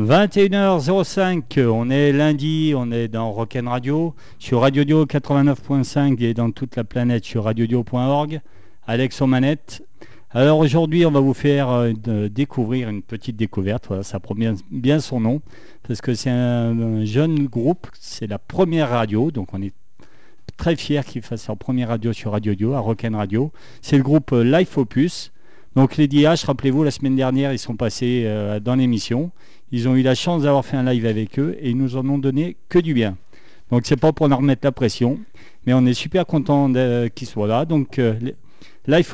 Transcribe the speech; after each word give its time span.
21h05, 0.00 1.66
on 1.66 1.90
est 1.90 2.10
lundi, 2.12 2.72
on 2.74 2.90
est 2.90 3.08
dans 3.08 3.30
Rock'n 3.30 3.68
Radio, 3.68 4.14
sur 4.38 4.62
Radio 4.62 4.84
Dio 4.84 5.04
89.5 5.04 6.22
et 6.22 6.32
dans 6.32 6.50
toute 6.52 6.76
la 6.76 6.84
planète 6.84 7.26
sur 7.26 7.44
radiodio.org. 7.44 8.40
Alex 8.86 9.20
aux 9.20 9.26
manettes. 9.26 9.82
Alors 10.30 10.58
aujourd'hui, 10.58 11.04
on 11.04 11.10
va 11.10 11.20
vous 11.20 11.34
faire 11.34 11.68
euh, 11.68 12.28
découvrir 12.30 12.88
une 12.88 13.02
petite 13.02 13.36
découverte. 13.36 13.88
Voilà, 13.88 14.02
ça 14.02 14.20
prend 14.20 14.34
bien, 14.34 15.00
son 15.00 15.20
nom 15.20 15.42
parce 15.86 16.00
que 16.00 16.14
c'est 16.14 16.30
un, 16.30 16.80
un 16.80 17.04
jeune 17.04 17.46
groupe. 17.46 17.86
C'est 17.92 18.26
la 18.26 18.38
première 18.38 18.88
radio, 18.88 19.30
donc 19.30 19.52
on 19.52 19.60
est 19.60 19.74
très 20.56 20.76
fiers 20.76 21.02
qu'ils 21.04 21.22
fassent 21.22 21.46
leur 21.46 21.58
première 21.58 21.88
radio 21.88 22.14
sur 22.14 22.32
Radio 22.32 22.54
Dio, 22.54 22.72
à 22.72 22.80
Rock'n 22.80 23.14
Radio. 23.14 23.52
C'est 23.82 23.98
le 23.98 24.02
groupe 24.02 24.32
euh, 24.32 24.44
Life 24.44 24.78
Opus. 24.78 25.30
Donc 25.76 25.96
les 25.96 26.08
DH, 26.08 26.46
rappelez-vous, 26.46 26.82
la 26.82 26.90
semaine 26.90 27.14
dernière, 27.14 27.52
ils 27.52 27.58
sont 27.58 27.76
passés 27.76 28.24
euh, 28.24 28.58
dans 28.58 28.74
l'émission. 28.74 29.30
Ils 29.72 29.88
ont 29.88 29.94
eu 29.94 30.02
la 30.02 30.14
chance 30.14 30.42
d'avoir 30.42 30.64
fait 30.64 30.76
un 30.76 30.82
live 30.84 31.06
avec 31.06 31.38
eux 31.38 31.56
et 31.60 31.70
ils 31.70 31.76
nous 31.76 31.96
en 31.96 32.08
ont 32.08 32.18
donné 32.18 32.56
que 32.68 32.78
du 32.78 32.92
bien. 32.94 33.16
Donc 33.70 33.82
c'est 33.84 33.96
pas 34.00 34.12
pour 34.12 34.26
leur 34.28 34.38
remettre 34.38 34.62
la 34.64 34.72
pression, 34.72 35.18
mais 35.66 35.72
on 35.74 35.86
est 35.86 35.94
super 35.94 36.26
content 36.26 36.68
de- 36.68 37.08
qu'ils 37.14 37.28
soient 37.28 37.46
là. 37.46 37.64
Donc 37.64 37.98
euh, 37.98 38.14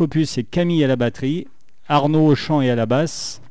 Opus, 0.01 0.31
c'est 0.31 0.45
Camille 0.45 0.83
à 0.83 0.87
la 0.87 0.97
batterie, 0.97 1.47
Arnaud 1.89 2.27
au 2.27 2.35
chant 2.35 2.63
et 2.63 2.71
à 2.71 2.75
la 2.75 2.87
basse, 2.87 3.43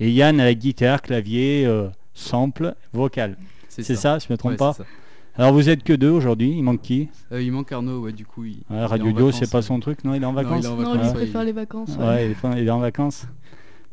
et 0.00 0.10
Yann 0.10 0.40
à 0.40 0.44
la 0.44 0.54
guitare, 0.54 1.02
clavier, 1.02 1.66
euh, 1.66 1.88
sample, 2.14 2.74
vocal. 2.92 3.36
C'est 3.68 3.82
ça, 3.96 4.18
je 4.18 4.26
me 4.32 4.36
trompe 4.38 4.52
Ouais, 4.52 4.56
pas 4.56 4.72
ça. 4.72 4.84
Alors 5.36 5.52
vous 5.52 5.68
êtes 5.68 5.82
que 5.82 5.92
deux 5.92 6.10
aujourd'hui, 6.10 6.54
il 6.56 6.62
manque 6.62 6.80
qui? 6.80 7.08
Euh, 7.32 7.42
il 7.42 7.50
manque 7.50 7.72
Arnaud, 7.72 8.00
ouais, 8.02 8.12
du 8.12 8.24
coup. 8.24 8.44
Il, 8.44 8.58
est 8.72 8.84
Radio 8.86 9.10
Dio, 9.12 9.32
c'est 9.32 9.50
pas 9.50 9.62
son 9.62 9.80
truc, 9.80 10.04
non? 10.04 10.14
Il 10.14 10.22
est 10.22 10.26
en 10.26 10.32
Non, 10.32 10.40
il 10.40 10.44
vacances 10.44 10.64
est 10.64 10.68
en 10.68 10.76
Non, 10.76 10.92
vacances, 10.94 11.08
il 11.08 11.12
préfère 11.14 11.44
les 11.44 11.52
vacances. 11.52 11.96
Ouais, 11.98 12.04
ouais. 12.06 12.26
il 12.26 12.30
est 12.30 12.34
fin- 12.34 12.56
il 12.56 12.66
est 12.66 12.70
en 12.70 12.78
vacances. 12.78 13.26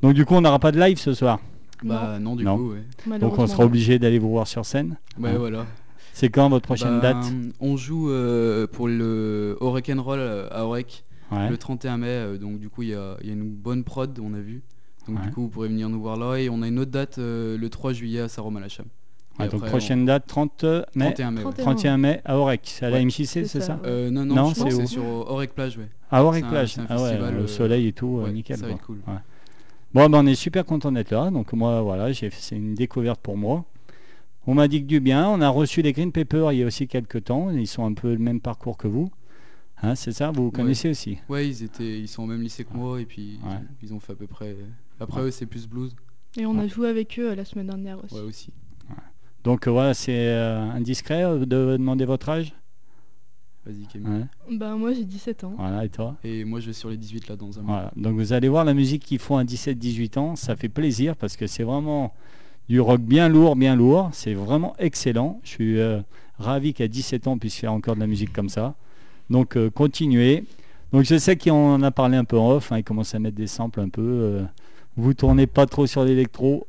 Donc 0.03 0.13
du 0.13 0.23
coup, 0.23 0.35
on 0.35 0.41
n'aura 0.41 0.59
pas 0.59 0.71
de 0.71 0.79
live 0.79 0.99
ce 0.99 1.13
soir. 1.13 1.39
Bah 1.83 2.19
non, 2.19 2.35
du 2.35 2.43
Non. 2.43 2.57
coup, 2.57 2.73
ouais. 2.73 3.19
Donc 3.19 3.37
on 3.39 3.47
sera 3.47 3.65
obligé 3.65 3.97
d'aller 3.99 4.19
vous 4.19 4.29
voir 4.29 4.47
sur 4.47 4.65
scène. 4.65 4.97
Ouais, 5.19 5.31
Ouais. 5.31 5.37
voilà. 5.37 5.65
C'est 6.13 6.29
quand 6.29 6.49
votre 6.49 6.65
prochaine 6.65 6.99
Bah, 6.99 7.13
date? 7.13 7.31
On 7.59 7.77
joue 7.77 8.09
euh, 8.11 8.67
pour 8.67 8.87
le 8.87 9.57
Orec 9.61 9.89
and 9.89 10.01
Roll 10.01 10.19
euh, 10.19 10.47
à 10.51 10.65
Orec 10.65 11.03
Ouais. 11.31 11.49
le 11.49 11.57
31 11.57 11.97
mai, 11.97 12.07
euh, 12.09 12.37
donc 12.37 12.59
du 12.59 12.67
coup 12.69 12.83
il 12.83 12.89
y 12.89 12.93
a, 12.93 13.15
il 13.21 13.27
y 13.27 13.29
a 13.29 13.33
une 13.33 13.49
bonne 13.49 13.83
prod, 13.85 14.19
on 14.21 14.33
a 14.33 14.39
vu. 14.39 14.61
Donc 15.07 15.17
Ouais. 15.19 15.23
du 15.25 15.31
coup 15.31 15.41
vous 15.43 15.47
pourrez 15.47 15.69
venir 15.69 15.87
nous 15.87 16.01
voir 16.01 16.17
là 16.17 16.35
et 16.35 16.49
on 16.49 16.61
a 16.61 16.67
une 16.67 16.77
autre 16.77 16.91
date 16.91 17.17
euh, 17.19 17.57
le 17.57 17.69
3 17.69 17.93
juillet 17.93 18.19
à 18.19 18.27
Saint-Romain-la-Cham. 18.27 18.85
Et 19.39 19.43
Ouais, 19.43 19.47
donc 19.47 19.59
après, 19.61 19.69
prochaine 19.69 20.05
date 20.05 20.27
30 20.27 20.63
on- 20.65 20.83
mai, 20.93 21.05
31 21.05 21.31
mai. 21.31 21.37
ouais. 21.37 21.43
31. 21.45 21.63
31 21.63 21.97
mai 21.97 22.21
à 22.25 22.37
Orec, 22.37 22.61
c'est 22.65 22.85
à 22.85 22.89
la 22.89 22.97
Ouais. 22.97 23.05
MJC, 23.05 23.25
C'est 23.25 23.45
ça, 23.45 23.61
ça? 23.61 23.79
Euh, 23.85 24.11
non, 24.11 24.25
non, 24.25 24.35
Non, 24.35 24.53
c'est 24.53 24.67
que 24.67 24.73
où? 24.75 24.79
c'est 24.81 24.85
sur 24.87 25.05
Orec 25.05 25.55
Plage, 25.55 25.77
ouais. 25.77 25.87
À 26.11 26.23
Orec 26.25 26.45
plage. 26.45 26.77
un 26.77 26.85
Ah 26.89 26.97
festival, 26.97 27.35
le 27.37 27.47
soleil 27.47 27.87
et 27.87 27.93
tout, 27.93 28.21
Ouais, 28.25 28.31
nickel. 28.33 28.57
ça 28.57 28.65
va 28.67 28.73
être 28.73 28.85
cool. 28.85 28.97
Bon, 29.93 30.09
ben, 30.09 30.19
on 30.23 30.25
est 30.25 30.35
super 30.35 30.65
content 30.65 30.91
d'être 30.91 31.11
là. 31.11 31.29
Donc 31.31 31.51
moi, 31.53 31.81
voilà, 31.81 32.11
j'ai 32.11 32.29
c'est 32.31 32.55
une 32.55 32.75
découverte 32.75 33.19
pour 33.21 33.37
moi. 33.37 33.65
On 34.47 34.53
m'a 34.53 34.67
dit 34.67 34.81
que 34.81 34.87
du 34.87 34.99
bien. 34.99 35.27
On 35.29 35.41
a 35.41 35.49
reçu 35.49 35.81
les 35.81 35.91
Green 35.93 36.11
Paper 36.11 36.49
il 36.51 36.59
y 36.59 36.63
a 36.63 36.65
aussi 36.65 36.87
quelques 36.87 37.25
temps. 37.25 37.49
Ils 37.51 37.67
sont 37.67 37.85
un 37.85 37.93
peu 37.93 38.11
le 38.13 38.19
même 38.19 38.39
parcours 38.39 38.77
que 38.77 38.87
vous. 38.87 39.11
Hein, 39.83 39.95
c'est 39.95 40.11
ça? 40.11 40.31
Vous 40.31 40.45
vous 40.45 40.51
connaissez 40.51 40.89
aussi? 40.89 41.17
Ouais, 41.27 41.47
ils 41.47 41.63
étaient, 41.63 41.99
ils 41.99 42.07
sont 42.07 42.23
au 42.23 42.27
même 42.27 42.41
lycée 42.41 42.63
que 42.63 42.73
moi 42.73 43.01
et 43.01 43.05
puis 43.05 43.39
ils- 43.41 43.47
Ouais. 43.47 43.57
ils, 43.81 43.93
ont 43.93 43.99
fait 43.99 44.13
à 44.13 44.15
peu 44.15 44.27
près. 44.27 44.55
Après 44.99 45.21
Ouais. 45.21 45.27
eux 45.27 45.31
c'est 45.31 45.47
plus 45.47 45.67
blues. 45.67 45.95
Et 46.37 46.45
on 46.45 46.57
a 46.59 46.67
joué 46.67 46.87
avec 46.87 47.19
eux 47.19 47.31
euh, 47.31 47.35
la 47.35 47.45
semaine 47.45 47.67
dernière 47.67 48.03
aussi. 48.03 48.13
Ouais 48.15 48.21
aussi. 48.21 48.53
Donc 49.43 49.67
voilà, 49.67 49.95
c'est 49.95 50.11
euh, 50.15 50.61
indiscret 50.69 51.23
euh, 51.23 51.39
de 51.39 51.45
demander 51.77 52.05
votre 52.05 52.29
âge? 52.29 52.53
Vas-y 53.65 53.85
Camille. 53.85 54.23
Ouais. 54.49 54.57
Bah 54.57 54.75
moi 54.75 54.91
j'ai 54.93 55.03
17 55.03 55.43
ans. 55.43 55.53
Voilà, 55.57 55.85
et 55.85 55.89
toi 55.89 56.15
Et 56.23 56.43
moi 56.45 56.59
je 56.59 56.67
vais 56.67 56.73
sur 56.73 56.89
les 56.89 56.97
18 56.97 57.27
là 57.29 57.35
dans 57.35 57.59
un 57.59 57.61
mois. 57.61 57.75
Voilà. 57.75 57.91
Donc 57.95 58.15
vous 58.15 58.33
allez 58.33 58.49
voir 58.49 58.65
la 58.65 58.73
musique 58.73 59.03
qu'ils 59.03 59.19
font 59.19 59.37
à 59.37 59.43
17-18 59.43 60.17
ans, 60.19 60.35
ça 60.35 60.55
fait 60.55 60.69
plaisir 60.69 61.15
parce 61.15 61.37
que 61.37 61.45
c'est 61.47 61.63
vraiment 61.63 62.13
du 62.69 62.79
rock 62.79 63.01
bien 63.01 63.29
lourd, 63.29 63.55
bien 63.55 63.75
lourd. 63.75 64.09
C'est 64.13 64.33
vraiment 64.33 64.73
excellent. 64.79 65.39
Je 65.43 65.49
suis 65.49 65.79
euh, 65.79 66.01
ravi 66.39 66.73
qu'à 66.73 66.87
17 66.87 67.27
ans 67.27 67.33
on 67.33 67.37
puisse 67.37 67.55
faire 67.55 67.71
encore 67.73 67.95
de 67.95 67.99
la 67.99 68.07
musique 68.07 68.33
comme 68.33 68.49
ça. 68.49 68.73
Donc 69.29 69.55
euh, 69.57 69.69
continuez. 69.69 70.43
Donc 70.91 71.03
je 71.05 71.17
sais 71.17 71.37
qu'on 71.37 71.73
en 71.75 71.83
a 71.83 71.91
parlé 71.91 72.17
un 72.17 72.25
peu 72.25 72.37
en 72.37 72.51
off, 72.51 72.71
hein, 72.71 72.79
ils 72.79 72.83
commencent 72.83 73.15
à 73.15 73.19
mettre 73.19 73.37
des 73.37 73.47
samples 73.47 73.79
un 73.79 73.89
peu. 73.89 74.01
euh, 74.01 74.43
vous 74.97 75.13
tournez 75.13 75.47
pas 75.47 75.65
trop 75.67 75.87
sur 75.87 76.03
l'électro, 76.03 76.67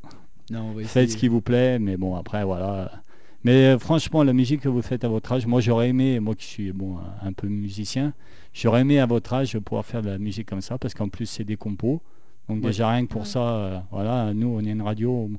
Non, 0.50 0.66
on 0.70 0.72
va 0.74 0.84
faites 0.84 1.10
ce 1.10 1.16
qui 1.16 1.26
vous 1.26 1.40
plaît, 1.40 1.78
mais 1.80 1.96
bon 1.96 2.14
après 2.14 2.44
voilà. 2.44 3.01
Mais 3.44 3.74
euh, 3.74 3.78
franchement 3.78 4.22
la 4.22 4.32
musique 4.32 4.60
que 4.60 4.68
vous 4.68 4.82
faites 4.82 5.04
à 5.04 5.08
votre 5.08 5.32
âge, 5.32 5.46
moi 5.46 5.60
j'aurais 5.60 5.88
aimé, 5.88 6.20
moi 6.20 6.34
qui 6.34 6.46
suis 6.46 6.72
bon 6.72 6.98
un 7.22 7.32
peu 7.32 7.48
musicien, 7.48 8.12
j'aurais 8.54 8.82
aimé 8.82 9.00
à 9.00 9.06
votre 9.06 9.32
âge 9.34 9.58
pouvoir 9.58 9.84
faire 9.84 10.02
de 10.02 10.10
la 10.10 10.18
musique 10.18 10.48
comme 10.48 10.60
ça 10.60 10.78
parce 10.78 10.94
qu'en 10.94 11.08
plus 11.08 11.26
c'est 11.26 11.44
des 11.44 11.56
compos. 11.56 12.00
Donc 12.48 12.58
Ouais. 12.58 12.70
déjà 12.70 12.90
rien 12.90 13.04
que 13.06 13.10
pour 13.10 13.22
Ouais. 13.22 13.26
ça, 13.26 13.40
euh, 13.40 13.78
voilà, 13.90 14.32
nous 14.34 14.48
on 14.48 14.60
est 14.60 14.70
une 14.70 14.82
radio, 14.82 15.30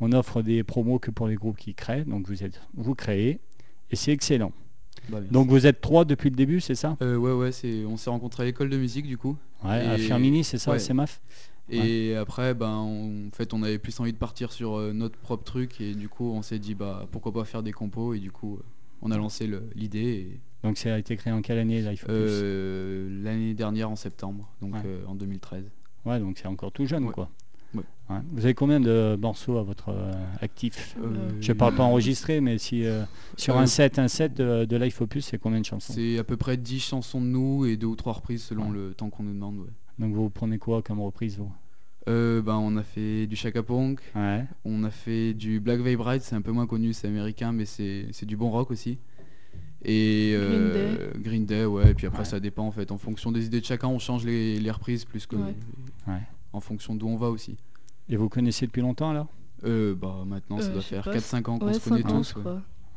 on, 0.00 0.12
offre 0.12 0.42
des 0.42 0.62
promos 0.64 0.98
que 0.98 1.10
pour 1.10 1.28
les 1.28 1.36
groupes 1.36 1.56
qui 1.56 1.74
créent, 1.74 2.04
donc 2.04 2.26
vous 2.28 2.42
êtes 2.44 2.60
vous 2.74 2.94
créez 2.94 3.40
et 3.90 3.96
c'est 3.96 4.12
excellent. 4.12 4.52
Bah. 5.08 5.20
Donc 5.30 5.48
vous 5.48 5.66
êtes 5.66 5.80
trois 5.80 6.04
depuis 6.04 6.30
le 6.30 6.36
début, 6.36 6.60
c'est 6.60 6.74
ça? 6.74 6.96
Euh, 7.00 7.16
ouais 7.16 7.32
ouais 7.32 7.52
c'est, 7.52 7.84
on 7.86 7.96
s'est 7.96 8.10
rencontrés 8.10 8.42
à 8.42 8.46
l'école 8.46 8.68
de 8.68 8.76
musique 8.76 9.06
du 9.06 9.16
coup. 9.16 9.36
Ouais, 9.64 9.80
à 9.80 9.96
Firmini, 9.96 10.44
c'est 10.44 10.58
ça, 10.58 10.72
ouais. 10.72 10.78
c'est 10.78 10.92
MAF 10.92 11.20
Et 11.68 12.14
après, 12.14 12.54
ben, 12.54 12.76
on- 12.78 13.26
en 13.28 13.30
fait, 13.36 13.52
on 13.52 13.62
avait 13.62 13.78
plus 13.78 13.98
envie 14.00 14.12
de 14.12 14.18
partir 14.18 14.52
sur 14.52 14.76
euh, 14.78 14.92
notre 14.92 15.18
propre 15.18 15.42
truc 15.44 15.80
et 15.80 15.94
du 15.94 16.08
coup, 16.08 16.30
on 16.30 16.42
s'est 16.42 16.58
dit 16.60 16.74
bah 16.74 17.06
pourquoi 17.10 17.32
pas 17.32 17.44
faire 17.44 17.62
des 17.62 17.72
compos 17.72 18.14
et 18.14 18.20
du 18.20 18.30
coup, 18.30 18.54
euh, 18.56 18.62
on 19.02 19.10
a 19.10 19.16
lancé 19.16 19.50
l'idée 19.74 19.98
et, 20.32 20.40
Donc 20.62 20.78
ça 20.78 20.94
a 20.94 20.98
été 20.98 21.16
créé 21.16 21.32
en 21.32 21.42
quelle 21.42 21.58
année 21.58 21.82
Life 21.82 22.04
euh, 22.08 23.08
l'année 23.24 23.54
dernière 23.54 23.90
en 23.90 23.96
septembre, 23.96 24.48
donc 24.62 24.74
Ouais. 24.74 24.80
euh, 24.86 25.04
en 25.06 25.14
2013. 25.16 25.64
Ouais, 26.04 26.20
donc 26.20 26.38
c'est 26.38 26.46
encore 26.46 26.70
tout 26.70 26.86
jeune 26.86 27.04
Ouais. 27.06 27.12
quoi. 27.12 27.28
Vous 28.32 28.44
avez 28.44 28.54
combien 28.54 28.78
de 28.78 29.18
morceaux 29.20 29.58
à 29.58 29.64
votre 29.64 29.92
actif? 30.40 30.96
Je 31.40 31.52
parle 31.52 31.74
pas 31.74 31.82
enregistré, 31.82 32.40
mais 32.40 32.56
si 32.56 32.84
sur 33.36 33.58
un 33.58 33.66
set, 33.66 33.98
un 33.98 34.06
set 34.06 34.32
de, 34.34 34.64
de 34.64 34.76
Life 34.76 35.00
Opus, 35.00 35.26
c'est 35.26 35.38
combien 35.38 35.58
de 35.60 35.64
chansons? 35.66 35.92
C'est 35.92 36.16
à 36.16 36.22
peu 36.22 36.36
près 36.36 36.56
10 36.56 36.78
chansons 36.78 37.20
de 37.20 37.26
nous 37.26 37.66
et 37.66 37.76
deux 37.76 37.88
ou 37.88 37.96
trois 37.96 38.12
reprises 38.12 38.44
selon 38.44 38.70
le 38.70 38.94
temps 38.94 39.10
qu'on 39.10 39.24
nous 39.24 39.34
demande. 39.34 39.66
Donc 39.98 40.14
vous 40.14 40.28
prenez 40.30 40.58
quoi 40.58 40.82
comme 40.82 41.00
reprise 41.00 41.38
vous? 41.38 41.50
Euh, 42.08 42.40
ben, 42.42 42.54
on 42.54 42.76
a 42.76 42.82
fait 42.82 43.26
du 43.26 43.34
Chaka 43.34 43.62
Punk, 43.62 44.00
Ouais. 44.14 44.44
on 44.64 44.84
a 44.84 44.90
fait 44.90 45.34
du 45.34 45.58
Black 45.58 45.80
Veil 45.80 45.96
Bride, 45.96 46.22
c'est 46.22 46.36
un 46.36 46.40
peu 46.42 46.52
moins 46.52 46.66
connu, 46.66 46.92
c'est 46.92 47.08
américain, 47.08 47.50
mais 47.52 47.64
c'est 47.64 48.06
c'est 48.12 48.26
du 48.26 48.36
bon 48.36 48.50
rock 48.50 48.70
aussi. 48.70 48.98
Et 49.84 50.32
Green 50.36 50.40
euh, 50.40 51.10
Green 51.18 51.46
Day, 51.46 51.64
ouais, 51.64 51.90
et 51.90 51.94
puis 51.94 52.06
après 52.06 52.20
Ouais. 52.20 52.24
ça 52.24 52.38
dépend 52.40 52.64
en 52.66 52.70
fait, 52.70 52.90
en 52.92 52.98
fonction 52.98 53.32
des 53.32 53.46
idées 53.46 53.60
de 53.60 53.64
chacun, 53.64 53.88
on 53.88 53.98
change 53.98 54.24
les, 54.24 54.58
les 54.60 54.70
reprises 54.70 55.04
plus 55.04 55.26
que 55.26 55.36
Ouais. 55.36 55.54
En 56.52 56.60
fonction 56.60 56.94
d'où 56.94 57.08
on 57.08 57.16
va 57.16 57.28
aussi. 57.28 57.56
Et 58.08 58.16
vous 58.16 58.28
connaissez 58.28 58.66
depuis 58.66 58.82
longtemps 58.82 59.10
alors? 59.10 59.26
Euh, 59.64 59.94
bah 59.94 60.22
maintenant 60.26 60.60
ça 60.60 60.68
Euh, 60.68 60.72
doit 60.74 60.82
faire 60.82 61.02
pas, 61.04 61.12
4-5 61.16 61.48
ans 61.50 61.58
qu'on 61.58 61.66
Ouais, 61.66 61.72
se 61.74 61.88
connaît 61.88 62.02
5 62.02 62.10
ans, 62.12 62.20
tous. 62.20 62.34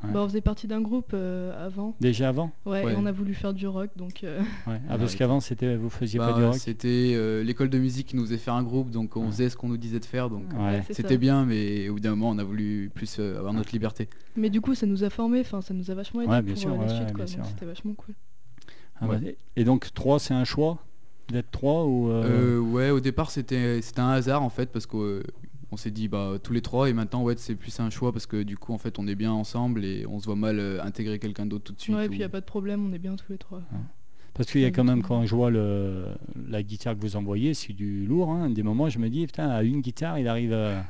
Ouais. 0.04 0.12
Bah, 0.13 0.22
on 0.24 0.28
faisait 0.28 0.42
partie 0.42 0.68
d'un 0.68 0.81
groupe 0.81 1.12
euh, 1.13 1.66
avant. 1.66 1.96
Déjà 2.00 2.30
avant 2.30 2.51
Ouais, 2.66 2.84
Ouais. 2.84 2.94
et 2.94 2.96
on 2.98 3.06
a 3.06 3.12
voulu 3.12 3.34
faire 3.34 3.54
du 3.54 3.68
rock, 3.68 3.90
donc 3.96 4.24
euh, 4.24 4.40
Ouais. 4.68 4.80
Ah, 4.90 4.94
Ouais. 4.94 4.98
parce 5.00 5.16
qu'avant 5.16 5.40
c'était 5.40 5.75
vous 5.75 5.90
faisiez 5.90 6.19
Bah, 6.19 6.31
pas 6.34 6.40
du 6.40 6.46
rock 6.46 6.56
C'était 6.56 7.13
euh, 7.16 7.44
l'école 7.44 7.69
de 7.69 7.78
musique 7.80 8.07
qui 8.07 8.16
nous 8.16 8.24
faisait 8.25 8.38
faire 8.38 8.54
un 8.56 8.63
groupe, 8.63 8.90
donc 8.92 9.16
on 9.18 9.22
Ouais. 9.25 9.31
faisait 9.31 9.50
ce 9.50 9.57
qu'on 9.57 9.69
nous 9.69 9.78
disait 9.78 10.00
de 10.00 10.06
faire, 10.06 10.30
donc 10.30 10.44
c'était 10.92 11.18
bien, 11.18 11.46
mais 11.46 11.90
au 11.90 11.94
bout 11.94 12.00
d'un 12.00 12.12
moment 12.12 12.30
on 12.30 12.38
a 12.38 12.44
voulu 12.44 12.92
plus 12.94 13.18
euh, 13.19 13.38
avoir 13.38 13.54
notre 13.54 13.72
liberté. 13.72 14.07
Mais 14.36 14.50
du 14.50 14.62
coup, 14.62 14.75
ça 14.75 14.86
nous 14.86 15.04
a 15.04 15.10
formés, 15.10 15.42
enfin, 15.42 15.62
ça 15.62 15.74
nous 15.74 15.92
a 15.92 15.94
vachement 15.94 16.22
aidé 16.22 16.31
Ouais, 16.31 16.42
bien 16.42 16.54
pour 16.54 16.62
sûr, 16.62 16.69
la 16.74 16.78
ouais, 16.80 16.88
suite, 17.28 17.45
c'était 17.45 17.66
vachement 17.66 17.94
cool. 17.94 18.16
Ah, 19.02 19.07
Ouais. 19.07 19.18
bah, 19.18 19.28
Et 19.56 19.63
donc 19.63 19.94
3 19.94 20.19
c'est 20.19 20.34
un 20.34 20.44
choix 20.44 20.78
D'être 21.30 21.52
3 21.52 21.86
ou 21.86 22.10
euh, 22.10 22.57
Euh, 22.57 22.60
ouais, 22.60 22.90
au 22.90 23.00
départ 23.00 23.30
c'était 23.31 23.81
c'était 23.81 24.00
un 24.02 24.10
hasard 24.10 24.42
en 24.44 24.50
fait 24.50 24.72
parce 24.72 24.86
qu'on 25.69 25.77
s'est 25.77 25.92
dit 25.92 26.07
bah 26.07 26.33
tous 26.42 26.54
les 26.54 26.62
trois 26.62 26.89
et 26.89 26.94
maintenant 26.94 27.24
ouais 27.24 27.36
c'est 27.38 27.56
plus 27.56 27.80
un 27.80 27.89
choix 27.89 28.12
parce 28.12 28.25
que 28.25 28.42
du 28.42 28.57
coup 28.57 28.74
en 28.74 28.77
fait 28.77 28.98
on 28.98 29.07
est 29.07 29.16
bien 29.16 29.31
ensemble 29.31 29.86
et 29.86 30.06
on 30.07 30.19
se 30.19 30.25
voit 30.25 30.36
mal 30.36 30.60
euh, 30.60 30.83
intégrer 30.83 31.19
quelqu'un 31.19 31.45
d'autre 31.45 31.66
tout 31.66 31.74
de 31.74 31.80
suite. 31.81 31.95
ouais, 31.95 32.06
et 32.06 32.10
puis 32.10 32.19
il 32.19 32.24
a 32.24 32.30
pas 32.30 32.42
de 32.42 32.45
problème, 32.45 32.86
on 32.86 32.94
est 32.94 33.00
bien 33.00 33.16
tous 33.16 33.31
les 33.31 33.38
trois. 33.38 33.62
Parce 34.33 34.51
qu'il 34.51 34.62
y 34.62 34.66
a 34.66 34.71
quand 34.71 34.86
même, 34.86 35.04
quand 35.04 35.25
je 35.25 35.36
vois 35.36 35.51
le, 35.51 36.06
la 36.48 36.63
guitare 36.63 36.95
que 36.95 37.01
vous 37.01 37.18
envoyez, 37.18 37.54
c'est 37.54 37.74
du 37.74 38.06
lourd. 38.06 38.31
Hein. 38.31 38.50
Des 38.50 38.63
moments, 38.63 38.88
je 38.88 38.98
me 38.98 39.10
dis, 39.10 39.25
putain, 39.25 39.50
à 39.50 39.63
une 39.63 39.81
guitare, 39.81 40.18
il 40.18 40.30
arrive 40.30 40.54
à, 40.54 40.86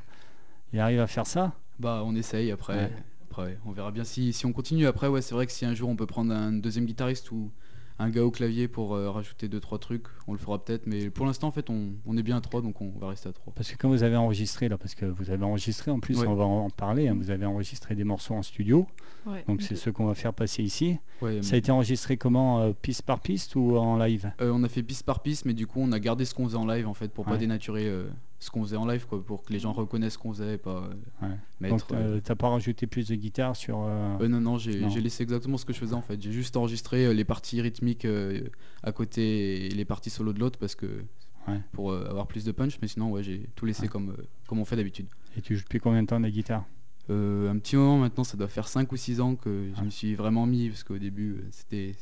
il 0.71 0.79
arrive 0.79 0.99
à 0.99 1.07
faire 1.07 1.25
ça. 1.25 1.53
Bah 1.79 2.03
on 2.05 2.15
essaye 2.15 2.51
après. 2.51 2.75
Ouais. 2.75 2.91
Après 3.31 3.57
on 3.65 3.71
verra 3.71 3.91
bien 3.91 4.03
si, 4.03 4.33
si 4.33 4.45
on 4.45 4.53
continue. 4.53 4.87
Après 4.87 5.07
ouais 5.07 5.21
c'est 5.21 5.33
vrai 5.33 5.45
que 5.45 5.51
si 5.51 5.65
un 5.65 5.73
jour 5.73 5.89
on 5.89 5.95
peut 5.95 6.05
prendre 6.05 6.33
un 6.33 6.51
deuxième 6.51 6.85
guitariste 6.85 7.31
ou 7.31 7.51
un 7.99 8.09
gars 8.09 8.23
au 8.25 8.31
clavier 8.31 8.67
pour 8.67 8.95
euh, 8.95 9.11
rajouter 9.11 9.47
deux 9.49 9.59
trois 9.59 9.77
trucs, 9.77 10.05
on 10.27 10.31
le 10.31 10.39
fera 10.39 10.63
peut-être. 10.63 10.87
Mais 10.87 11.09
pour 11.09 11.25
l'instant 11.25 11.47
en 11.47 11.51
fait 11.51 11.69
on, 11.69 11.91
on 12.05 12.17
est 12.17 12.23
bien 12.23 12.37
à 12.37 12.41
trois 12.41 12.61
donc 12.61 12.81
on 12.81 12.89
va 12.99 13.09
rester 13.09 13.29
à 13.29 13.33
trois. 13.33 13.53
Parce 13.53 13.71
que 13.71 13.77
quand 13.77 13.89
vous 13.89 14.03
avez 14.03 14.15
enregistré, 14.15 14.69
là, 14.69 14.77
parce 14.77 14.95
que 14.95 15.05
vous 15.05 15.29
avez 15.31 15.43
enregistré, 15.43 15.91
en 15.91 15.99
plus, 15.99 16.19
Ouais. 16.19 16.27
on 16.27 16.35
va 16.35 16.45
en 16.45 16.69
parler, 16.69 17.07
hein, 17.09 17.15
vous 17.19 17.29
avez 17.29 17.45
enregistré 17.45 17.95
des 17.95 18.03
morceaux 18.05 18.33
en 18.35 18.41
studio. 18.41 18.87
Ouais, 19.25 19.43
Donc 19.47 19.61
c'est 19.61 19.75
ce 19.75 19.89
qu'on 19.89 20.05
va 20.05 20.15
faire 20.15 20.33
passer 20.33 20.63
ici. 20.63 20.97
Ouais, 21.21 21.41
Ça 21.43 21.55
a 21.55 21.57
été 21.57 21.71
enregistré 21.71 22.15
comment 22.17 22.61
euh, 22.61 22.71
Piste 22.81 23.01
par 23.03 23.19
piste 23.19 23.55
ou 23.55 23.75
en 23.77 23.97
live? 23.97 24.31
Euh, 24.41 24.51
on 24.53 24.63
a 24.63 24.69
fait 24.69 24.81
piste 24.83 25.03
par 25.03 25.21
piste, 25.21 25.45
mais 25.45 25.53
du 25.53 25.67
coup 25.67 25.79
on 25.81 25.91
a 25.91 25.99
gardé 25.99 26.23
ce 26.25 26.33
qu'on 26.33 26.45
faisait 26.45 26.57
en 26.57 26.65
live 26.65 26.87
en 26.87 26.93
fait 26.93 27.09
pour 27.09 27.25
Ouais. 27.27 27.33
pas 27.33 27.37
dénaturer 27.37 27.85
euh, 27.87 28.07
ce 28.39 28.49
qu'on 28.49 28.63
faisait 28.63 28.77
en 28.77 28.85
live 28.87 29.05
quoi, 29.05 29.23
pour 29.23 29.43
que 29.43 29.51
les 29.51 29.59
gens 29.59 29.73
reconnaissent 29.73 30.13
ce 30.13 30.17
qu'on 30.17 30.31
faisait 30.33 30.53
et 30.55 30.57
pas 30.57 30.83
euh, 31.21 31.25
Ouais. 31.27 31.35
mettre. 31.59 31.75
Donc 31.87 31.91
euh, 31.99 32.21
t'as 32.23 32.35
pas 32.35 32.49
rajouté 32.49 32.87
plus 32.87 33.07
de 33.09 33.15
guitare 33.15 33.55
sur... 33.55 33.81
euh, 33.83 34.27
non 34.29 34.39
non 34.39 34.57
j'ai 34.57 34.79
laissé 35.01 35.23
exactement 35.23 35.57
ce 35.57 35.65
que 35.65 35.73
je 35.73 35.79
faisais 35.79 35.93
en 35.95 36.01
fait. 36.01 36.21
J'ai 36.21 36.31
juste 36.31 36.55
enregistré 36.55 37.13
les 37.13 37.25
parties 37.25 37.59
rythmiques 37.61 38.07
à 38.83 38.91
côté 38.91 39.65
et 39.65 39.69
les 39.69 39.85
parties 39.85 40.09
solo 40.09 40.33
de 40.33 40.39
l'autre 40.39 40.57
parce 40.59 40.75
que 40.75 41.03
Ouais. 41.47 41.59
pour 41.71 41.91
euh, 41.91 42.05
avoir 42.09 42.27
plus 42.27 42.43
de 42.43 42.51
punch, 42.51 42.77
mais 42.81 42.87
sinon 42.87 43.09
ouais 43.11 43.23
j'ai 43.23 43.49
tout 43.55 43.65
laissé 43.65 43.83
Ouais. 43.83 43.87
comme 43.87 44.09
euh, 44.11 44.23
comme 44.47 44.59
on 44.59 44.65
fait 44.65 44.75
d'habitude. 44.75 45.07
Et 45.35 45.41
tu 45.41 45.55
joues 45.55 45.63
depuis 45.63 45.79
combien 45.79 46.03
de 46.03 46.07
temps 46.07 46.19
de 46.19 46.25
la 46.25 46.31
guitare 46.31 46.63
Euh, 47.09 47.49
un 47.49 47.57
petit 47.57 47.75
moment 47.75 47.97
maintenant, 47.97 48.23
ça 48.23 48.37
doit 48.37 48.49
faire 48.49 48.67
5 48.67 48.91
ou 48.91 48.97
6 48.97 49.19
ans 49.19 49.35
que 49.35 49.71
je 49.75 49.81
me 49.83 49.89
suis 49.89 50.13
vraiment 50.13 50.45
mis, 50.45 50.69
parce 50.69 50.83
qu'au 50.83 50.99
début, 50.99 51.43
c'était... 51.49 51.95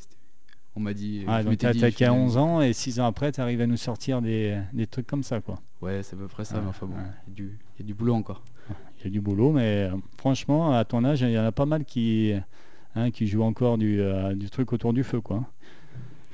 On 0.77 0.79
m'a 0.79 0.93
dit... 0.93 1.23
Ah, 1.27 1.39
je 1.39 1.43
donc 1.45 1.51
m'étais 1.53 1.65
t'as 1.67 1.73
dit, 1.73 1.79
attaqué 1.79 2.05
à 2.05 2.09
faisais- 2.09 2.19
11 2.19 2.37
ans 2.37 2.61
et 2.61 2.71
6 2.71 2.99
ans 2.99 3.07
après, 3.07 3.31
tu 3.31 3.41
arrives 3.41 3.61
à 3.61 3.65
nous 3.65 3.77
sortir 3.77 4.21
des, 4.21 4.57
des 4.73 4.85
trucs 4.85 5.07
comme 5.07 5.23
ça, 5.23 5.41
quoi. 5.41 5.55
Ouais, 5.81 6.01
c'est 6.03 6.15
à 6.15 6.19
peu 6.19 6.27
près 6.27 6.45
ça, 6.45 6.55
Ah, 6.57 6.61
mais 6.61 6.69
enfin 6.69 6.85
bon, 6.85 6.93
ouais. 6.95 7.01
il 7.27 7.31
y, 7.31 7.33
a 7.33 7.35
du- 7.35 7.57
il 7.77 7.81
y 7.81 7.83
a 7.83 7.87
du 7.87 7.93
boulot 7.95 8.13
encore. 8.13 8.43
Il 8.99 9.05
y 9.05 9.07
a 9.07 9.09
du 9.09 9.19
boulot, 9.21 9.51
mais 9.51 9.89
euh, 9.91 9.95
franchement, 10.19 10.73
à 10.77 10.85
ton 10.85 11.03
âge, 11.03 11.21
il 11.21 11.31
y 11.31 11.39
en 11.39 11.45
a 11.45 11.51
pas 11.51 11.65
mal 11.65 11.83
qui, 11.83 12.31
hein, 12.95 13.09
qui 13.09 13.25
jouent 13.27 13.41
encore 13.43 13.79
du, 13.79 13.99
euh, 14.01 14.35
du 14.35 14.49
truc 14.51 14.71
autour 14.71 14.93
du 14.93 15.03
feu, 15.03 15.19
quoi. 15.19 15.43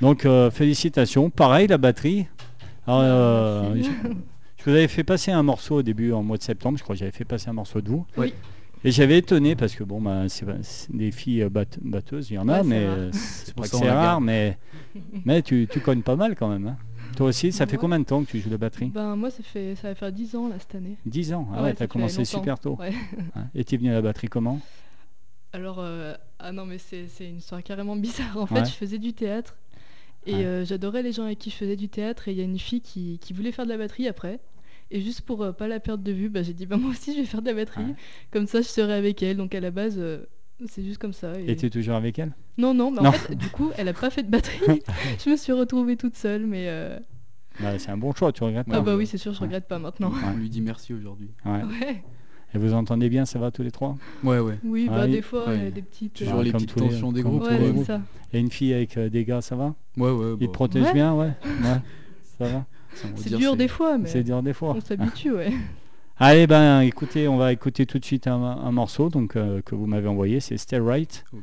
Donc, 0.02 0.26
euh, 0.26 0.52
félicitations. 0.52 1.30
Pareil, 1.30 1.68
la 1.68 1.78
batterie. 1.78 2.28
Alors, 2.86 3.00
euh, 3.02 3.74
Merci. 3.76 3.90
je, 4.04 4.10
je 4.58 4.64
vous 4.66 4.72
avais 4.72 4.88
fait 4.90 5.04
passer 5.06 5.32
un 5.32 5.44
morceau 5.44 5.76
au 5.76 5.84
début, 5.84 6.12
en 6.12 6.22
mois 6.22 6.38
de 6.38 6.44
septembre, 6.44 6.78
je 6.78 6.84
crois 6.84 6.96
que 6.96 7.00
j'avais 7.00 7.12
fait 7.12 7.24
passer 7.26 7.48
un 7.50 7.54
morceau 7.54 7.80
de 7.80 7.88
vous. 7.90 8.06
Oui. 8.18 8.34
Et 8.86 8.92
j'avais 8.92 9.18
étonné 9.20 9.56
parce 9.56 9.76
que 9.76 9.84
bon, 9.84 10.02
bah, 10.02 10.28
c'est 10.28 10.46
des 10.94 11.12
filles 11.12 11.44
euh, 11.44 11.50
batte- 11.50 11.80
batteuses, 11.82 12.32
il 12.32 12.34
y 12.36 12.38
en 12.38 12.50
a, 12.50 12.60
Ouais, 12.62 12.64
mais 12.68 12.84
euh, 12.86 13.12
c'est 13.14 13.54
pas 13.56 13.64
ça 13.64 13.78
que 13.78 13.84
c'est 13.86 13.90
rare, 13.92 14.20
mais, 14.22 14.58
mais 15.26 15.42
tu, 15.42 15.68
tu 15.72 15.80
cognes 15.80 16.02
pas 16.02 16.16
mal 16.16 16.36
quand 16.36 16.50
même. 16.50 16.68
hein. 16.68 16.78
Toi 17.16 17.28
aussi, 17.28 17.52
ça 17.52 17.66
fait 17.68 17.74
Ouais. 17.74 17.78
combien 17.78 18.00
de 18.00 18.06
temps 18.06 18.24
que 18.24 18.30
tu 18.32 18.40
joues 18.40 18.50
la 18.50 18.58
batterie? 18.58 18.88
Ben 18.88 19.16
moi 19.16 19.30
ça 19.30 19.44
fait 19.44 19.76
ça 19.76 19.90
va 19.90 19.94
faire 19.96 20.12
10 20.12 20.36
ans 20.36 20.48
là 20.48 20.56
cette 20.58 20.74
année. 20.74 20.98
10 21.06 21.34
ans? 21.34 21.48
Ah 21.54 21.62
Ouais, 21.62 21.74
t'as 21.74 21.86
fait 21.86 21.88
commencé 21.88 22.26
super 22.26 22.58
tôt. 22.60 22.76
Ouais. 22.80 22.92
hein. 23.36 23.46
Et 23.54 23.64
t'es 23.64 23.78
venu 23.78 23.90
à 23.92 23.94
la 23.94 24.02
batterie 24.02 24.28
comment? 24.30 24.60
Alors 25.54 25.78
euh, 25.80 26.16
ah 26.40 26.52
non 26.52 26.66
mais 26.66 26.80
c'est 26.80 27.06
une 27.22 27.38
histoire 27.38 27.62
carrément 27.62 27.96
bizarre. 27.96 28.36
En 28.38 28.48
fait 28.48 28.66
je 28.66 28.72
faisais 28.72 28.98
du 28.98 29.14
théâtre 29.14 29.56
et 30.26 30.34
Ouais. 30.34 30.44
euh, 30.46 30.66
j'adorais 30.66 31.04
les 31.04 31.12
gens 31.12 31.26
avec 31.26 31.38
qui 31.38 31.52
je 31.52 31.56
faisais 31.56 31.76
du 31.76 31.88
théâtre 31.88 32.28
et 32.30 32.32
il 32.32 32.38
y 32.40 32.42
a 32.42 32.46
une 32.46 32.58
fille 32.58 32.82
qui, 32.82 33.20
qui 33.22 33.34
voulait 33.34 33.52
faire 33.52 33.66
de 33.66 33.70
la 33.72 33.78
batterie 33.78 34.08
après. 34.08 34.40
Et 34.96 35.02
juste 35.02 35.22
pour 35.22 35.42
euh, 35.42 35.52
pas 35.52 35.68
la 35.68 35.80
perdre 35.80 36.04
de 36.04 36.12
vue, 36.12 36.30
bah, 36.30 36.44
j'ai 36.44 36.54
dit 36.54 36.66
bah 36.68 36.78
moi 36.82 36.92
aussi 36.92 37.14
je 37.14 37.20
vais 37.22 37.26
faire 37.26 37.42
de 37.42 37.48
la 37.48 37.54
batterie. 37.56 37.84
Ouais. 37.84 37.96
Comme 38.32 38.46
ça 38.48 38.62
je 38.62 38.68
serai 38.68 38.94
avec 38.94 39.22
elle. 39.24 39.38
Donc 39.38 39.54
à 39.56 39.60
la 39.60 39.72
base 39.72 39.96
euh, 39.98 40.24
c'est 40.68 40.84
juste 40.84 41.00
comme 41.00 41.14
ça. 41.14 41.34
et- 41.40 41.52
Et 41.52 41.56
t'es 41.56 41.70
toujours 41.70 41.96
avec 41.96 42.20
elle? 42.20 42.32
Non 42.58 42.74
non 42.76 42.92
mais 42.92 43.02
Non. 43.02 43.10
en 43.10 43.12
fait 43.14 43.36
du 43.36 43.50
coup 43.50 43.72
elle 43.78 43.88
a 43.88 43.94
pas 43.94 44.10
fait 44.12 44.24
de 44.24 44.30
batterie. 44.30 44.82
je 45.26 45.30
me 45.32 45.36
suis 45.36 45.52
retrouvée 45.52 45.98
toute 45.98 46.16
seule 46.16 46.46
mais 46.46 46.66
euh, 46.68 46.98
Bah, 47.60 47.78
C'est 47.80 47.90
un 47.90 47.98
bon 47.98 48.14
choix, 48.14 48.32
tu 48.32 48.44
regrettes 48.44 48.68
pas 48.68 48.78
ah 48.78 48.82
bah 48.82 48.96
oui 48.96 49.08
c'est 49.08 49.18
sûr 49.18 49.34
je 49.34 49.40
Ouais. 49.40 49.46
regrette 49.48 49.68
pas 49.68 49.80
maintenant. 49.80 50.12
On 50.32 50.38
lui 50.38 50.50
dit 50.50 50.62
merci 50.62 50.94
aujourd'hui. 50.94 51.32
Ouais. 51.46 51.64
Ouais. 51.64 52.04
Et 52.56 52.60
vous 52.60 52.76
entendez 52.76 53.10
bien, 53.10 53.26
ça 53.26 53.40
va 53.40 53.50
tous 53.50 53.64
les 53.64 53.72
trois? 53.72 53.98
Ouais, 54.24 54.38
ouais. 54.38 54.60
Oui 54.64 54.88
bah 54.88 55.02
Ouais, 55.02 55.08
des 55.08 55.24
fois 55.24 55.48
ouais. 55.50 55.58
il 55.58 55.64
y 55.64 55.68
a 55.68 55.72
des 55.72 55.82
petites. 55.82 56.14
Toujours 56.14 56.38
Ouais, 56.38 56.44
les 56.44 56.52
comme 56.52 56.62
petites 56.62 56.80
les- 56.80 56.88
tensions 56.90 57.12
des 57.12 57.24
groupes. 57.24 57.42
Ouais, 57.46 57.58
les 57.58 57.66
ouais. 57.66 57.72
groupes. 57.72 57.86
c'est 57.88 57.94
ça. 57.94 58.02
Et 58.32 58.40
une 58.40 58.52
fille 58.52 58.76
avec 58.76 58.96
euh, 58.98 59.10
des 59.10 59.26
gars, 59.26 59.42
ça 59.42 59.56
va? 59.56 59.74
Ouais, 59.98 60.12
ouais. 60.12 60.34
Ils 60.34 60.38
te 60.38 60.46
bah, 60.46 60.52
protègent 60.54 60.84
Ouais. 60.86 60.94
bien, 60.94 61.16
ouais 61.16 61.32
Ouais, 61.44 61.82
ça 62.38 62.46
va? 62.48 62.66
C'est 63.16 63.36
dur 63.36 63.56
des 63.56 63.68
fois 63.68 63.98
mais 63.98 64.08
C'est 64.10 64.24
dur 64.24 64.42
des 64.44 64.54
fois. 64.54 64.74
on 64.78 64.82
s'habitue 64.82 65.32
ouais. 65.32 65.52
Allez, 66.20 66.46
ben 66.46 66.82
écoutez, 66.82 67.28
on 67.28 67.38
va 67.38 67.52
écouter 67.52 67.86
tout 67.88 67.98
de 67.98 68.06
suite 68.06 68.28
un, 68.28 68.34
un 68.42 68.72
morceau 68.72 69.10
donc, 69.10 69.36
euh, 69.36 69.62
que 69.66 69.74
vous 69.74 69.88
m'avez 69.88 70.08
envoyé, 70.08 70.40
c'est 70.40 70.58
Stay 70.58 70.78
Right. 70.80 71.26
Ouais. 71.34 71.40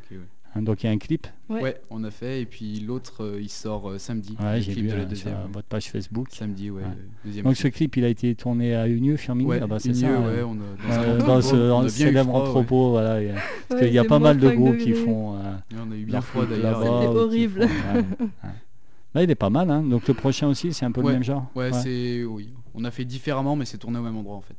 Hein, 0.55 0.62
donc 0.62 0.82
il 0.82 0.87
y 0.87 0.88
a 0.88 0.93
un 0.93 0.99
clip, 0.99 1.26
Ouais. 1.49 1.61
Ouais. 1.62 1.81
on 1.91 2.02
a 2.05 2.11
fait. 2.12 2.41
Et 2.43 2.47
puis 2.47 2.79
l'autre, 2.81 3.25
euh, 3.25 3.38
il 3.41 3.49
sort 3.49 3.91
euh, 3.91 3.99
samedi. 3.99 4.37
ouais, 4.41 4.56
le 4.56 4.61
j'ai 4.62 4.73
clip 4.73 4.85
vu 4.85 4.91
de 4.93 4.97
la 4.97 5.04
deuxième. 5.04 5.35
sur 5.42 5.49
votre 5.52 5.66
page 5.66 5.90
Facebook. 5.90 6.28
Samedi, 6.30 6.71
ouais. 6.71 6.83
Deuxième 7.25 7.45
Donc 7.45 7.57
ce 7.57 7.66
clip. 7.69 7.97
il 7.97 8.04
a 8.04 8.09
été 8.09 8.35
tourné 8.37 8.75
à 8.76 8.87
Unieux, 8.88 9.16
Firminy 9.16 9.49
Ouais, 9.49 9.61
ah 9.62 9.66
bah, 9.66 9.78
c'est 9.80 9.92
ça. 9.95 10.07
ouais, 10.07 10.42
on 10.45 10.52
a, 10.54 11.19
dans, 11.19 11.37
Euh, 11.37 11.40
ce 11.40 11.54
entrepôt, 11.54 11.57
on 11.57 11.78
a 11.78 11.80
bien 11.83 11.87
eu 11.87 11.90
célèbre 11.90 12.28
froid, 12.30 12.40
ouais. 12.42 12.49
entrepôt, 12.49 12.90
voilà. 12.90 13.23
il 13.23 13.26
y 13.28 13.30
a- 13.30 13.35
Parce 13.69 13.80
Ouais, 13.80 13.87
qu'il 13.88 13.95
y 13.95 13.99
a 13.99 14.04
pas 14.04 14.19
mal 14.21 14.38
de 14.38 14.50
groupes 14.50 14.78
qui 14.78 14.92
font. 14.95 15.35
on 15.37 15.92
a 15.92 15.97
eu 15.97 16.04
bien 16.04 16.21
froid 16.21 16.47
d'ailleurs. 16.47 16.80
C'était 16.80 17.07
horrible. 17.07 17.69
ouais, 19.14 19.21
ouais. 19.21 19.21
Là, 19.21 19.23
il 19.25 19.31
est 19.31 19.35
pas 19.35 19.50
mal, 19.50 19.71
hein. 19.71 19.83
donc 19.83 20.09
le 20.09 20.14
prochain 20.14 20.49
aussi, 20.49 20.73
c'est 20.73 20.85
un 20.85 20.93
peu 20.93 21.00
le 21.00 21.07
Ouais, 21.09 21.12
même 21.14 21.25
genre. 21.25 21.47
Ouais, 21.55 21.73
c'est. 21.73 22.25
Oui. 22.25 22.55
On 22.75 22.85
a 22.85 22.90
fait 22.90 23.05
différemment, 23.05 23.57
mais 23.57 23.64
c'est 23.64 23.79
tourné 23.79 23.99
au 23.99 24.02
même 24.02 24.17
endroit 24.17 24.37
en 24.37 24.40
fait. 24.40 24.57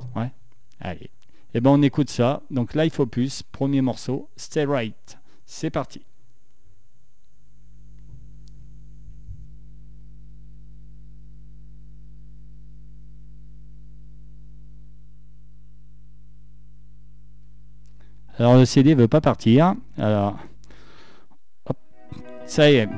Allez. 0.79 1.09
Et 1.53 1.61
ben 1.61 1.69
on 1.71 1.81
écoute 1.81 2.09
ça. 2.09 2.41
Donc 2.49 2.73
Life 2.73 2.99
Opus, 2.99 3.43
premier 3.43 3.81
morceau, 3.81 4.29
Stay 4.35 4.65
Right. 4.65 5.17
C'est 5.45 5.69
parti. 5.69 6.01
Alors 18.37 18.57
le 18.57 18.65
CD 18.65 18.95
veut 18.95 19.07
pas 19.07 19.21
partir. 19.21 19.75
Alors 19.97 20.37
hop, 21.67 21.77
ça 22.45 22.71
y 22.71 22.75
est. 22.75 22.89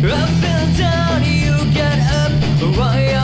I 0.00 0.26
fell 0.40 0.66
down, 0.76 1.24
you 1.24 1.54
got 1.74 1.98
up. 2.22 2.32
Why 2.76 3.14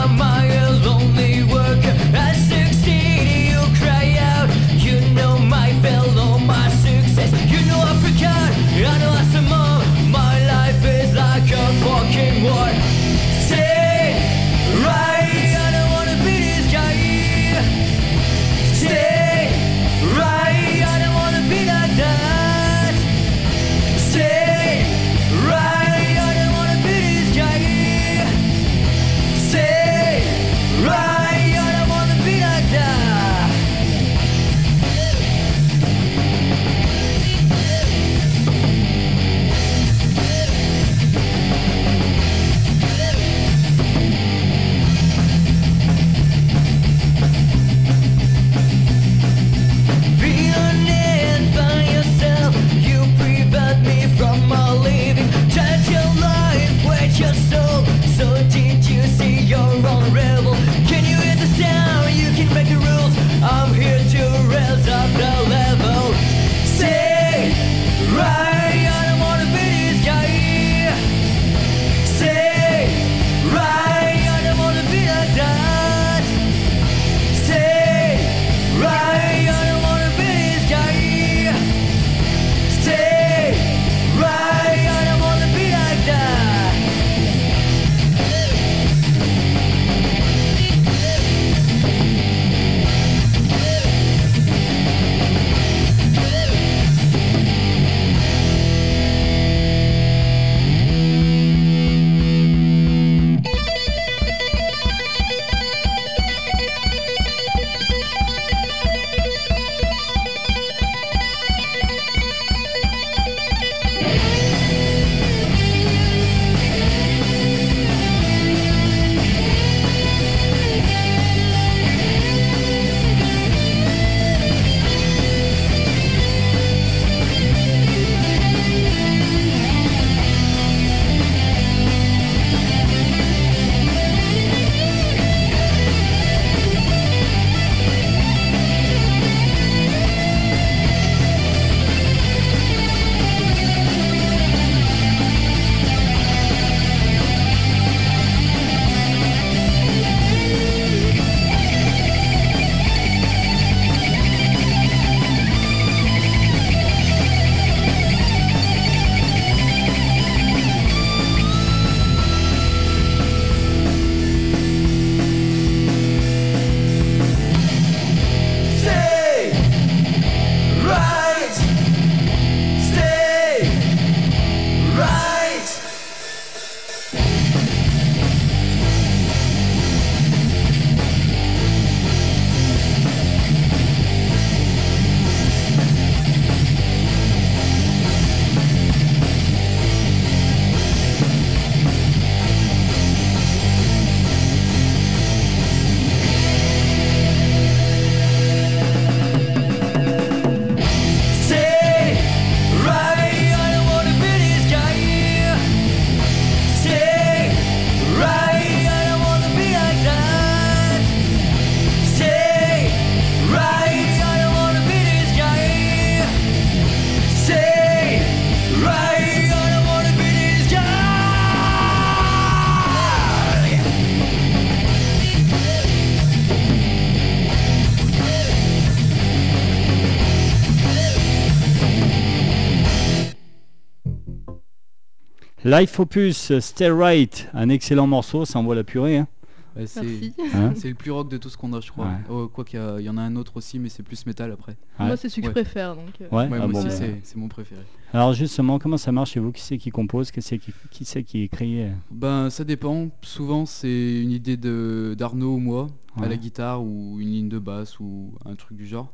Life 235.65 235.99
Opus, 235.99 236.59
Stay 236.59 236.91
Right, 236.91 237.49
un 237.53 237.69
excellent 237.69 238.05
morceau, 238.05 238.45
ça 238.45 238.59
envoie 238.59 238.75
la 238.75 238.83
purée. 238.83 239.17
hein. 239.17 239.27
Ouais, 239.75 239.87
c'est 239.87 240.03
Merci. 240.03 240.33
Hein 240.53 240.71
c'est 240.75 240.87
le 240.87 240.93
plus 240.95 241.11
rock 241.11 241.27
de 241.29 241.37
tout 241.37 241.49
ce 241.49 241.57
qu'on 241.57 241.73
a, 241.73 241.81
je 241.81 241.91
crois. 241.91 242.05
Ouais. 242.05 242.11
Oh, 242.29 242.47
quoi 242.47 242.63
qu'il 242.63 242.79
y, 242.79 242.81
a- 242.81 242.95
il 242.99 243.03
y 243.03 243.09
en 243.09 243.17
a 243.17 243.21
un 243.21 243.35
autre 243.35 243.57
aussi, 243.57 243.77
mais 243.79 243.89
c'est 243.89 244.03
plus 244.03 244.25
métal 244.25 244.51
après. 244.51 244.77
Ouais. 244.99 245.07
Moi, 245.07 245.17
c'est 245.17 245.27
celui 245.27 245.41
que 245.41 245.47
Ouais. 245.47 245.53
je 245.57 245.61
préfère. 245.63 245.95
Donc, 245.95 246.05
euh, 246.21 246.27
Ouais, 246.31 246.47
Ouais, 246.47 246.59
ah 246.61 246.67
moi 246.67 246.67
bon, 246.67 246.77
aussi, 246.79 246.87
bah, 246.87 246.93
c'est- 246.95 247.19
c'est 247.23 247.35
mon 247.35 247.49
préféré. 247.49 247.81
Alors 248.13 248.31
justement, 248.33 248.79
comment 248.79 248.95
ça 248.95 249.11
marche 249.11 249.31
chez 249.31 249.41
vous? 249.41 249.51
Qui 249.51 249.61
c'est 249.61 249.77
qui 249.77 249.89
compose? 249.89 250.31
Qui 250.31 250.41
c'est 250.41 250.59
qui, 250.59 250.71
qui, 250.91 251.03
c'est 251.03 251.23
qui 251.23 251.41
écrit? 251.41 251.87
Ben, 252.11 252.49
ça 252.49 252.63
dépend. 252.63 253.09
Souvent, 253.21 253.65
c'est 253.65 254.21
une 254.21 254.31
idée 254.31 254.55
de 254.55 255.13
d'Arnaud 255.17 255.55
ou 255.55 255.59
moi 255.59 255.87
à 256.21 256.27
la 256.29 256.37
guitare 256.37 256.81
ou 256.81 257.17
une 257.19 257.31
ligne 257.31 257.49
de 257.49 257.59
basse 257.59 257.99
ou 257.99 258.33
un 258.45 258.55
truc 258.55 258.77
du 258.77 258.85
genre. 258.87 259.11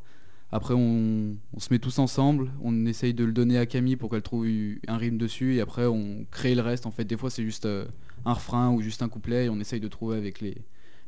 Après, 0.54 0.74
on, 0.74 1.36
on 1.54 1.60
se 1.60 1.72
met 1.72 1.80
tous 1.80 1.98
ensemble, 2.00 2.52
on 2.62 2.86
essaye 2.86 3.14
de 3.14 3.24
le 3.24 3.32
donner 3.32 3.58
à 3.58 3.66
Camille 3.66 3.96
pour 3.96 4.10
qu'elle 4.10 4.22
trouve 4.22 4.46
un 4.88 4.98
rythme 4.98 5.18
dessus 5.18 5.56
et 5.56 5.62
après, 5.62 5.86
on 5.86 6.26
crée 6.30 6.56
le 6.56 6.62
reste. 6.62 6.86
En 6.86 6.92
fait, 6.92 7.06
des 7.06 7.16
fois, 7.16 7.30
c'est 7.30 7.44
juste 7.44 7.66
euh, 7.66 7.86
un 8.26 8.34
refrain 8.34 8.70
ou 8.72 8.82
juste 8.82 9.02
un 9.02 9.08
couplet 9.10 9.46
et 9.46 9.50
on 9.50 9.60
essaye 9.62 9.80
de 9.80 9.88
trouver 9.88 10.18
avec 10.18 10.42
les, 10.42 10.58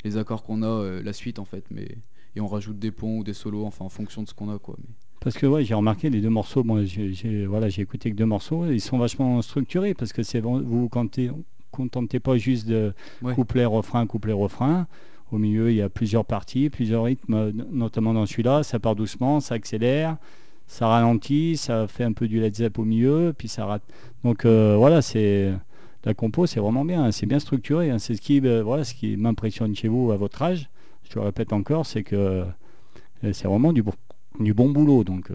les 0.05 0.17
accords 0.17 0.43
qu'on 0.43 0.61
a 0.63 0.67
euh, 0.67 1.03
la 1.03 1.11
suite 1.11 1.39
en 1.39 1.45
fait. 1.45 1.65
Mais, 1.71 1.89
et 2.35 2.41
on 2.41 2.47
rajoute 2.47 2.79
des 2.79 2.91
ponts 2.91 3.17
ou 3.19 3.23
des 3.25 3.33
solos, 3.33 3.65
enfin 3.65 3.83
en 3.83 3.89
fonction 3.89 4.23
de 4.23 4.29
ce 4.29 4.33
qu'on 4.33 4.49
a. 4.49 4.57
quoi. 4.59 4.75
Mais, 4.79 4.93
Parce 5.19 5.37
que 5.37 5.45
ouais, 5.45 5.65
j'ai 5.65 5.73
remarqué 5.73 6.09
les 6.09 6.21
deux 6.21 6.29
morceaux. 6.29 6.63
Moi, 6.63 6.85
j'ai 6.85 7.13
j'ai- 7.13 7.45
voilà, 7.45 7.67
j'ai 7.67 7.81
écouté 7.81 8.11
que 8.11 8.15
deux 8.15 8.25
morceaux. 8.25 8.65
Ils 8.71 8.79
sont 8.79 8.97
vachement 8.97 9.41
structurés 9.41 9.93
parce 9.93 10.13
que 10.13 10.23
c'est 10.23 10.39
vous 10.39 10.59
vous 10.63 10.87
contentez, 10.87 11.31
contentez 11.69 12.21
pas 12.21 12.37
juste 12.37 12.65
de 12.65 12.93
Ouais. 13.21 13.33
couplet 13.35 13.65
refrain 13.65 14.07
couplet 14.07 14.31
refrain. 14.33 14.87
Au 15.33 15.39
milieu, 15.39 15.71
il 15.71 15.77
y 15.77 15.81
a 15.81 15.89
plusieurs 15.89 16.25
parties, 16.25 16.69
plusieurs 16.69 17.05
rythmes, 17.05 17.51
notamment 17.71 18.13
dans 18.13 18.27
celui-là. 18.27 18.61
Ça 18.61 18.77
part 18.77 18.95
doucement, 18.95 19.39
ça 19.39 19.55
accélère, 19.55 20.17
ça 20.67 20.87
ralentit, 20.87 21.57
ça 21.57 21.87
fait 21.87 22.03
un 22.03 22.13
peu 22.13 22.27
du 22.27 22.39
Led 22.39 22.53
Zepp 22.53 22.77
au 22.77 22.85
milieu, 22.85 23.33
puis 23.35 23.47
ça 23.47 23.65
rate. 23.65 23.81
Donc 24.23 24.45
euh, 24.45 24.75
voilà, 24.77 25.01
c'est 25.01 25.51
la 26.05 26.13
compo, 26.13 26.45
c'est 26.45 26.59
vraiment 26.59 26.85
bien. 26.85 27.11
C'est 27.11 27.25
bien 27.25 27.39
structuré. 27.39 27.89
hein. 27.89 27.97
C'est 27.97 28.13
ce 28.13 28.21
qui, 28.21 28.41
euh, 28.45 28.61
voilà, 28.61 28.83
ce 28.83 28.93
qui 28.93 29.17
m'impressionne 29.17 29.75
chez 29.75 29.87
vous 29.87 30.11
à 30.11 30.17
votre 30.17 30.39
âge. 30.43 30.69
Je 31.09 31.15
le 31.15 31.25
répète 31.25 31.51
encore, 31.51 31.87
c'est 31.87 32.03
que 32.03 32.15
euh, 32.15 32.45
c'est 33.33 33.47
vraiment 33.47 33.73
du 33.73 33.81
bon, 33.81 34.69
boulot. 34.69 35.03
Donc 35.03 35.31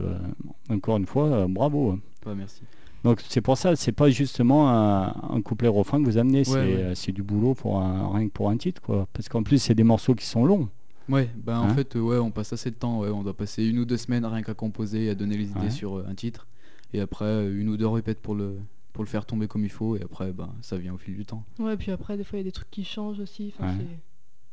encore 0.71 0.99
une 0.99 1.07
fois, 1.07 1.47
bravo. 1.49 1.91
hein. 1.91 1.99
pas 2.23 2.35
merci. 2.35 2.63
Donc 3.05 3.23
c'est 3.29 3.41
pour 3.41 3.57
ça, 3.57 3.77
c'est 3.77 3.93
pas 3.93 4.11
justement 4.11 4.69
un, 4.71 5.15
un 5.31 5.41
couplet 5.43 5.69
refrain 5.69 6.01
que 6.01 6.05
vous 6.05 6.19
amenez, 6.19 6.45
c'est 6.45 6.53
ouais. 6.55 6.59
euh, 6.83 6.95
c'est 6.95 7.13
du 7.13 7.23
boulot 7.23 7.55
pour 7.55 7.81
un, 7.81 8.13
rien 8.13 8.27
que 8.29 8.33
pour 8.33 8.51
un 8.51 8.57
titre, 8.57 8.83
quoi. 8.83 9.07
Parce 9.13 9.29
qu'en 9.29 9.43
plus 9.43 9.59
c'est 9.63 9.75
des 9.75 9.85
morceaux 9.85 10.15
qui 10.15 10.27
sont 10.27 10.45
longs. 10.45 10.69
Ouais, 11.09 11.31
ben 11.37 11.59
en 11.61 11.65
Hein 11.65 11.75
fait, 11.75 11.97
euh, 11.97 12.01
ouais, 12.01 12.19
on 12.19 12.31
passe 12.31 12.53
assez 12.53 12.71
de 12.71 12.75
temps. 12.77 12.99
Ouais, 13.01 13.09
on 13.09 13.23
doit 13.23 13.35
passer 13.37 13.65
une 13.65 13.79
ou 13.79 13.85
deux 13.85 13.97
semaines 13.97 14.27
rien 14.27 14.43
qu'à 14.43 14.53
composer 14.55 15.05
et 15.07 15.11
à 15.11 15.15
donner 15.15 15.37
les 15.39 15.51
idées 15.51 15.61
Ouais. 15.61 15.71
sur 15.71 15.99
euh, 15.99 16.07
un 16.09 16.15
titre. 16.15 16.47
Et 16.93 17.01
après, 17.01 17.51
une 17.51 17.69
ou 17.69 17.77
deux 17.77 17.87
répètes 17.87 18.21
pour 18.21 18.35
le, 18.35 18.59
pour 18.93 19.05
le 19.05 19.09
faire 19.09 19.25
tomber 19.25 19.47
comme 19.47 19.65
il 19.65 19.71
faut. 19.71 19.97
Et 19.97 20.03
après, 20.03 20.33
ben, 20.33 20.51
ça 20.61 20.77
vient 20.77 20.93
au 20.93 20.99
fil 20.99 21.15
du 21.17 21.25
temps. 21.25 21.45
Ouais, 21.59 21.77
puis 21.77 21.93
après, 21.93 22.17
des 22.19 22.25
fois, 22.25 22.39
il 22.39 22.43
y 22.43 22.45
a 22.45 22.49
des 22.49 22.53
trucs 22.53 22.71
qui 22.71 22.85
changent 22.85 23.21
aussi. 23.21 23.55
Enfin, 23.59 23.71
Ouais. 23.79 23.85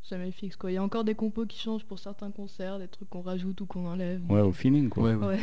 c'est 0.03 0.15
jamais 0.15 0.31
fixe, 0.31 0.55
quoi. 0.55 0.71
Il 0.71 0.75
y 0.75 0.77
a 0.77 0.83
encore 0.83 1.03
des 1.03 1.15
compos 1.15 1.45
qui 1.45 1.59
changent 1.59 1.83
pour 1.85 1.99
certains 1.99 2.31
concerts, 2.31 2.77
des 2.79 2.87
trucs 2.87 3.09
qu'on 3.09 3.21
rajoute 3.21 3.59
ou 3.61 3.65
qu'on 3.65 3.85
enlève. 3.87 4.21
Ouais, 4.29 4.41
au 4.41 4.51
feeling, 4.53 4.87
quoi. 4.87 5.03
Ouais, 5.03 5.15
ouais. 5.15 5.25
Ouais. 5.25 5.39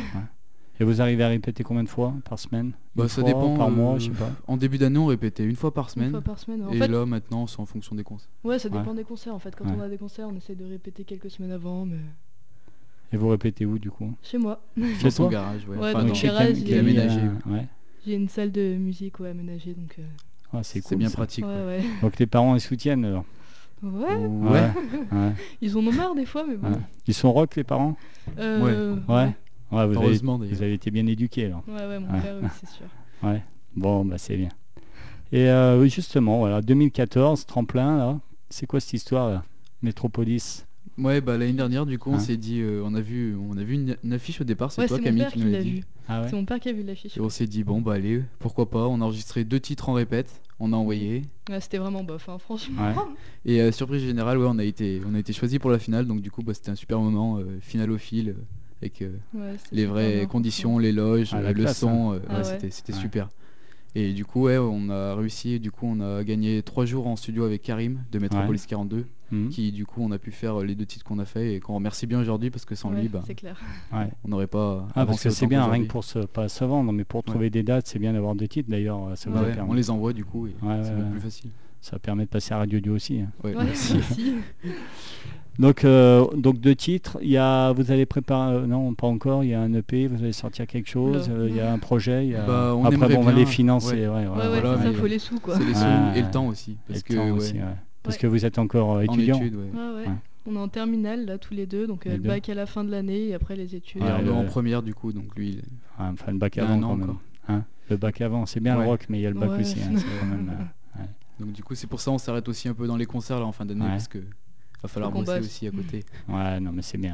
Et 0.79 0.83
vous 0.83 1.01
arrivez 1.01 1.23
à 1.23 1.27
répéter 1.27 1.63
combien 1.63 1.83
de 1.83 1.89
fois 1.89 2.13
par 2.27 2.39
semaine? 2.39 2.71
Bah, 2.95 3.03
Une 3.03 3.09
ça 3.09 3.21
fois, 3.21 3.23
dépend. 3.29 3.55
Par 3.55 3.69
mois, 3.69 3.93
euh, 3.95 3.99
je 3.99 4.05
sais 4.05 4.11
pas. 4.11 4.31
En 4.47 4.57
début 4.57 4.77
d'année, 4.79 4.97
on 4.97 5.05
répétait 5.05 5.43
une 5.45 5.55
fois 5.55 5.71
par 5.73 5.85
Une 5.85 5.89
semaine. 5.91 6.11
fois 6.11 6.21
par 6.21 6.39
semaine. 6.39 6.63
En 6.65 6.71
et 6.71 6.79
fait, 6.79 6.87
là, 6.87 7.05
maintenant, 7.05 7.45
c'est 7.45 7.59
en 7.59 7.65
fonction 7.67 7.95
des 7.95 8.03
concerts. 8.03 8.29
ouais, 8.43 8.57
ça 8.57 8.69
Ouais. 8.69 8.79
dépend 8.79 8.93
des 8.95 9.03
concerts. 9.03 9.35
En 9.35 9.39
fait, 9.39 9.55
quand 9.55 9.65
Ouais. 9.65 9.73
on 9.77 9.81
a 9.81 9.87
des 9.89 9.97
concerts, 9.99 10.27
on 10.31 10.35
essaie 10.35 10.55
de 10.55 10.65
répéter 10.65 11.03
quelques 11.03 11.29
semaines 11.29 11.51
avant, 11.51 11.85
mais 11.85 11.97
Et 13.11 13.17
vous 13.17 13.29
répétez 13.29 13.65
où 13.67 13.77
du 13.77 13.91
coup? 13.91 14.11
Chez 14.23 14.39
moi, 14.39 14.63
Dans 14.75 15.09
son 15.11 15.23
toi? 15.23 15.31
garage, 15.31 15.67
ouais. 15.67 15.77
Enfin, 15.77 16.03
dans 16.03 16.13
chez 16.15 16.27
garage, 16.27 16.57
aménagé, 16.73 17.19
euh, 17.19 17.51
ouais. 17.53 17.67
j'ai 18.07 18.15
une 18.15 18.27
salle 18.27 18.51
de 18.51 18.75
musique 18.75 19.19
ouais, 19.19 19.29
aménagée, 19.29 19.75
donc 19.75 19.95
euh, 19.99 20.03
Ah, 20.51 20.63
c'est 20.63 20.81
cool, 20.81 20.97
bien 20.97 21.09
ça. 21.09 21.17
pratique. 21.17 21.45
ouais, 21.45 21.51
ouais. 21.51 21.65
ouais. 21.77 21.83
Donc 22.01 22.17
les 22.17 22.25
parents 22.25 22.55
ils 22.55 22.61
soutiennent 22.61 23.05
alors? 23.05 23.25
Ouais, 23.83 24.15
Ouais. 24.15 24.71
ouais. 25.11 25.33
ils 25.61 25.77
en 25.77 25.85
ont 25.85 25.91
marre 25.91 26.15
des 26.15 26.25
fois, 26.25 26.43
mais 26.47 26.55
bon. 26.55 26.69
Ouais. 26.71 26.79
Ils 27.05 27.13
sont 27.13 27.31
rock 27.31 27.55
les 27.55 27.63
parents? 27.63 27.95
Euh, 28.39 28.97
Ouais. 29.07 29.13
Ouais, 29.15 29.35
vous 29.73 29.79
avez, 29.79 29.95
Heureusement, 29.95 30.37
d'ailleurs. 30.39 30.55
vous 30.55 30.61
avez 30.63 30.73
été 30.73 30.91
bien 30.91 31.05
éduqués 31.07 31.45
alors. 31.45 31.63
Ouais, 31.67 31.85
ouais, 31.85 31.99
mon 31.99 32.13
Ouais. 32.13 32.21
père, 32.21 32.35
oui, 32.41 32.47
c'est 32.59 32.69
sûr. 32.69 32.85
Ouais. 33.23 33.41
Bon, 33.75 34.03
bah 34.05 34.17
c'est 34.17 34.35
bien. 34.37 34.49
Et 35.31 35.49
euh, 35.49 35.85
justement, 35.87 36.39
voilà, 36.39 36.61
2014, 36.61 37.45
tremplin 37.45 37.97
là. 37.97 38.19
C'est 38.49 38.65
quoi 38.67 38.79
cette 38.79 38.93
histoire 38.93 39.29
là 39.31 39.43
Métropolis. 39.81 40.65
Ouais, 40.97 41.21
bah 41.21 41.37
l'année 41.37 41.53
dernière, 41.53 41.85
du 41.85 41.97
coup, 41.97 42.11
on 42.11 42.15
Hein? 42.15 42.19
s'est 42.19 42.37
dit, 42.37 42.59
euh, 42.61 42.83
on 42.85 42.93
a 42.93 43.01
vu, 43.01 43.35
on 43.35 43.57
a 43.57 43.63
vu 43.63 43.73
une, 43.75 43.97
une 44.03 44.13
affiche 44.13 44.41
au 44.41 44.43
départ. 44.43 44.71
C'est 44.71 44.81
Ouais, 44.81 44.87
toi, 44.87 44.99
Camille, 44.99 45.25
qui 45.31 45.39
nous 45.39 45.51
l'a 45.51 45.61
dit. 45.61 45.71
vu. 45.71 45.83
Ah 46.07 46.21
ouais? 46.21 46.27
C'est 46.29 46.35
mon 46.35 46.45
père 46.45 46.59
qui 46.59 46.69
a 46.69 46.73
vu 46.73 46.83
l'affiche. 46.83 47.17
Et 47.17 47.21
on 47.21 47.29
s'est 47.29 47.47
dit, 47.47 47.63
bon, 47.63 47.81
bah 47.81 47.93
allez, 47.93 48.21
pourquoi 48.39 48.69
pas. 48.69 48.87
On 48.87 49.01
a 49.01 49.05
enregistré 49.05 49.43
deux 49.43 49.59
titres 49.59 49.89
en 49.89 49.93
répète. 49.93 50.41
On 50.59 50.71
a 50.71 50.75
envoyé. 50.75 51.23
Ouais, 51.49 51.59
C'était 51.61 51.77
vraiment 51.79 52.03
bof, 52.03 52.29
hein, 52.29 52.37
franchement. 52.37 52.83
Ouais. 52.87 52.93
Et 53.45 53.61
euh, 53.61 53.71
surprise 53.71 54.03
générale, 54.03 54.37
ouais, 54.37 54.47
on 54.47 54.59
a 54.59 54.63
été, 54.63 55.01
on 55.09 55.15
a 55.15 55.19
été 55.19 55.33
choisi 55.33 55.57
pour 55.59 55.71
la 55.71 55.79
finale. 55.79 56.05
Donc 56.05 56.21
du 56.21 56.29
coup, 56.29 56.43
bah, 56.43 56.53
c'était 56.53 56.69
un 56.69 56.75
super 56.75 56.99
moment, 56.99 57.37
euh, 57.39 57.57
finale 57.59 57.89
au 57.91 57.97
fil, 57.97 58.29
euh, 58.29 58.33
avec 58.83 59.01
euh, 59.01 59.15
Ouais, 59.33 59.55
c'était 59.63 59.75
les 59.75 59.85
vraies 59.85 60.27
conditions, 60.29 60.77
les 60.77 60.91
loges, 60.91 61.29
Ah, 61.33 61.41
la 61.41 61.49
le 61.53 61.61
classe, 61.63 61.79
son. 61.79 62.13
euh, 62.13 62.19
Ah 62.29 62.41
ouais, 62.41 62.47
ouais. 62.47 62.69
C'était, 62.69 62.93
super. 62.93 63.29
Et 63.95 64.11
du 64.13 64.25
coup, 64.25 64.43
ouais, 64.43 64.57
on 64.57 64.89
a 64.89 65.13
réussi. 65.15 65.59
Du 65.59 65.69
coup, 65.71 65.85
on 65.87 65.99
a 65.99 66.23
gagné 66.23 66.61
trois 66.63 66.85
jours 66.85 67.05
en 67.07 67.15
studio 67.15 67.43
avec 67.43 67.61
Karim 67.61 67.99
de 68.11 68.19
Metropolis 68.19 68.65
42, 68.65 69.05
Mhm. 69.31 69.49
qui 69.49 69.71
du 69.71 69.85
coup, 69.85 70.01
on 70.03 70.11
a 70.11 70.17
pu 70.19 70.31
faire 70.31 70.59
euh, 70.61 70.63
les 70.65 70.73
deux 70.75 70.85
titres 70.85 71.05
qu'on 71.05 71.17
a 71.19 71.25
fait 71.25 71.55
et 71.55 71.59
qu'on 71.59 71.75
remercie 71.75 72.05
bien 72.07 72.19
aujourd'hui 72.19 72.49
parce 72.51 72.65
que 72.65 72.73
sans 72.75 72.91
Ouais, 72.91 73.01
lui, 73.01 73.07
bah, 73.09 73.21
C'est 73.25 73.35
clair. 73.35 73.59
On 74.23 74.27
n'aurait 74.27 74.47
pas. 74.47 74.87
Ah, 74.95 75.05
parce 75.05 75.21
que 75.23 75.29
c'est 75.29 75.47
bien, 75.47 75.65
rien 75.67 75.83
que 75.83 75.87
pour 75.87 76.03
se, 76.03 76.19
pas 76.19 76.49
se 76.49 76.63
vendre, 76.65 76.91
mais 76.91 77.03
pour 77.03 77.23
trouver 77.23 77.49
des 77.51 77.61
dates, 77.63 77.87
c'est 77.87 77.99
bien 77.99 78.13
d'avoir 78.13 78.35
des 78.35 78.47
titres 78.47 78.69
d'ailleurs. 78.69 79.15
Ça, 79.15 79.29
vous 79.29 79.37
Ouais, 79.37 79.43
a 79.43 79.47
ouais, 79.47 79.53
permis- 79.55 79.69
on 79.71 79.73
les 79.73 79.89
envoie 79.91 80.13
du 80.13 80.25
coup 80.25 80.47
et 80.47 80.49
Ouais, 80.49 80.55
c'est 80.61 80.89
ouais, 80.89 80.95
beaucoup 80.95 81.01
ouais. 81.05 81.11
plus 81.11 81.19
facile. 81.21 81.49
Ça 81.83 81.99
permet 81.99 82.23
de 82.23 82.29
passer 82.29 82.53
à 82.53 82.57
Radio 82.59 82.79
Dio 82.79 82.95
aussi. 82.95 83.19
hein. 83.21 83.27
Ouais, 83.43 83.53
merci. 83.55 83.95
Donc, 85.59 85.85
euh, 85.85 86.25
donc 86.35 86.59
deux 86.59 86.73
titres. 86.73 87.19
Il 87.21 87.29
y 87.29 87.37
a, 87.37 87.73
vous 87.73 87.91
allez 87.91 88.07
préparer, 88.07 88.55
euh, 88.55 88.65
non, 88.65 88.91
pas 88.95 89.05
encore. 89.05 89.43
Il 89.43 89.51
y 89.51 89.53
a 89.53 89.61
un 89.61 89.71
EP. 89.75 90.07
Vous 90.07 90.23
allez 90.23 90.33
sortir 90.33 90.65
quelque 90.65 90.89
chose. 90.89 91.29
Euh, 91.29 91.45
il 91.47 91.55
y 91.55 91.59
a 91.59 91.71
un 91.71 91.77
projet. 91.77 92.25
il 92.25 92.31
y 92.31 92.35
a- 92.35 92.41
Bah, 92.43 92.73
on 92.75 92.83
Après, 92.85 92.97
bon, 92.97 93.19
on 93.19 93.21
va 93.21 93.33
les 93.33 93.45
financer. 93.45 93.93
ouais. 93.93 94.07
Ouais, 94.07 94.07
Ouais, 94.07 94.25
voilà, 94.25 94.49
ouais, 94.51 94.59
voilà, 94.61 94.77
c'est 94.81 94.93
ça, 94.93 94.99
faut 94.99 95.05
les 95.05 95.19
sous, 95.19 95.39
quoi. 95.39 95.55
C'est 95.57 95.63
les 95.65 95.75
sous 95.75 95.81
Ouais, 95.83 96.17
et 96.17 96.21
le 96.23 96.31
temps 96.31 96.47
aussi. 96.47 96.75
Parce 96.87 97.03
que, 97.03 97.13
temps 97.13 97.25
ouais, 97.25 97.29
aussi, 97.29 97.53
ouais. 97.53 97.59
Parce 98.01 98.15
Ouais. 98.15 98.21
que 98.21 98.27
vous 98.27 98.45
êtes 98.47 98.57
encore 98.57 98.93
euh, 98.95 99.05
en 99.07 99.13
étudiant. 99.13 99.35
études, 99.37 99.53
ouais. 99.55 99.61
Ouais, 99.71 99.95
ouais. 99.97 100.07
Ouais. 100.07 100.13
On 100.47 100.55
est 100.55 100.59
en 100.59 100.67
terminale, 100.69 101.25
là, 101.27 101.37
tous 101.37 101.53
les 101.53 101.67
deux, 101.67 101.85
donc 101.85 102.07
euh, 102.07 102.13
le 102.13 102.17
bac 102.23 102.49
à 102.49 102.55
la 102.55 102.65
fin 102.65 102.83
de 102.83 102.89
l'année 102.89 103.27
et 103.27 103.33
après 103.35 103.55
les 103.55 103.75
études. 103.75 104.01
En 104.01 104.45
première 104.45 104.81
du 104.81 104.95
coup, 104.95 105.13
donc 105.13 105.35
lui, 105.35 105.49
il- 105.49 105.61
enfin, 105.99 106.31
le 106.31 106.37
bac 106.39 106.57
avant 106.57 106.79
quand 106.79 106.95
même. 106.95 107.03
encore. 107.03 107.21
Hein 107.47 107.61
le 107.91 107.97
bac 107.97 108.21
avant, 108.21 108.47
c'est 108.47 108.59
bien 108.59 108.75
Ouais. 108.75 108.85
le 108.85 108.89
rock, 108.89 109.05
mais 109.07 109.19
il 109.19 109.21
y 109.21 109.27
a 109.27 109.29
le 109.29 109.39
bac 109.39 109.51
Ouais. 109.51 109.59
aussi. 109.59 109.77
donc 111.39 111.51
du 111.51 111.63
coup 111.63 111.75
c'est 111.75 111.87
pour 111.87 111.99
ça 111.99 112.11
on 112.11 112.17
s'arrête 112.17 112.47
aussi 112.47 112.67
un 112.67 112.73
peu 112.73 112.87
dans 112.87 112.97
les 112.97 113.05
concerts 113.05 113.39
là 113.39 113.45
en 113.45 113.51
fin 113.51 113.65
d'année 113.65 113.81
Ouais. 113.81 113.89
parce 113.89 114.07
que 114.07 114.19
va 114.81 114.89
falloir 114.89 115.11
bosser 115.11 115.37
bosse. 115.37 115.45
aussi 115.45 115.67
à 115.67 115.71
côté. 115.71 116.03
ouais, 116.29 116.59
non, 116.59 116.71
mais 116.73 116.81
c'est 116.81 116.97
bien. 116.97 117.13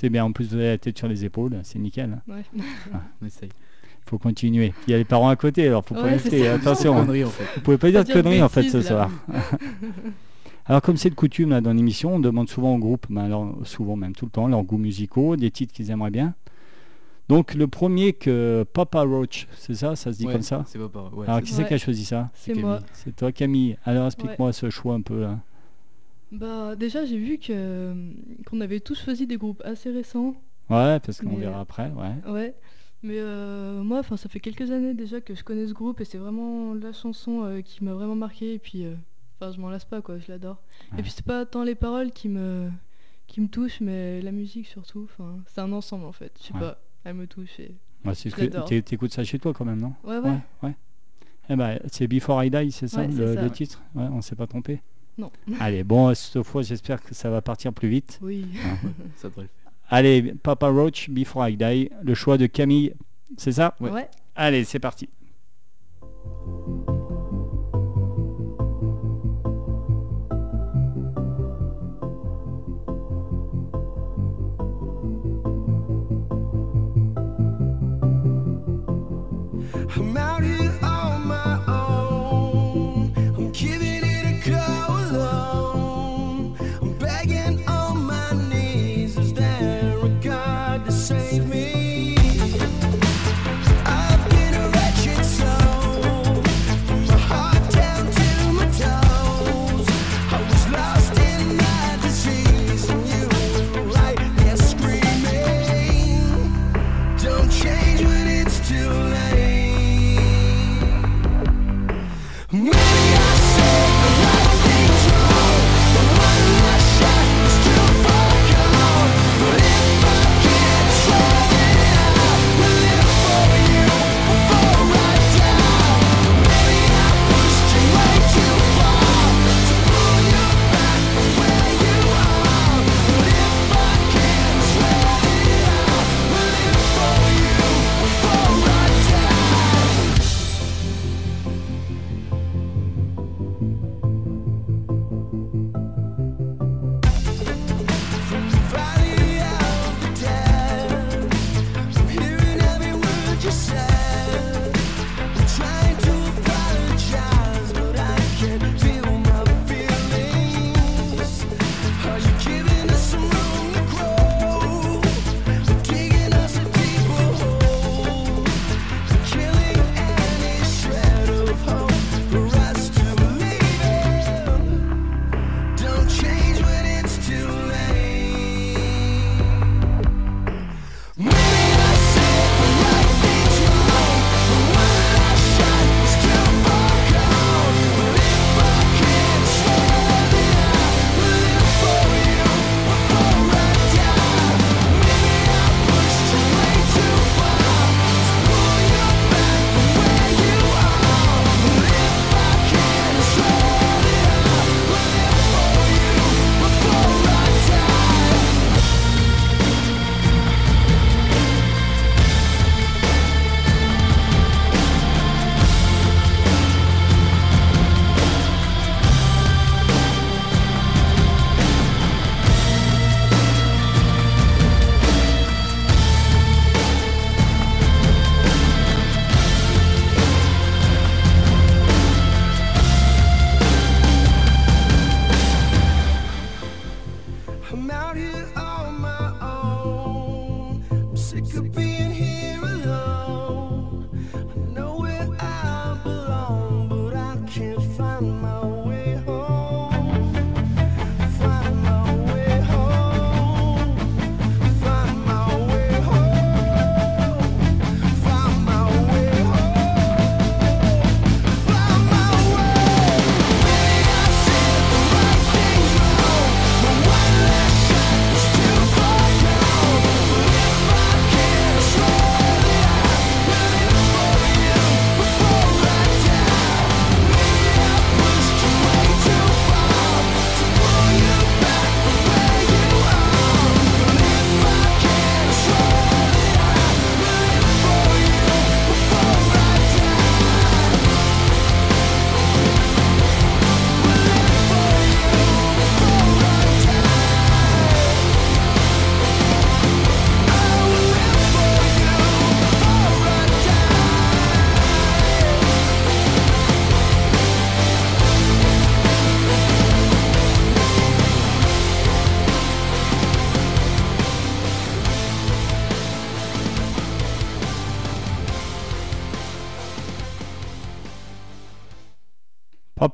C'est 0.00 0.08
bien. 0.08 0.24
En 0.24 0.32
plus, 0.32 0.46
vous 0.48 0.54
avez 0.54 0.68
la 0.68 0.78
tête 0.78 0.96
sur 0.96 1.06
les 1.08 1.24
épaules, 1.26 1.60
c'est 1.64 1.78
nickel. 1.78 2.18
hein. 2.26 2.32
Ouais. 2.32 2.42
On 3.20 3.26
essaye. 3.26 3.50
faut 4.06 4.16
continuer. 4.16 4.72
Il 4.86 4.92
y 4.92 4.94
a 4.94 4.96
les 4.96 5.04
parents 5.04 5.28
à 5.28 5.36
côté, 5.36 5.66
alors 5.66 5.84
faut 5.84 5.94
pas 5.94 6.04
Ouais, 6.04 6.18
ça. 6.18 6.54
Attention, 6.54 6.96
hein. 6.96 7.00
Connerie 7.02 7.24
en 7.24 7.28
fait. 7.28 7.44
vous 7.56 7.60
pouvez 7.60 7.76
pas 7.76 7.90
dire 7.90 8.04
de 8.04 8.10
conneries 8.12 8.42
en 8.42 8.48
fait 8.48 8.62
ce 8.70 8.78
là. 8.78 8.82
soir. 8.82 9.10
alors 10.66 10.80
comme 10.82 10.96
c'est 10.96 11.10
de 11.10 11.14
coutume 11.14 11.50
là, 11.50 11.60
dans 11.60 11.72
l'émission, 11.72 12.14
on 12.14 12.18
demande 12.20 12.48
souvent 12.48 12.74
au 12.74 12.78
groupe, 12.78 13.06
ben, 13.10 13.24
alors, 13.24 13.54
souvent 13.64 13.96
même 13.96 14.14
tout 14.14 14.24
le 14.26 14.30
temps, 14.30 14.46
leurs 14.48 14.62
goûts 14.62 14.78
musicaux, 14.78 15.36
des 15.36 15.50
titres 15.50 15.72
qu'ils 15.74 15.90
aimeraient 15.90 16.10
bien. 16.10 16.34
Donc 17.30 17.54
le 17.54 17.66
premier 17.68 18.12
que 18.12 18.64
Papa 18.72 19.02
Roach, 19.02 19.46
c'est 19.56 19.74
ça, 19.74 19.96
ça 19.96 20.12
se 20.12 20.18
dit 20.18 20.26
Ouais, 20.26 20.32
comme 20.34 20.42
ça 20.42 20.64
C'est 20.66 20.78
pareil. 20.78 21.10
Ouais, 21.14 21.26
Alors 21.26 21.38
c'est- 21.38 21.42
qui 21.46 21.52
c'est 21.52 21.62
Ouais. 21.62 21.68
qui 21.68 21.74
a 21.74 21.78
choisi 21.78 22.04
ça 22.04 22.30
C'est 22.34 22.54
moi. 22.54 22.80
C'est 22.92 23.16
toi 23.16 23.32
Camille. 23.32 23.76
Alors 23.84 24.06
explique-moi 24.06 24.52
ce 24.52 24.68
choix 24.70 24.94
un 24.94 25.00
peu 25.02 25.20
là. 25.20 25.38
Bah, 26.32 26.76
déjà, 26.76 27.04
j'ai 27.04 27.18
vu 27.18 27.38
que 27.38 27.92
qu'on 28.46 28.60
avait 28.60 28.80
tous 28.80 29.02
choisi 29.02 29.26
des 29.26 29.36
groupes 29.36 29.62
assez 29.64 29.90
récents. 29.90 30.34
Ouais, 30.68 31.00
parce 31.00 31.20
qu'on 31.20 31.30
Mais- 31.30 31.40
verra 31.40 31.60
après, 31.60 31.90
ouais. 31.90 32.30
Ouais. 32.30 32.54
Mais 33.02 33.16
euh, 33.18 33.82
moi, 33.82 33.98
enfin, 34.00 34.16
ça 34.16 34.28
fait 34.28 34.40
quelques 34.40 34.70
années 34.70 34.94
déjà 34.94 35.20
que 35.20 35.34
je 35.34 35.42
connais 35.42 35.66
ce 35.66 35.72
groupe 35.72 36.00
et 36.00 36.04
c'est 36.04 36.18
vraiment 36.18 36.74
la 36.74 36.92
chanson 36.92 37.44
euh, 37.44 37.62
qui 37.62 37.82
m'a 37.82 37.94
vraiment 37.94 38.14
marqué. 38.14 38.54
Et 38.54 38.58
puis, 38.58 38.84
euh, 38.84 38.94
enfin, 39.40 39.50
je 39.52 39.58
m'en 39.60 39.70
lasse 39.70 39.86
pas, 39.86 40.02
quoi. 40.02 40.18
Je 40.18 40.30
l'adore. 40.30 40.62
Ouais. 40.92 41.00
Et 41.00 41.02
puis, 41.02 41.10
c'est 41.10 41.24
pas 41.24 41.44
tant 41.46 41.64
les 41.64 41.74
paroles 41.74 42.12
qui 42.12 42.28
me 42.28 42.70
qui 43.26 43.40
me 43.40 43.46
touchent, 43.48 43.80
mais 43.80 44.20
la 44.22 44.32
musique 44.32 44.66
surtout. 44.66 45.04
Enfin, 45.10 45.38
c'est 45.46 45.60
un 45.60 45.72
ensemble 45.72 46.04
en 46.04 46.12
fait. 46.12 46.32
Je 46.40 46.48
sais 46.48 46.54
Ouais. 46.54 46.60
pas. 46.60 46.78
Elle 47.04 47.14
me 47.14 47.26
touche. 47.26 47.58
Et... 47.60 47.74
Ouais, 48.04 48.14
c'est 48.14 48.30
ce 48.30 48.80
t'écoutes 48.80 49.12
ça 49.12 49.24
chez 49.24 49.38
toi 49.38 49.52
quand 49.52 49.64
même, 49.64 49.80
non? 49.80 49.94
Ouais, 50.04 50.18
ouais. 50.18 50.38
ouais. 50.62 50.74
Eh 51.48 51.56
ben, 51.56 51.78
c'est 51.90 52.06
Before 52.06 52.44
I 52.44 52.50
Die, 52.50 52.70
c'est 52.70 52.88
ça, 52.88 53.00
Ouais, 53.00 53.08
le, 53.08 53.34
ça, 53.34 53.40
le 53.40 53.48
ouais. 53.48 53.50
titre? 53.50 53.82
Ouais, 53.94 54.04
on 54.04 54.22
s'est 54.22 54.36
pas 54.36 54.46
trompé? 54.46 54.80
Non. 55.18 55.32
Allez, 55.60 55.82
bon, 55.82 56.14
cette 56.14 56.42
fois, 56.42 56.62
j'espère 56.62 57.02
que 57.02 57.14
ça 57.14 57.28
va 57.28 57.42
partir 57.42 57.72
plus 57.72 57.88
vite. 57.88 58.18
Oui. 58.22 58.46
ça 59.16 59.28
devrait 59.28 59.42
le 59.42 59.48
faire. 59.48 59.72
Allez, 59.88 60.34
Papa 60.42 60.68
Roach, 60.68 61.10
Before 61.10 61.48
I 61.48 61.56
Die, 61.56 61.90
le 62.02 62.14
choix 62.14 62.38
de 62.38 62.46
Camille, 62.46 62.94
c'est 63.36 63.52
ça? 63.52 63.74
Ouais. 63.80 63.90
ouais. 63.90 64.08
Allez, 64.36 64.64
c'est 64.64 64.78
parti. 64.78 65.08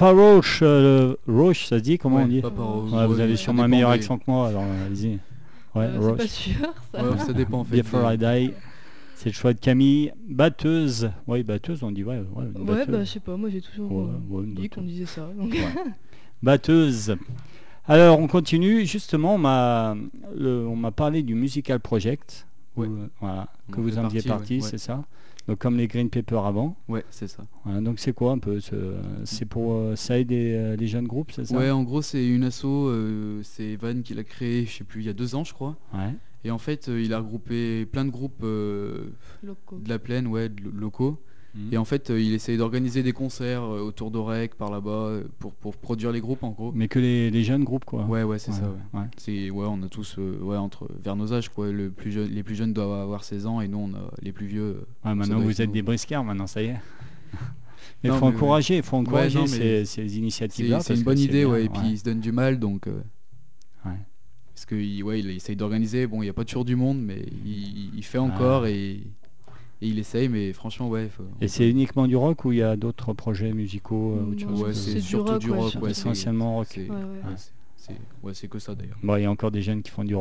Papa 0.07 0.21
Roach, 0.21 0.59
euh, 0.63 1.15
Roach, 1.27 1.67
ça 1.67 1.79
se 1.79 1.83
dit 1.83 1.99
comment 1.99 2.17
Ouais, 2.17 2.23
on 2.25 2.29
dit 2.29 2.41
Papa 2.41 2.63
Roach, 2.63 2.93
Ouais, 2.93 3.07
Vous 3.07 3.15
ouais, 3.17 3.21
avez 3.23 3.37
sûrement 3.37 3.65
un 3.65 3.69
meilleur 3.69 3.91
des- 3.91 3.97
accent 3.97 4.19
que 4.19 4.25
moi, 4.27 4.49
alors 4.49 4.63
euh, 4.63 4.87
allez-y. 4.87 5.19
Ouais, 5.75 5.85
Euh, 5.85 5.93
c'est 6.01 6.07
Roach. 6.07 6.17
pas 6.19 6.27
sûr, 6.29 6.55
ça. 6.93 7.05
Ouais, 7.05 7.19
ça 7.19 7.33
dépend 7.33 7.61
en 7.61 7.65
fait. 7.65 7.77
Before 7.83 8.13
I 8.13 8.19
Die. 8.19 8.53
C'est 9.17 9.31
le 9.31 9.35
choix 9.35 9.53
de 9.55 9.59
Camille. 9.59 10.13
Batteuse. 10.29 11.11
Oui, 11.27 11.43
batteuse, 11.43 11.83
on 11.83 11.91
dit 11.91 12.05
ouais. 12.05 12.19
ouais, 12.35 12.45
Ouais, 12.55 12.87
bah 12.87 13.01
je 13.01 13.05
sais 13.05 13.21
pas, 13.21 13.37
moi 13.37 13.49
j'ai 13.51 13.61
toujours 13.63 13.91
Ouais, 13.91 14.07
ouais, 14.31 14.45
dit 14.47 14.69
qu'on 14.69 14.81
batteuse. 14.83 14.93
disait 14.93 15.07
ça. 15.07 15.29
donc. 15.37 15.53
Ouais. 15.53 15.59
Batteuse. 16.43 17.17
Alors, 17.89 18.19
on 18.21 18.27
continue. 18.27 18.85
Justement, 18.85 19.37
on 19.37 19.39
m'a, 19.39 19.97
le- 20.37 20.67
on 20.69 20.77
m'a 20.77 20.91
parlé 20.91 21.23
du 21.23 21.35
Musical 21.35 21.81
Project. 21.81 22.47
Ouais. 22.77 22.87
où, 22.89 22.99
voilà, 23.21 23.49
que 23.73 23.81
vous 23.81 23.97
en 23.99 24.05
faisiez 24.11 24.21
partie, 24.29 24.57
ouais, 24.59 24.63
ouais. 24.63 24.69
c'est 24.69 24.77
ça? 24.79 25.03
Donc, 25.49 25.59
comme 25.59 25.77
les 25.77 25.87
Green 25.87 26.11
Paper 26.11 26.41
avant. 26.45 26.77
Ouais, 26.89 27.05
c'est 27.11 27.29
ça. 27.29 27.45
Voilà, 27.65 27.81
donc, 27.81 27.99
c'est 28.01 28.13
quoi 28.13 28.33
un 28.33 28.39
peu 28.39 28.59
ce- 28.61 28.97
C'est 29.25 29.45
pour 29.47 29.75
euh, 29.75 29.95
ça 29.97 30.19
aide 30.19 30.31
les, 30.31 30.55
euh, 30.55 30.77
les 30.77 30.87
jeunes 30.89 31.07
groupes, 31.07 31.31
c'est 31.33 31.45
ça? 31.45 31.57
Ouais, 31.57 31.71
en 31.71 31.83
gros, 31.85 32.03
c'est 32.03 32.27
une 32.27 32.43
asso, 32.45 32.65
euh, 32.67 33.41
c'est 33.45 33.65
Evan 33.65 34.03
qui 34.03 34.15
l'a 34.15 34.25
créé, 34.25 34.67
je 34.67 34.79
sais 34.79 34.85
plus, 34.85 35.03
il 35.03 35.07
y 35.07 35.11
a 35.11 35.13
deux 35.13 35.35
ans, 35.37 35.45
je 35.45 35.53
crois. 35.55 35.77
Ouais. 35.95 36.13
Et 36.45 36.51
en 36.51 36.59
fait, 36.59 36.89
euh, 36.89 37.01
il 37.01 37.13
a 37.15 37.19
regroupé 37.19 37.87
plein 37.87 38.05
de 38.05 38.11
groupes 38.11 38.43
euh, 38.43 39.07
Locaux. 39.43 39.79
de 39.79 39.89
la 39.89 39.99
plaine, 39.99 40.27
ouais, 40.27 40.49
de 40.49 40.63
locaux. 40.71 41.19
Et 41.73 41.77
en 41.79 41.85
fait, 41.85 42.11
euh, 42.11 42.21
il 42.21 42.33
essaye 42.35 42.57
d'organiser 42.57 43.03
des 43.03 43.13
concerts 43.13 43.63
euh, 43.63 43.81
autour 43.81 44.11
d'Orec, 44.11 44.55
par 44.57 44.71
là-bas, 44.71 44.91
euh, 44.91 45.25
pour, 45.39 45.55
pour 45.55 45.77
produire 45.77 46.13
les 46.13 46.21
groupes 46.21 46.43
en 46.43 46.51
gros. 46.51 46.73
Mais 46.75 46.89
que 46.89 46.99
les, 46.99 47.31
les 47.31 47.45
jeunes 47.45 47.65
groupes, 47.65 47.85
quoi. 47.85 48.05
Ouais, 48.05 48.23
ouais, 48.23 48.39
c'est 48.39 48.51
Ouais, 48.53 48.57
ça. 48.59 48.69
Ouais. 48.95 49.01
ouais. 49.01 49.07
C'est 49.17 49.51
ouais, 49.51 49.67
on 49.69 49.83
a 49.83 49.89
tous 49.89 50.19
ouais 50.19 50.57
entre 50.57 50.89
vers 51.03 51.17
nos 51.17 51.33
âges 51.33 51.49
quoi. 51.49 51.71
Le 51.73 51.91
plus 51.91 52.13
jeune, 52.13 52.29
les 52.31 52.43
plus 52.43 52.55
jeunes 52.55 52.73
doivent 52.73 53.01
avoir 53.01 53.25
16 53.25 53.47
ans 53.47 53.61
et 53.61 53.69
nous 53.69 53.79
on 53.79 53.95
a 53.95 54.11
les 54.23 54.33
plus 54.33 54.47
vieux. 54.47 54.87
Ouais, 55.05 55.15
maintenant, 55.15 55.39
vous 55.41 55.61
êtes 55.61 55.69
nous. 55.69 55.75
des 55.75 55.83
briscards, 55.83 56.25
maintenant, 56.25 56.47
ça 56.47 56.63
y 56.63 56.67
est. 56.67 56.77
Mais 58.03 58.11
il 58.11 58.13
faut 58.13 58.17
mais 58.27 58.27
ouais. 58.31 58.35
encourager, 58.37 58.77
il 58.77 58.83
faut 58.83 58.97
encourager 58.99 59.39
non, 59.39 59.47
mais 59.59 59.85
ces, 59.87 60.19
initiatives-là. 60.19 60.81
c'est 60.81 60.93
une 60.95 61.01
que 61.01 61.05
bonne 61.07 61.19
idée, 61.19 61.45
bien, 61.45 61.49
ouais. 61.53 61.65
Et 61.65 61.69
puis 61.71 61.81
il 61.91 61.99
se 61.99 62.05
donne 62.05 62.21
du 62.21 62.31
mal, 62.33 62.59
donc. 62.59 62.87
euh, 62.89 63.01
Ouais. 63.87 63.93
Parce 64.55 64.67
qu'il 64.67 65.03
ouais, 65.05 65.21
il 65.21 65.31
essaye 65.31 65.57
d'organiser. 65.57 66.07
Bon, 66.07 66.21
il 66.23 66.27
n'y 66.27 66.31
a 66.31 66.33
pas 66.35 66.45
toujours 66.45 66.65
du 66.65 66.77
monde, 66.77 67.01
mais 67.01 67.25
il, 67.45 67.91
il 67.97 68.03
fait 68.05 68.19
encore 68.19 68.67
et, 68.67 69.01
et 69.83 69.89
il 69.89 69.99
essaye. 69.99 70.29
Mais 70.29 70.53
franchement, 70.53 70.89
ouais. 70.89 71.09
faut- 71.09 71.23
Et 71.41 71.49
c'est 71.49 71.69
uniquement 71.69 72.07
du 72.07 72.17
rock 72.17 72.45
ou 72.45 72.53
il 72.53 72.59
y 72.59 72.63
a 72.63 72.77
d'autres 72.77 73.13
projets 73.13 73.53
musicaux 73.53 74.13
euh, 74.19 74.31
autre 74.33 74.45
Non, 74.45 74.51
chose 74.57 74.63
ouais, 74.63 74.75
c'est 74.75 75.01
surtout 75.01 75.33
rock, 75.33 75.41
du 75.41 75.51
rock. 75.51 75.75
ouais, 75.75 75.81
c'est- 75.83 75.91
Essentiellement 75.91 76.57
rock. 76.57 76.67
c'est- 76.71 76.89
que 78.49 78.59
ça 78.59 78.75
d'ailleurs. 78.75 78.99
Bon, 79.03 79.17
il 79.17 79.23
y 79.23 79.27
a 79.27 79.31
encore 79.31 79.51
des 79.51 79.63
jeunes 79.63 79.83
qui 79.83 79.91
font 79.91 80.05
du 80.05 80.15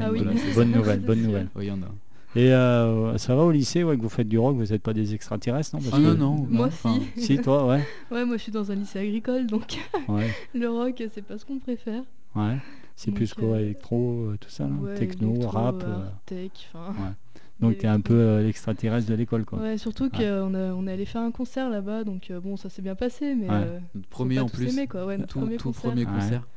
Ah 0.00 0.10
oui. 0.10 0.20
bonne, 0.56 0.70
nouvelle, 0.72 1.00
bonne 1.00 1.22
nouvelle. 1.22 1.48
Ouais, 1.54 1.66
il 1.66 1.68
y 1.68 1.70
en 1.70 1.82
a. 1.82 1.86
Et 2.34 2.50
euh, 2.54 3.18
ça 3.18 3.36
va 3.36 3.42
au 3.42 3.50
lycée, 3.50 3.84
ouais, 3.84 3.94
que 3.96 4.02
vous 4.02 4.08
faites 4.08 4.28
du 4.28 4.38
rock, 4.38 4.56
vous 4.56 4.64
n'êtes 4.64 4.82
pas 4.82 4.94
des 4.94 5.12
extraterrestres, 5.14 5.76
non 5.76 5.82
Parce 5.82 5.92
Ah 5.94 5.98
que- 5.98 6.14
non, 6.16 6.36
non. 6.36 6.46
Moi, 6.48 6.66
enfin, 6.68 6.98
si. 7.14 7.22
Si, 7.36 7.38
toi, 7.38 7.66
ouais. 7.68 7.84
Ouais, 8.10 8.24
moi 8.24 8.38
je 8.38 8.42
suis 8.44 8.52
dans 8.52 8.70
un 8.72 8.74
lycée 8.74 9.00
agricole, 9.00 9.46
donc 9.46 9.78
Ouais, 10.08 10.30
le 10.54 10.68
rock, 10.70 11.02
c'est 11.12 11.22
pas 11.24 11.36
ce 11.36 11.44
qu'on 11.44 11.58
préfère. 11.58 12.02
ouais. 12.36 12.56
C'est 12.96 13.10
plus 13.10 13.32
quoi, 13.34 13.48
euh, 13.56 13.60
électro, 13.60 14.26
euh, 14.30 14.36
tout 14.40 14.48
ça, 14.50 14.64
là 14.64 14.70
Ouais, 14.80 14.94
Techno, 14.94 15.30
électro, 15.34 15.50
rap. 15.50 15.82
euh, 15.82 16.06
tech, 16.26 16.50
enfin. 16.74 17.14
Donc 17.60 17.72
des- 17.72 17.78
t'es 17.78 17.86
un 17.86 18.00
peu 18.00 18.14
euh, 18.14 18.42
l'extraterrestre 18.42 19.08
de 19.08 19.14
l'école, 19.14 19.44
quoi. 19.44 19.60
Ouais, 19.60 19.78
surtout 19.78 20.10
qu'on 20.10 20.54
a, 20.54 20.72
on 20.72 20.86
est 20.86 20.92
allé 20.92 21.04
faire 21.04 21.22
un 21.22 21.30
concert 21.30 21.70
là-bas, 21.70 22.02
donc 22.04 22.30
euh, 22.30 22.40
bon, 22.40 22.56
ça 22.56 22.68
s'est 22.68 22.82
bien 22.82 22.94
passé, 22.96 23.34
mais 23.34 23.48
Ouais. 23.48 23.54
euh, 23.54 23.78
premier 24.10 24.36
pas 24.36 24.42
en 24.42 24.48
plus. 24.48 24.68
aimer, 24.76 24.86
quoi. 24.88 25.06
Ouais, 25.06 25.16
notre 25.18 25.32
Tout, 25.32 25.40
premier 25.40 25.56
tout 25.56 25.68
concert. 25.68 25.82
premier 25.90 26.04
Ouais. 26.04 26.12
concert. 26.12 26.48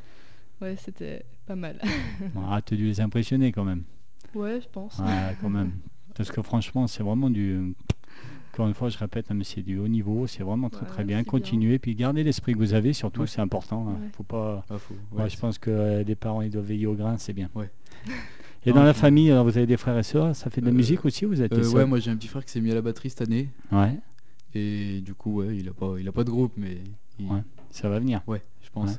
Ouais, 0.62 0.76
c'était 0.78 1.26
pas 1.46 1.56
mal. 1.56 1.80
Bon, 2.34 2.42
ah, 2.50 2.62
t'as 2.62 2.76
dû 2.76 2.86
les 2.86 3.02
impressionner 3.02 3.52
quand 3.52 3.66
même. 3.66 3.84
ouais, 4.34 4.60
je 4.62 4.68
pense. 4.70 4.98
Ouais, 5.00 5.36
quand 5.42 5.50
même. 5.50 5.72
Parce 6.16 6.32
que 6.32 6.42
franchement, 6.42 6.88
c'est 6.88 7.04
vraiment 7.04 7.30
du. 7.30 7.74
Encore 8.54 8.68
une 8.70 8.74
fois, 8.74 8.88
je 8.88 8.98
répète, 8.98 9.26
hein, 9.30 9.34
mais 9.34 9.44
c'est 9.44 9.62
du 9.62 9.78
haut 9.80 9.90
niveau, 9.90 10.28
c'est 10.28 10.42
vraiment 10.44 10.70
très 10.70 10.86
Ouais, 10.86 10.88
très 10.92 11.04
bien. 11.04 11.22
Continuez, 11.26 11.78
puis 11.78 11.94
gardez 11.94 12.24
l'esprit 12.24 12.54
que 12.54 12.58
vous 12.58 12.74
avez, 12.74 12.94
surtout, 12.94 13.22
Ouais. 13.22 13.28
c'est 13.28 13.42
important. 13.42 13.90
hein. 13.90 13.98
Faut 14.16 14.24
pas. 14.24 14.64
Ah, 14.70 14.78
faut- 14.78 14.94
Ouais, 15.12 15.24
ouais, 15.24 15.30
je 15.30 15.38
pense 15.38 15.58
que 15.60 15.70
euh, 15.70 16.04
les 16.04 16.16
parents 16.16 16.42
ils 16.42 16.50
doivent 16.52 16.64
veiller 16.66 16.88
au 16.88 16.94
grain, 16.94 17.18
c'est 17.18 17.34
bien. 17.34 17.50
Ouais. 17.54 17.70
Et 18.66 18.72
Non, 18.72 18.78
dans 18.78 18.84
la 18.84 18.94
famille, 18.94 19.30
alors, 19.32 19.44
vous 19.46 19.58
avez 19.58 19.68
des 19.68 19.78
frères 19.78 19.98
et 19.98 20.04
sœurs, 20.04 20.36
ça 20.36 20.50
fait 20.50 20.60
de 20.62 20.66
la 20.66 20.72
Euh, 20.72 20.76
musique 20.76 21.06
aussi 21.06 21.26
ou 21.26 21.30
vous 21.30 21.42
êtes 21.42 21.54
Euh, 21.54 21.70
ouais, 21.72 21.86
moi 21.86 22.00
j'ai 22.00 22.10
un 22.12 22.16
petit 22.16 22.28
frère 22.28 22.44
qui 22.44 22.52
s'est 22.52 22.62
mis 22.62 22.72
à 22.72 22.76
la 22.76 22.82
batterie 22.82 23.10
cette 23.12 23.22
année. 23.22 23.50
Ouais, 23.72 23.98
Et 24.56 25.02
du 25.02 25.14
coup, 25.14 25.42
ouais, 25.42 25.56
il 25.58 25.68
a 25.70 25.74
pas, 25.74 25.96
il 26.00 26.08
a 26.08 26.12
pas 26.12 26.24
de 26.24 26.30
groupe, 26.32 26.54
mais 26.58 26.78
il- 27.20 27.28
Ouais. 27.28 27.42
ça 27.70 27.90
va 27.90 28.00
venir. 28.00 28.22
ouais, 28.28 28.42
je 28.64 28.70
pense. 28.72 28.92
Ouais. 28.92 28.98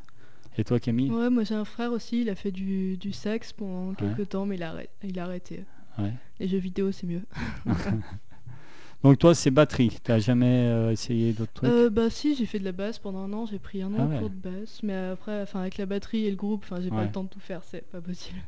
Et 0.59 0.65
toi 0.65 0.79
Camille? 0.81 1.11
Ouais, 1.11 1.29
moi 1.31 1.45
j'ai 1.45 1.55
un 1.55 1.65
frère 1.65 1.93
aussi, 1.93 2.23
il 2.23 2.31
a 2.31 2.35
fait 2.35 2.51
du, 2.53 2.97
du 2.97 3.13
sexe 3.13 3.53
pendant 3.53 3.93
quelques 3.95 4.29
temps, 4.31 4.47
mais 4.47 4.55
il 4.57 4.63
a, 4.63 4.75
il 5.03 5.19
a 5.19 5.25
arrêté. 5.25 5.65
Ouais. 5.99 6.13
Les 6.41 6.49
jeux 6.49 6.59
vidéo, 6.59 6.93
c'est 6.93 7.07
mieux. 7.07 7.23
Donc 9.03 9.19
toi 9.19 9.35
c'est 9.35 9.51
batterie, 9.51 9.99
t'as 10.03 10.19
jamais 10.19 10.67
euh, 10.69 10.91
essayé 10.93 11.33
d'autres 11.33 11.53
trucs? 11.53 11.69
Euh, 11.69 11.91
bah 11.91 12.09
si, 12.11 12.35
j'ai 12.35 12.47
fait 12.47 12.59
de 12.59 12.65
la 12.65 12.73
basse 12.73 12.99
pendant 12.99 13.21
un 13.21 13.33
an, 13.35 13.45
j'ai 13.47 13.59
pris 13.59 13.83
un 13.83 13.93
an 13.95 13.99
Ah 14.01 14.07
ouais. 14.07 14.19
cours 14.19 14.31
de 14.31 14.35
basse, 14.37 14.83
mais 14.83 14.95
après, 14.95 15.43
enfin 15.43 15.61
avec 15.61 15.77
la 15.79 15.87
batterie 15.87 16.25
et 16.27 16.31
le 16.31 16.37
groupe, 16.37 16.63
enfin 16.65 16.81
j'ai 16.81 16.91
Ouais. 16.91 16.97
pas 16.97 17.05
le 17.05 17.13
temps 17.13 17.25
de 17.25 17.29
tout 17.29 17.41
faire, 17.41 17.63
c'est 17.65 17.83
pas 17.91 18.01
possible. 18.01 18.39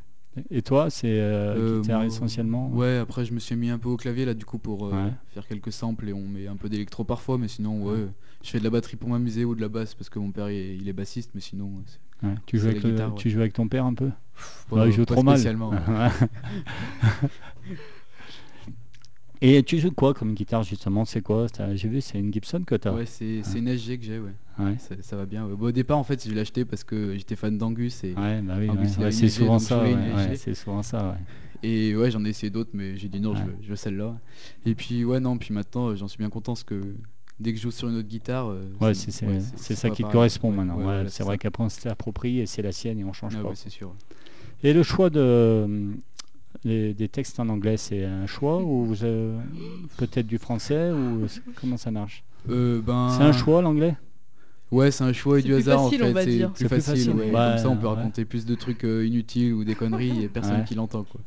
Et 0.50 0.62
toi 0.62 0.90
c'est 0.90 1.18
euh, 1.20 1.54
Euh, 1.56 1.80
guitare 1.80 1.98
moi, 1.98 2.06
essentiellement 2.06 2.70
Ouais, 2.70 2.98
après 2.98 3.24
je 3.24 3.32
me 3.32 3.38
suis 3.38 3.56
mis 3.56 3.70
un 3.70 3.78
peu 3.78 3.88
au 3.88 3.96
clavier 3.96 4.24
là 4.24 4.34
du 4.34 4.44
coup 4.44 4.58
pour 4.58 4.86
euh, 4.86 4.90
Ouais. 4.92 5.12
faire 5.34 5.46
quelques 5.46 5.72
samples 5.72 6.08
et 6.08 6.12
on 6.12 6.26
met 6.26 6.46
un 6.46 6.56
peu 6.56 6.68
d'électro 6.68 7.04
parfois, 7.04 7.38
mais 7.38 7.48
sinon 7.48 7.82
ouais, 7.84 8.06
je 8.42 8.50
fais 8.50 8.58
de 8.58 8.64
la 8.64 8.70
batterie 8.70 8.96
pour 8.96 9.08
m'amuser 9.08 9.44
ou 9.44 9.54
de 9.54 9.60
la 9.60 9.68
basse 9.68 9.94
parce 9.94 10.10
que 10.10 10.18
mon 10.18 10.30
père 10.30 10.50
il, 10.50 10.80
il 10.82 10.88
est 10.88 10.92
bassiste, 10.92 11.30
mais 11.34 11.40
sinon 11.40 11.70
ouais. 12.22 12.34
Tu, 12.46 12.58
joues 12.58 12.68
avec 12.68 12.82
le- 12.82 12.90
guitare, 12.90 13.10
ouais. 13.10 13.16
tu 13.18 13.30
joues 13.30 13.40
avec 13.40 13.52
ton 13.52 13.68
père 13.68 13.84
un 13.84 13.94
peu? 13.94 14.10
Ouais, 14.70 14.88
il 14.88 14.92
joue 14.92 15.04
trop 15.04 15.22
mal. 15.22 15.40
Et 19.40 19.62
tu 19.62 19.78
joues 19.78 19.92
quoi 19.92 20.14
comme 20.14 20.34
guitare 20.34 20.62
justement? 20.64 21.04
C'est 21.04 21.20
quoi? 21.22 21.46
J'ai 21.74 21.88
vu 21.88 22.00
c'est 22.00 22.18
une 22.18 22.32
Gibson 22.32 22.62
que 22.66 22.74
t'as. 22.74 22.92
Ouais, 22.92 23.06
c'est 23.06 23.42
c'est 23.42 23.58
une 23.58 23.68
SG 23.68 23.98
que 23.98 24.04
j'ai, 24.04 24.18
ouais. 24.18 24.32
Ouais. 24.58 24.74
Ça, 24.78 24.96
ça 25.00 25.16
va 25.16 25.24
bien. 25.26 25.46
ouais. 25.46 25.54
Bon, 25.54 25.66
au 25.66 25.70
départ, 25.72 25.98
en 25.98 26.02
fait, 26.04 26.26
je 26.28 26.34
l'ai 26.34 26.40
acheté 26.40 26.64
parce 26.64 26.82
que 26.82 27.16
j'étais 27.16 27.36
fan 27.36 27.56
d'Angus 27.56 28.02
et, 28.02 28.14
Ouais, 28.14 28.42
bah 28.42 28.54
oui, 28.58 28.68
c'est 29.12 29.28
souvent 29.28 29.58
ça. 29.58 29.84
c'est 30.36 30.54
souvent 30.54 30.82
ça. 30.82 31.16
Et 31.62 31.94
ouais, 31.96 32.10
j'en 32.10 32.24
ai 32.24 32.28
essayé 32.28 32.50
d'autres, 32.50 32.70
mais 32.72 32.96
j'ai 32.96 33.08
dit 33.08 33.20
non, 33.20 33.34
je, 33.34 33.68
veux, 33.68 33.76
celle-là. 33.76 34.16
Et 34.66 34.74
puis 34.74 35.04
ouais, 35.04 35.20
non, 35.20 35.38
puis 35.38 35.52
maintenant, 35.52 35.88
euh, 35.88 35.96
j'en 35.96 36.06
suis 36.08 36.18
bien 36.18 36.30
content 36.30 36.52
parce 36.52 36.62
que 36.64 36.80
dès 37.40 37.50
que 37.52 37.58
je 37.58 37.62
joue 37.64 37.70
sur 37.72 37.88
une 37.88 37.96
autre 37.96 38.06
guitare, 38.08 38.48
euh, 38.48 38.62
Ouais, 38.80 38.94
c'est 38.94 39.10
c'est- 39.10 39.26
ouais, 39.26 39.38
c'est 39.56 39.74
ça 39.74 39.90
qui 39.90 40.02
te 40.04 40.10
correspond 40.10 40.52
maintenant. 40.52 40.78
c'est 41.08 41.22
vrai 41.24 41.38
qu'après 41.38 41.62
on 41.64 41.68
se 41.68 41.86
l'approprie 41.88 42.40
et 42.40 42.46
c'est 42.46 42.62
la 42.62 42.72
sienne 42.72 42.98
et 42.98 43.04
on 43.04 43.12
change 43.12 43.36
Ah 43.38 43.42
pas. 43.42 43.54
c'est 43.54 43.70
sûr. 43.70 43.94
Et 44.62 44.72
le 44.72 44.82
choix 44.82 45.08
de 45.10 45.66
les- 46.64 46.94
des 46.94 47.08
textes 47.08 47.38
en 47.40 47.48
anglais, 47.48 47.76
c'est 47.76 48.04
un 48.04 48.26
choix 48.26 48.62
ou 48.62 48.84
vous 48.84 49.04
peut-être 49.96 50.26
du 50.26 50.38
français 50.38 50.90
ou 50.90 51.26
comment 51.60 51.76
ça 51.76 51.90
marche? 51.90 52.24
Euh, 52.48 52.80
ben, 52.80 53.08
C'est 53.10 53.24
un 53.24 53.32
choix 53.32 53.62
l'anglais? 53.62 53.96
Ouais, 54.70 54.90
c'est 54.90 55.02
un 55.04 55.14
choix 55.14 55.38
et 55.38 55.42
du 55.42 55.54
hasard 55.54 55.84
facile, 55.84 56.04
en 56.04 56.12
fait. 56.12 56.24
C'est 56.54 56.68
plus 56.68 56.68
facile. 56.68 56.92
facile. 56.94 57.10
ouais. 57.12 57.24
Ouais, 57.26 57.32
Comme 57.32 57.58
ça, 57.58 57.68
on 57.70 57.76
peut 57.78 57.86
ouais. 57.86 57.94
raconter 57.94 58.24
plus 58.26 58.44
de 58.44 58.54
trucs 58.54 58.84
euh, 58.84 59.06
inutiles 59.06 59.54
ou 59.54 59.64
des 59.64 59.74
conneries 59.74 60.24
et 60.24 60.28
personne 60.28 60.56
Ouais. 60.60 60.64
qui 60.64 60.74
l'entend 60.74 61.04
quoi. 61.04 61.20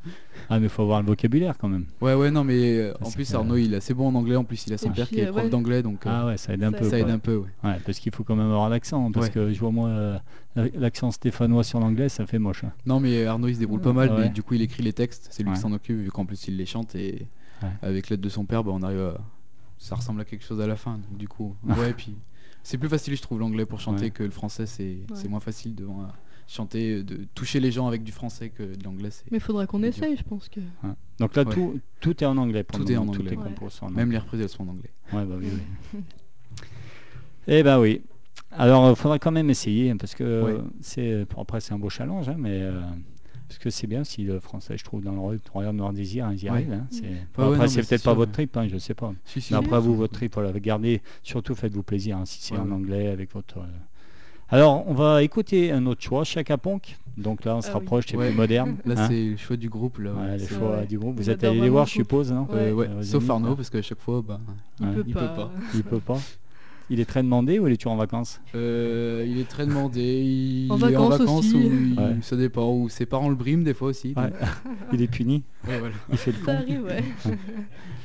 Ah 0.50 0.60
mais 0.60 0.68
il 0.68 0.70
faut 0.70 0.84
avoir 0.84 1.02
le 1.02 1.08
vocabulaire 1.08 1.58
quand 1.58 1.68
même. 1.68 1.86
Ouais, 2.02 2.14
ouais, 2.14 2.30
non, 2.30 2.44
mais 2.44 2.78
euh, 2.78 2.94
en 2.96 3.00
Parce 3.00 3.16
plus 3.16 3.32
que- 3.32 3.36
Arnaud, 3.36 3.58
il 3.58 3.74
est 3.74 3.78
assez 3.78 3.96
bon 3.96 4.10
en 4.10 4.16
anglais. 4.16 4.36
En 4.36 4.44
plus, 4.44 4.68
il 4.68 4.74
a 4.74 4.78
son 4.78 4.92
père 4.92 5.08
qui 5.10 5.20
est 5.22 5.28
euh, 5.28 5.32
prof 5.32 5.44
ouais. 5.46 5.50
d'anglais, 5.50 5.82
donc 5.82 6.06
euh, 6.06 6.10
Ah 6.12 6.28
ouais, 6.28 6.38
ça 6.38 6.54
aide 6.54 6.64
un 6.64 6.72
Ça 6.72 6.78
peu. 6.78 6.84
ça 6.84 6.90
quoi. 6.92 7.00
aide 7.00 7.10
un 7.10 7.18
peu. 7.20 7.38
Ouais. 7.38 7.48
Ouais, 7.64 7.78
parce 7.84 7.98
qu'il 7.98 8.14
faut 8.14 8.24
quand 8.24 8.36
même 8.36 8.46
avoir 8.52 8.70
l'accent, 8.70 9.12
parce 9.12 9.26
Ouais. 9.28 9.32
que 9.32 9.52
je 9.52 9.60
vois 9.60 9.72
moi 9.72 9.90
euh, 9.90 10.20
l'accent 10.76 11.10
stéphanois 11.10 11.64
sur 11.64 11.80
l'anglais, 11.80 12.10
ça 12.10 12.28
fait 12.28 12.38
moche. 12.40 12.64
hein. 12.64 12.72
Non, 12.86 13.00
mais 13.00 13.26
Arnaud, 13.26 13.48
il 13.48 13.56
se 13.56 13.60
débrouille 13.60 13.82
pas 13.82 13.94
mal, 13.94 14.12
Ouais. 14.12 14.20
mais 14.20 14.30
du 14.30 14.44
coup, 14.44 14.54
il 14.54 14.62
écrit 14.62 14.84
les 14.84 14.94
textes. 14.94 15.30
C'est 15.32 15.42
lui 15.42 15.50
Ouais. 15.50 15.56
qui 15.56 15.62
s'en 15.62 15.72
occupe, 15.72 15.98
vu 15.98 16.12
qu'en 16.12 16.26
plus, 16.26 16.48
il 16.48 16.58
les 16.58 16.66
chante 16.68 16.94
et 16.96 17.26
Ouais. 17.64 17.70
avec 17.82 18.10
l'aide 18.10 18.22
de 18.22 18.30
son 18.30 18.46
père, 18.46 18.64
bah, 18.64 18.72
on 18.74 18.84
arrive 18.84 19.00
à. 19.02 19.18
Ça 19.80 19.96
ressemble 19.96 20.22
à 20.22 20.26
quelque 20.26 20.44
chose 20.46 20.62
à 20.62 20.68
la 20.68 20.76
fin. 20.76 21.00
Donc, 21.10 21.18
du 21.18 21.28
coup, 21.28 21.56
ouais, 21.68 21.94
puis 21.98 22.14
c'est 22.64 22.78
plus 22.78 22.90
facile, 22.90 23.16
je 23.16 23.22
trouve, 23.22 23.40
l'anglais 23.40 23.66
pour 23.66 23.80
chanter 23.80 24.06
Ouais. 24.06 24.12
que 24.12 24.24
le 24.24 24.32
français. 24.32 24.66
C'est 24.66 25.00
Ouais. 25.12 25.28
moins 25.30 25.40
facile 25.40 25.76
de 25.76 25.84
euh, 25.86 25.88
chanter, 26.48 27.04
de 27.04 27.26
toucher 27.34 27.60
les 27.60 27.72
gens 27.72 27.88
avec 27.88 28.04
du 28.04 28.12
français 28.12 28.50
que 28.50 28.64
de 28.64 28.84
l'anglais. 28.84 29.12
c'est- 29.12 29.26
Mais 29.32 29.38
il 29.38 29.42
faudra 29.42 29.66
qu'on 29.68 29.84
essaye, 29.84 30.16
je 30.18 30.24
pense 30.24 30.50
que. 30.50 30.60
Ouais. 30.60 30.92
Donc 31.20 31.36
là, 31.36 31.44
Ouais. 31.44 31.54
tout, 31.54 31.80
tout 32.00 32.24
est 32.24 32.28
en 32.28 32.38
anglais. 32.38 32.64
pour 32.64 32.80
Tout 32.80 32.86
le 32.86 32.92
est 32.94 32.98
en 32.98 33.08
anglais. 33.08 33.36
Même 33.92 34.12
les 34.12 34.18
reprises, 34.18 34.42
elles 34.42 34.50
sont 34.50 34.64
en 34.64 34.72
anglais. 34.72 34.92
Ouais, 35.14 35.26
bah 35.26 35.36
oui, 35.40 35.48
oui. 35.94 36.00
Eh 37.48 37.64
ben 37.64 37.80
oui. 37.80 38.02
Alors, 38.52 38.90
il 38.90 38.96
faudra 38.96 39.18
quand 39.18 39.32
même 39.32 39.50
essayer, 39.50 39.94
parce 39.96 40.14
que 40.14 40.44
Ouais. 40.44 40.58
c'est 40.82 41.26
après 41.38 41.62
c'est 41.62 41.74
un 41.74 41.80
beau 41.80 41.90
challenge, 41.90 42.28
hein, 42.30 42.36
mais 42.38 42.62
euh, 42.62 42.82
parce 43.52 43.60
que 43.60 43.70
c'est 43.70 43.88
bien 43.88 44.06
si 44.06 44.24
le 44.24 44.40
français, 44.40 44.78
je 44.78 44.84
trouve, 44.86 45.02
dans 45.04 45.12
le 45.12 45.20
royaume 45.52 45.76
Noir 45.76 45.92
Désir, 45.92 46.26
hein, 46.26 46.32
ils 46.34 46.40
y 46.42 46.44
Ouais. 46.46 46.50
arrivent. 46.52 46.72
hein, 46.74 46.88
c'est- 46.90 47.02
Ouais, 47.02 47.10
bon, 47.36 47.48
ouais, 47.50 47.56
après, 47.56 47.68
c'est 47.68 47.76
peut-être 47.80 47.88
c'est 47.90 47.96
pas 47.98 48.02
sûr, 48.12 48.16
votre 48.16 48.32
trip, 48.32 48.56
hein, 48.56 48.68
je 48.72 48.78
sais 48.78 48.94
pas. 48.94 49.12
Si, 49.26 49.42
si, 49.42 49.54
Mais 49.54 49.60
si. 49.60 49.66
après, 49.66 49.80
vous, 49.82 49.94
votre 49.94 50.14
trip, 50.14 50.34
voilà, 50.34 50.58
gardez, 50.58 51.02
surtout 51.22 51.54
faites-vous 51.54 51.84
plaisir, 51.84 52.18
hein, 52.18 52.24
si 52.26 52.42
c'est 52.42 52.54
Ouais, 52.54 52.62
en 52.62 52.72
anglais 52.72 53.08
avec 53.10 53.34
votre. 53.34 53.58
euh, 53.58 53.64
Alors, 54.54 54.86
on 54.88 54.94
va 54.94 55.22
écouter 55.24 55.72
un 55.72 55.86
autre 55.86 56.02
choix, 56.02 56.24
Chaka 56.24 56.58
Ponk. 56.58 56.98
Donc 57.18 57.44
là, 57.46 57.56
on 57.58 57.62
se 57.62 57.68
Ah 57.68 57.72
oui. 57.72 57.80
rapproche, 57.80 58.06
c'est 58.10 58.16
Ouais. 58.18 58.30
plus 58.30 58.38
moderne. 58.38 58.78
Là, 58.86 58.96
hein. 58.98 59.08
c'est 59.10 59.26
le 59.32 59.38
choix 59.38 59.58
du 59.58 59.68
groupe. 59.70 59.98
Là, 60.00 60.14
c'est- 60.38 60.48
choix 60.56 60.78
Ouais. 60.80 60.86
du 60.86 60.98
groupe. 60.98 61.18
Vous 61.18 61.30
êtes 61.30 61.44
allé 61.44 61.60
les 61.60 61.70
voir, 61.70 61.86
je 61.88 61.92
suppose, 61.92 62.32
non 62.32 62.48
Euh, 62.54 63.02
Sauf 63.04 63.30
Arnaud, 63.30 63.56
parce 63.56 63.70
qu'à 63.70 63.82
chaque 63.82 64.00
fois, 64.00 64.22
bah, 64.26 64.40
Il 64.80 64.88
pas. 64.88 65.20
peut 65.28 65.36
pas. 65.36 65.52
Il 65.74 65.84
peut 65.84 66.00
pas. 66.00 66.20
Il 66.94 67.00
est 67.00 67.06
très 67.06 67.24
demandé 67.24 67.58
ou 67.58 67.68
il 67.68 67.74
est 67.74 67.78
toujours 67.78 67.94
en 67.94 67.98
vacances? 67.98 68.42
Euh, 68.54 69.26
il 69.28 69.40
est 69.40 69.48
très 69.48 69.66
demandé. 69.66 70.02
Il 70.02 70.72
En 70.72 70.78
est 70.78 70.84
en 70.98 71.08
vacances 71.08 71.20
vacances 71.20 71.40
aussi. 71.46 71.56
ou 71.56 71.60
il- 71.62 71.98
Ouais. 71.98 72.16
ça 72.22 72.36
dépend. 72.36 72.72
Ou 72.76 72.90
ses 72.90 73.06
parents 73.06 73.30
le 73.30 73.36
briment 73.36 73.64
des 73.64 73.74
fois 73.74 73.88
aussi. 73.88 74.14
Ouais. 74.18 74.30
Il 74.94 75.02
est 75.02 75.08
puni, 75.08 75.44
donc- 75.64 75.72
ouais, 75.74 75.80
voilà. 75.80 75.96
il 76.12 76.18
fait 76.18 76.32
le 76.34 76.38
Ça 76.40 76.44
con. 76.44 76.52
arrive, 76.52 76.84
ouais. 76.84 77.04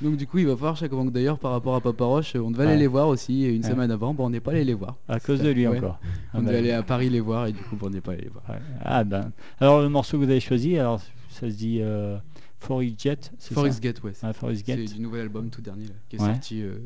Donc 0.02 0.16
du 0.16 0.26
coup, 0.26 0.38
il 0.38 0.46
va 0.46 0.54
falloir 0.56 0.76
chaque 0.76 0.90
banque 0.92 1.10
d'ailleurs 1.10 1.38
par 1.38 1.50
rapport 1.52 1.74
à 1.74 1.80
Papa 1.80 2.04
Roche, 2.04 2.36
on 2.36 2.50
devait 2.52 2.62
aller 2.64 2.72
Ouais. 2.74 2.78
les 2.78 2.86
voir 2.86 3.08
aussi 3.08 3.44
et 3.44 3.48
une 3.54 3.64
Ouais. 3.64 3.70
semaine 3.70 3.90
avant, 3.90 4.14
bon, 4.14 4.26
on 4.26 4.30
n'est 4.30 4.40
pas 4.40 4.52
allé 4.52 4.62
les 4.64 4.74
voir. 4.74 4.96
À 5.08 5.18
cause 5.18 5.40
de 5.42 5.48
lui 5.50 5.66
Ouais. 5.66 5.78
encore. 5.78 5.98
Ah 6.02 6.06
On 6.34 6.38
bah, 6.42 6.46
devait 6.48 6.58
aller 6.58 6.70
à 6.70 6.82
Paris 6.82 7.08
les 7.10 7.20
voir 7.20 7.46
et 7.46 7.52
du 7.52 7.58
coup, 7.58 7.74
bon, 7.76 7.86
on 7.86 7.90
n'est 7.90 8.00
pas 8.00 8.12
allé 8.12 8.22
les 8.22 8.28
voir. 8.28 8.44
ouais. 8.48 8.60
Ah 8.84 9.02
ben. 9.04 9.32
Alors 9.58 9.80
le 9.82 9.88
morceau 9.88 10.16
que 10.18 10.24
vous 10.24 10.30
avez 10.30 10.38
choisi, 10.40 10.78
alors 10.78 11.00
ça 11.30 11.50
se 11.50 11.54
dit 11.56 11.78
euh, 11.80 12.18
Forest 12.60 13.00
Jet, 13.02 13.32
c'est 13.38 13.54
Forest 13.54 13.82
Gate, 13.82 14.02
ouais. 14.04 14.12
c'est- 14.14 14.26
Ah, 14.26 14.32
Forest 14.32 14.62
C'est 14.66 14.76
Gate. 14.76 14.94
du 14.94 15.00
nouvel 15.00 15.22
album 15.22 15.48
tout 15.50 15.60
dernier 15.62 15.86
là, 15.86 15.94
qui 16.08 16.16
est 16.16 16.20
Ouais. 16.20 16.26
sorti 16.26 16.62
euh, 16.62 16.78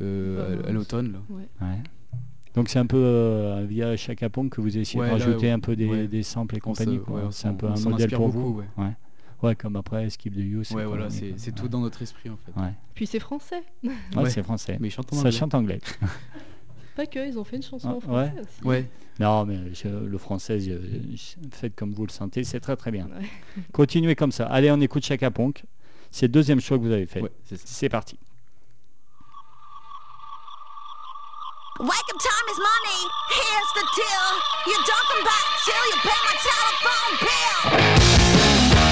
euh, 0.00 0.56
Bah, 0.62 0.66
à, 0.66 0.68
à 0.68 0.72
l'automne. 0.72 1.12
là. 1.12 1.18
ouais. 1.30 1.48
Ouais. 1.60 1.78
Donc 2.54 2.68
c'est 2.70 2.78
un 2.78 2.86
peu 2.86 2.96
euh, 2.96 3.64
via 3.68 3.96
Chaka 3.96 4.28
Ponk 4.28 4.50
que 4.50 4.60
vous 4.60 4.76
essayez 4.78 5.00
Ouais, 5.00 5.06
de 5.08 5.12
rajouter 5.12 5.46
ouais. 5.46 5.52
un 5.52 5.60
peu 5.60 5.76
des, 5.76 5.86
Ouais. 5.86 6.08
des 6.08 6.22
samples 6.22 6.56
et 6.56 6.60
compagnie. 6.60 6.98
ouais, 6.98 7.22
c'est 7.30 7.46
un 7.48 7.54
peu 7.54 7.66
un 7.66 7.78
modèle 7.80 8.10
pour 8.10 8.28
beaucoup, 8.28 8.52
vous. 8.54 8.58
ouais. 8.60 8.84
Ouais. 8.84 8.92
Ouais, 9.40 9.54
comme 9.54 9.76
après 9.76 10.10
Skip 10.10 10.34
the 10.34 10.38
You. 10.38 10.64
c'est 10.64 10.74
Ouais, 10.74 10.84
voilà, 10.84 11.08
c'est 11.10 11.52
tout 11.54 11.64
Ouais. 11.64 11.68
dans 11.68 11.80
notre 11.80 12.02
esprit 12.02 12.28
en 12.30 12.36
fait. 12.36 12.60
Ouais, 12.60 12.72
Puis 12.94 13.06
c'est 13.06 13.20
français. 13.20 13.62
Ouais, 13.84 13.90
Ouais. 14.16 14.30
c'est 14.30 14.42
français. 14.42 14.76
Mais 14.80 14.88
il 14.88 14.90
chante 14.90 15.12
en 15.12 15.16
Ça 15.16 15.20
anglais. 15.20 15.32
chante 15.32 15.54
anglais. 15.54 15.78
Pas 16.96 17.06
que, 17.06 17.24
ils 17.28 17.38
ont 17.38 17.44
fait 17.44 17.56
une 17.56 17.62
chanson 17.62 17.88
Ah, 17.92 17.94
en 17.96 18.00
français 18.00 18.32
aussi. 18.40 18.64
Ouais, 18.66 18.86
Non, 19.20 19.44
mais 19.46 19.58
je- 19.72 19.86
le 19.88 20.18
français, 20.18 20.58
je- 20.58 20.72
je- 21.14 21.48
faites 21.52 21.76
comme 21.76 21.92
vous 21.92 22.06
le 22.06 22.10
sentez, 22.10 22.42
c'est 22.42 22.58
très 22.58 22.74
très 22.74 22.90
bien. 22.90 23.06
Ouais. 23.06 23.26
Continuez 23.72 24.16
comme 24.16 24.32
ça. 24.32 24.46
Allez, 24.46 24.70
on 24.72 24.80
écoute 24.80 25.04
Chaka 25.04 25.30
Ponk. 25.30 25.62
C'est 26.10 26.26
le 26.26 26.32
deuxième 26.32 26.60
choix 26.60 26.76
que 26.78 26.82
vous 26.82 26.90
avez 26.90 27.06
fait. 27.06 27.20
ouais. 27.22 27.30
C'est 27.44 27.88
parti. 27.88 28.18
Wake 31.78 31.90
up 32.10 32.18
time 32.18 32.46
is 32.50 32.58
money. 32.58 33.06
Here's 33.30 33.72
the 33.74 33.86
deal. 33.94 34.28
You 34.66 34.74
don't 34.84 35.06
come 35.14 35.22
back 35.22 35.44
till 35.64 35.86
you 35.86 35.96
pay 36.02 36.18
my 36.26 36.34
telephone 36.42 37.14
bill. 38.82 38.87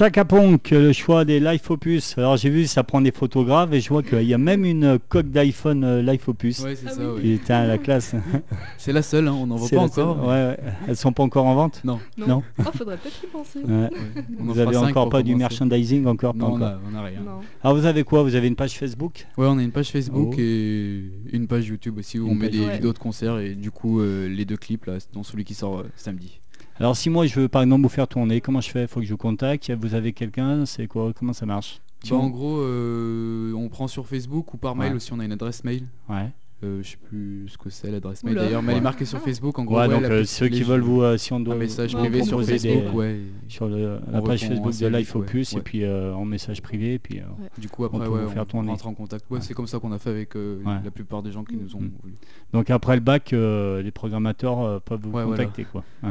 Chaka 0.00 0.24
Ponk, 0.24 0.70
le 0.70 0.94
choix 0.94 1.26
des 1.26 1.40
Life 1.40 1.70
Opus. 1.70 2.16
Alors 2.16 2.38
j'ai 2.38 2.48
vu, 2.48 2.66
ça 2.66 2.82
prend 2.82 3.02
des 3.02 3.12
photographes 3.12 3.70
et 3.74 3.82
je 3.82 3.90
vois 3.90 4.02
qu'il 4.02 4.22
y 4.22 4.32
a 4.32 4.38
même 4.38 4.64
une 4.64 4.98
coque 5.10 5.28
d'iPhone 5.30 5.84
euh, 5.84 6.00
Life 6.00 6.26
Opus. 6.26 6.60
Ouais, 6.60 6.74
c'est 6.74 6.86
Ah 6.88 6.92
ça, 6.92 7.12
oui. 7.12 7.36
Putain, 7.36 7.66
la 7.66 7.76
classe. 7.76 8.14
C'est 8.78 8.94
la 8.94 9.02
seule, 9.02 9.28
hein, 9.28 9.34
on 9.38 9.46
n'en 9.46 9.56
voit 9.56 9.68
pas 9.68 9.88
seule- 9.88 10.04
encore. 10.06 10.20
Ouais, 10.26 10.28
ouais. 10.28 10.58
Elles 10.88 10.96
sont 10.96 11.12
pas 11.12 11.22
encore 11.22 11.44
en 11.44 11.54
vente 11.54 11.82
Non, 11.84 12.00
Non. 12.16 12.26
Non. 12.28 12.42
Oh, 12.60 12.62
faudrait 12.74 12.96
peut-être 12.96 13.22
y 13.22 13.26
penser. 13.26 13.58
Ouais. 13.58 13.74
ouais. 13.74 13.90
On 14.38 14.48
en 14.48 14.52
Vous 14.54 14.58
avez 14.58 14.74
encore 14.78 15.10
pas 15.10 15.22
du 15.22 15.34
merchandising 15.36 16.06
encore, 16.06 16.32
pas 16.32 16.46
Non, 16.48 16.54
on 16.54 16.62
a, 16.62 16.80
on 16.90 16.96
a 16.96 17.02
rien. 17.02 17.20
Non. 17.20 17.40
Alors 17.62 17.76
vous 17.76 17.84
avez 17.84 18.02
quoi? 18.02 18.22
Vous 18.22 18.34
avez 18.36 18.48
une 18.48 18.56
page 18.56 18.78
Facebook? 18.78 19.26
Ouais, 19.36 19.48
on 19.50 19.58
a 19.58 19.62
une 19.62 19.70
page 19.70 19.90
Facebook 19.90 20.32
Oh. 20.34 20.40
et 20.40 21.02
une 21.30 21.46
page 21.46 21.66
YouTube 21.68 21.98
aussi 21.98 22.18
où 22.18 22.24
Une 22.24 22.32
on 22.32 22.34
met 22.36 22.48
des 22.48 22.66
vidéos 22.70 22.94
de 22.94 22.98
concerts 22.98 23.38
et 23.38 23.54
du 23.54 23.70
coup 23.70 24.00
euh, 24.00 24.30
les 24.30 24.46
deux 24.46 24.56
clips 24.56 24.86
là, 24.86 24.94
dont 25.12 25.24
celui 25.24 25.44
qui 25.44 25.52
sort 25.52 25.80
euh, 25.80 25.90
samedi. 25.94 26.39
Alors 26.80 26.96
si 26.96 27.10
moi 27.10 27.26
je 27.26 27.38
veux 27.38 27.48
par 27.48 27.62
exemple 27.62 27.82
vous 27.82 27.88
faire 27.90 28.08
tourner, 28.08 28.40
comment 28.40 28.60
je 28.62 28.70
fais? 28.70 28.86
Faut 28.86 29.00
que 29.00 29.06
je 29.06 29.12
vous 29.12 29.18
contacte 29.18 29.70
Vous 29.70 29.94
avez 29.94 30.12
quelqu'un? 30.12 30.64
C'est 30.66 30.86
quoi? 30.86 31.12
Comment 31.12 31.34
ça 31.34 31.44
marche? 31.46 31.80
Bah, 32.08 32.16
en 32.16 32.30
gros, 32.30 32.58
euh, 32.60 33.52
on 33.52 33.68
prend 33.68 33.86
sur 33.86 34.06
Facebook 34.06 34.54
ou 34.54 34.56
par 34.56 34.74
mail 34.74 34.90
Ouais. 34.92 34.96
aussi, 34.96 35.12
on 35.12 35.20
a 35.20 35.24
une 35.26 35.32
adresse 35.32 35.62
mail. 35.64 35.84
Ouais. 36.08 36.30
Euh, 36.62 36.82
je 36.82 36.90
sais 36.90 36.96
plus 36.98 37.48
ce 37.48 37.56
que 37.56 37.70
c'est 37.70 37.90
l'adresse 37.90 38.22
mail 38.22 38.34
d'ailleurs, 38.34 38.60
mais 38.62 38.72
elle 38.72 38.78
est 38.78 38.82
marquée 38.82 39.06
sur 39.06 39.18
Ah. 39.22 39.24
Facebook. 39.24 39.58
En 39.58 39.64
gros, 39.64 39.76
Ouais, 39.76 39.86
ouais, 39.86 39.94
donc 39.94 40.02
euh, 40.04 40.24
ceux 40.24 40.48
qui 40.48 40.62
veulent 40.62 40.82
vous, 40.82 41.00
euh, 41.00 41.16
si 41.16 41.32
on 41.32 41.40
doit 41.40 41.54
un 41.54 41.58
message 41.58 41.96
privé 41.96 42.20
on 42.20 42.24
sur 42.26 42.40
des- 42.40 42.58
Facebook, 42.58 42.94
ouais. 42.94 43.20
sur 43.48 43.66
le- 43.66 43.98
On 44.06 44.10
la 44.12 44.20
page 44.20 44.46
Facebook 44.46 44.78
de 44.78 44.86
Life 44.88 45.14
ouais. 45.14 45.20
Opus 45.22 45.54
et 45.54 45.60
puis 45.62 45.84
euh, 45.84 46.12
en 46.14 46.26
message 46.26 46.60
privé 46.60 46.92
et 46.94 46.98
puis 46.98 47.20
euh, 47.20 47.24
Du 47.56 47.70
coup, 47.70 47.86
après, 47.86 47.98
peut 48.00 48.08
ouais, 48.08 48.24
vous 48.24 48.28
faire 48.30 48.42
on 48.42 48.44
tourner. 48.44 48.68
rentre 48.72 48.86
en 48.88 48.92
contact. 48.92 49.24
Ouais, 49.30 49.38
Ouais. 49.38 49.42
c'est 49.42 49.54
comme 49.54 49.66
ça 49.66 49.78
qu'on 49.78 49.90
a 49.92 49.98
fait 49.98 50.10
avec 50.10 50.36
euh, 50.36 50.62
Ouais. 50.62 50.80
la 50.84 50.90
plupart 50.90 51.22
des 51.22 51.32
gens 51.32 51.44
qui 51.44 51.56
nous 51.56 51.74
ont 51.76 51.80
Mm. 51.80 51.90
voulu. 52.02 52.14
donc 52.52 52.68
après 52.68 52.94
le 52.94 53.00
bac, 53.00 53.32
euh, 53.32 53.80
les 53.80 53.90
programmateurs 53.90 54.60
euh, 54.60 54.78
peuvent 54.84 55.00
vous 55.02 55.12
Ouais, 55.12 55.24
voilà. 55.24 55.38
contacter 55.44 55.64
quoi. 55.64 55.82
Ouais. 56.02 56.10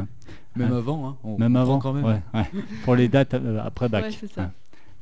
Même 0.56 0.72
Ouais. 0.72 0.76
avant, 0.78 1.08
hein, 1.10 1.16
on 1.22 1.38
Même 1.38 1.54
on 1.54 1.60
avant, 1.60 1.78
quand 1.78 1.92
même. 1.92 2.22
pour 2.84 2.96
les 2.96 3.06
dates 3.08 3.34
euh, 3.34 3.60
après 3.64 3.88
bac. 3.88 4.12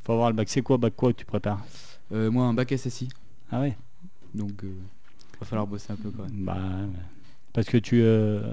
Faut 0.04 0.12
avoir 0.12 0.28
le 0.28 0.36
bac. 0.36 0.46
C'est 0.50 0.60
quoi 0.60 0.76
bac 0.76 0.92
quoi 0.94 1.14
tu 1.14 1.24
prépares 1.24 1.64
Euh, 2.12 2.30
moi, 2.30 2.44
un 2.44 2.52
bac 2.52 2.70
SSI, 2.70 3.08
Ah 3.50 3.60
ouais. 3.60 3.76
donc 4.34 4.62
euh, 4.64 4.68
va 5.40 5.46
falloir 5.46 5.66
bosser 5.66 5.92
un 5.92 5.96
peu 5.96 6.10
quand 6.10 6.24
même. 6.24 6.44
Bah 6.44 6.56
parce 7.52 7.66
que 7.68 7.78
tu 7.78 8.00
euh, 8.02 8.52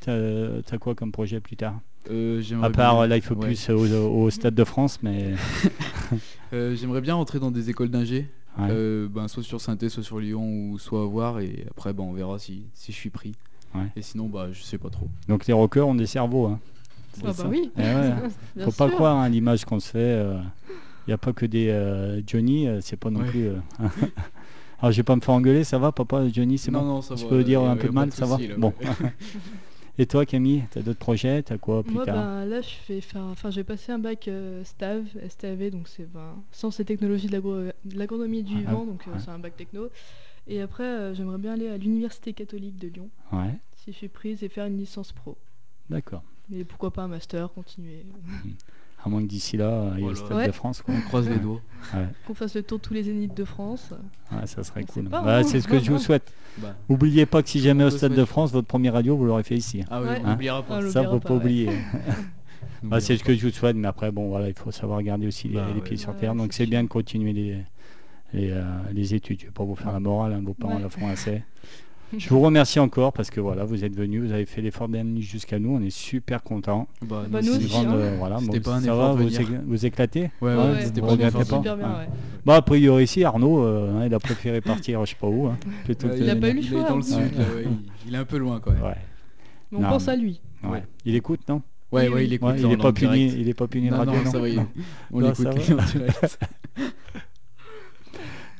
t'as 0.00 0.78
quoi 0.78 0.94
comme 0.94 1.12
projet 1.12 1.40
plus 1.40 1.56
tard? 1.56 1.80
Euh, 2.10 2.40
À 2.62 2.70
part 2.70 3.06
bien- 3.06 3.16
Life 3.16 3.30
ouais. 3.30 3.36
Opus 3.36 3.68
au, 3.70 3.78
au 4.22 4.30
Stade 4.30 4.54
de 4.54 4.64
France, 4.64 5.00
mais 5.02 5.34
Euh, 6.52 6.76
J'aimerais 6.76 7.00
bien 7.00 7.14
rentrer 7.16 7.40
dans 7.40 7.50
des 7.50 7.68
écoles 7.70 7.88
d'ingé, 7.90 8.28
ouais. 8.58 8.68
euh, 8.70 9.08
ben, 9.10 9.26
soit 9.26 9.42
sur 9.42 9.60
saint 9.60 9.76
soit 9.88 10.02
sur 10.04 10.20
Lyon, 10.20 10.70
ou 10.70 10.78
soit 10.78 11.02
à 11.02 11.06
voir, 11.06 11.40
et 11.40 11.66
après 11.72 11.92
ben, 11.92 12.04
on 12.04 12.12
verra 12.12 12.38
si, 12.38 12.62
si 12.74 12.92
je 12.92 12.96
suis 12.96 13.10
pris. 13.10 13.32
Ouais. 13.74 13.86
Et 13.96 14.02
sinon, 14.02 14.28
bah, 14.28 14.46
je 14.52 14.62
sais 14.62 14.78
pas 14.78 14.88
trop. 14.88 15.08
Donc 15.28 15.46
les 15.46 15.52
rockers 15.52 15.88
ont 15.88 15.94
des 15.96 16.06
cerveaux. 16.06 16.46
Hein. 16.46 16.60
Ah 17.18 17.20
bah 17.24 17.32
ça. 17.32 17.48
oui. 17.48 17.70
Eh 17.76 17.80
ouais. 17.82 18.12
Faut 18.64 18.70
pas 18.72 18.86
sûr. 18.86 18.94
croire 18.94 19.16
hein, 19.16 19.28
l'image 19.28 19.64
qu'on 19.64 19.80
se 19.80 19.90
fait. 19.90 20.24
Il 21.06 21.10
n'y 21.10 21.14
a 21.14 21.18
pas 21.18 21.32
que 21.32 21.44
des 21.46 21.68
euh, 21.70 22.20
Johnny, 22.26 22.68
c'est 22.82 22.96
pas 22.96 23.10
non 23.10 23.20
Ouais. 23.20 23.26
plus. 23.30 23.48
Alors 24.80 24.92
je 24.92 24.96
vais 24.98 25.02
pas 25.02 25.16
me 25.16 25.20
faire 25.20 25.34
engueuler, 25.34 25.64
ça 25.64 25.78
va 25.78 25.90
papa 25.92 26.28
Johnny, 26.28 26.58
c'est 26.58 26.70
non, 26.70 26.80
bon 26.80 26.86
non, 26.86 27.02
ça 27.02 27.16
Je 27.16 27.24
va, 27.24 27.30
peux 27.30 27.44
dire 27.44 27.62
un 27.62 27.76
peu 27.76 27.86
pas 27.88 27.92
mal, 27.92 28.08
de 28.10 28.14
ça 28.14 28.26
va 28.26 28.38
là, 28.38 28.54
Bon. 28.56 28.72
Et 29.98 30.04
toi 30.04 30.26
Camille, 30.26 30.64
t'as 30.70 30.82
d'autres 30.82 30.98
projets 30.98 31.42
T'as 31.42 31.56
quoi 31.56 31.82
plus 31.82 31.94
Moi, 31.94 32.04
tard 32.04 32.14
ben, 32.16 32.44
là, 32.44 32.60
je 32.60 32.92
vais 32.92 33.00
faire, 33.00 33.22
enfin, 33.22 33.50
je 33.50 33.56
vais 33.56 33.64
passer 33.64 33.92
un 33.92 33.98
bac 33.98 34.28
euh, 34.28 34.62
STAV, 34.62 35.04
STAV, 35.30 35.70
donc 35.70 35.88
c'est 35.88 36.04
ben, 36.12 36.34
sciences 36.52 36.80
et 36.80 36.84
technologies 36.84 37.28
de 37.28 37.32
l'agro- 37.32 37.54
de 37.84 37.98
l'agronomie 37.98 38.42
du 38.42 38.52
Ah, 38.56 38.58
vivant, 38.58 38.84
donc 38.84 39.08
euh, 39.08 39.12
ouais. 39.12 39.18
c'est 39.18 39.30
un 39.30 39.38
bac 39.38 39.56
techno. 39.56 39.88
Et 40.48 40.60
après, 40.60 40.84
euh, 40.84 41.14
j'aimerais 41.14 41.38
bien 41.38 41.54
aller 41.54 41.68
à 41.68 41.78
l'université 41.78 42.34
catholique 42.34 42.76
de 42.78 42.88
Lyon, 42.88 43.08
Ouais, 43.32 43.54
si 43.78 43.92
je 43.92 43.96
suis 43.96 44.08
prise, 44.08 44.42
et 44.42 44.50
faire 44.50 44.66
une 44.66 44.76
licence 44.76 45.12
pro. 45.12 45.38
d'accord. 45.88 46.22
Et 46.52 46.64
pourquoi 46.64 46.90
pas 46.92 47.02
un 47.04 47.08
master, 47.08 47.50
continuer. 47.54 48.04
À 49.06 49.08
moins 49.08 49.22
que 49.22 49.28
d'ici 49.28 49.56
là, 49.56 49.92
il 49.96 50.02
y 50.02 50.06
a 50.06 50.08
le. 50.10 50.14
Stade 50.16 50.32
Ouais. 50.36 50.46
de 50.48 50.52
France. 50.52 50.82
Quoi. 50.82 50.92
On 50.96 51.00
croise 51.02 51.28
les 51.28 51.38
doigts. 51.38 51.60
Ouais. 51.94 52.06
Qu'on 52.26 52.34
fasse 52.34 52.56
le 52.56 52.62
tour 52.64 52.78
de 52.78 52.82
tous 52.82 52.92
les 52.92 53.04
zéniths 53.04 53.36
de 53.36 53.44
France. 53.44 53.94
Ouais, 54.32 54.46
ça 54.46 54.64
serait 54.64 54.82
On 54.82 54.92
cool. 54.92 55.04
Bah, 55.04 55.22
hein. 55.24 55.42
c'est 55.44 55.60
ce 55.60 55.68
que 55.68 55.78
je 55.78 55.92
vous 55.92 55.98
souhaite. 55.98 56.32
Bah, 56.58 56.74
Oubliez 56.88 57.24
pas 57.24 57.42
que 57.42 57.48
si 57.48 57.60
jamais 57.60 57.84
au 57.84 57.90
Stade 57.90 58.14
de. 58.14 58.24
France, 58.24 58.50
votre 58.52 58.66
première 58.66 58.94
radio, 58.94 59.16
vous 59.16 59.24
l'aurez 59.24 59.44
fait 59.44 59.56
ici. 59.56 59.84
Ah 59.90 60.00
oui, 60.02 60.08
Ouais. 60.08 60.20
on 60.24 60.30
n'oubliera 60.30 60.62
pas. 60.64 60.80
Ah, 60.84 60.90
Ça, 60.90 61.04
faut 61.04 61.20
pas, 61.20 61.28
pas 61.28 61.34
ouais. 61.34 61.40
oublier. 61.40 61.70
Bah, 62.82 63.00
c'est 63.00 63.16
ce 63.16 63.24
que 63.24 63.34
je 63.34 63.46
vous 63.46 63.52
souhaite, 63.52 63.74
mais 63.76 63.88
après, 63.88 64.10
bon, 64.12 64.28
voilà, 64.28 64.48
il 64.48 64.54
faut 64.54 64.70
savoir 64.70 65.02
garder 65.02 65.26
aussi 65.26 65.48
les, 65.48 65.54
Bah, 65.54 65.66
les 65.68 65.74
ouais. 65.74 65.80
pieds 65.80 65.96
sur 65.96 66.10
Ouais, 66.10 66.16
terre. 66.18 66.34
Donc 66.34 66.52
c'est 66.52 66.66
bien 66.66 66.82
de 66.82 66.88
continuer 66.88 67.32
les, 67.32 67.56
les, 68.32 68.50
euh, 68.50 68.62
les 68.92 69.14
études. 69.14 69.40
Je 69.40 69.46
vais 69.46 69.50
pas 69.52 69.64
vous 69.64 69.74
faire 69.76 69.92
la 69.92 70.00
morale, 70.00 70.32
hein, 70.34 70.42
vos 70.44 70.52
parents 70.54 70.76
Ouais. 70.76 70.82
la 70.82 70.88
font 70.90 71.08
assez. 71.08 71.42
Je 72.16 72.28
vous 72.28 72.40
remercie 72.40 72.78
encore 72.78 73.12
parce 73.12 73.30
que 73.30 73.40
voilà, 73.40 73.64
vous 73.64 73.84
êtes 73.84 73.94
venus, 73.94 74.22
vous 74.22 74.32
avez 74.32 74.46
fait 74.46 74.62
l'effort 74.62 74.88
d'amener 74.88 75.20
jusqu'à 75.20 75.58
nous. 75.58 75.70
On 75.76 75.82
est 75.82 75.90
super 75.90 76.42
contents. 76.42 76.86
Bah, 77.02 77.24
Bah, 77.28 77.40
nous 77.42 77.56
aussi. 77.56 77.66
grande, 77.66 77.86
hein. 77.88 77.94
euh, 77.96 78.16
voilà, 78.18 78.38
C'était 78.38 78.60
bon, 78.60 78.70
pas 78.70 78.76
un 78.76 78.80
ça 78.80 78.86
effort 78.86 79.16
va, 79.16 79.22
vous, 79.66 79.86
éclatez? 79.86 80.20
Ouais, 80.20 80.30
Ouais, 80.40 80.56
ouais, 80.56 80.84
c'était 80.84 81.00
vous 81.00 81.06
pas 81.08 81.16
bien, 81.16 81.30
Ouais. 81.30 81.82
ouais. 81.82 82.08
Bah, 82.44 82.54
a 82.56 82.62
priori, 82.62 83.04
ici, 83.04 83.24
Arnaud, 83.24 83.64
euh, 83.64 83.90
hein, 84.00 84.06
il 84.06 84.14
a 84.14 84.20
préféré 84.20 84.60
partir, 84.60 85.04
je 85.04 85.10
sais 85.10 85.16
pas 85.20 85.26
où, 85.26 85.46
hein, 85.46 85.56
plutôt 85.84 86.06
Ouais, 86.06 86.16
que 86.18 86.22
Il 86.22 86.30
a 86.30 86.36
pas 86.36 86.48
eu 86.50 86.52
le 86.54 86.58
Il 86.60 86.64
est 86.66 86.68
choix. 86.68 86.82
dans 86.88 86.96
le 86.96 87.02
Ouais. 87.02 87.08
sud, 87.08 87.38
là, 87.38 87.44
il, 87.64 87.68
il 88.08 88.14
est 88.14 88.18
un 88.18 88.24
peu 88.24 88.36
loin 88.38 88.60
quand 88.60 88.70
même. 88.72 88.82
Ouais, 88.82 88.94
Mais 89.72 89.78
on 89.78 89.80
Non, 89.82 89.88
pense 89.88 90.06
mais- 90.06 90.12
à 90.12 90.16
lui. 90.16 90.40
Il 91.04 91.14
écoute, 91.16 91.40
non? 91.48 91.62
Ouais, 91.92 92.02
Oui, 92.02 92.08
ouais, 92.08 92.14
oui. 92.20 92.24
il 92.26 92.32
écoute. 92.34 92.54
Il 92.58 92.70
est 92.72 92.76
pas 92.76 92.92
puni, 92.92 93.26
il 93.38 93.48
est 93.48 93.54
pas 93.54 93.66
puni 93.66 93.90
radio, 93.90 94.12
non, 94.12 94.22
non 94.24 94.30
ça 94.30 94.38
va, 94.38 94.48
il- 94.48 94.60
on 95.12 95.20
l'écoute. 95.20 95.46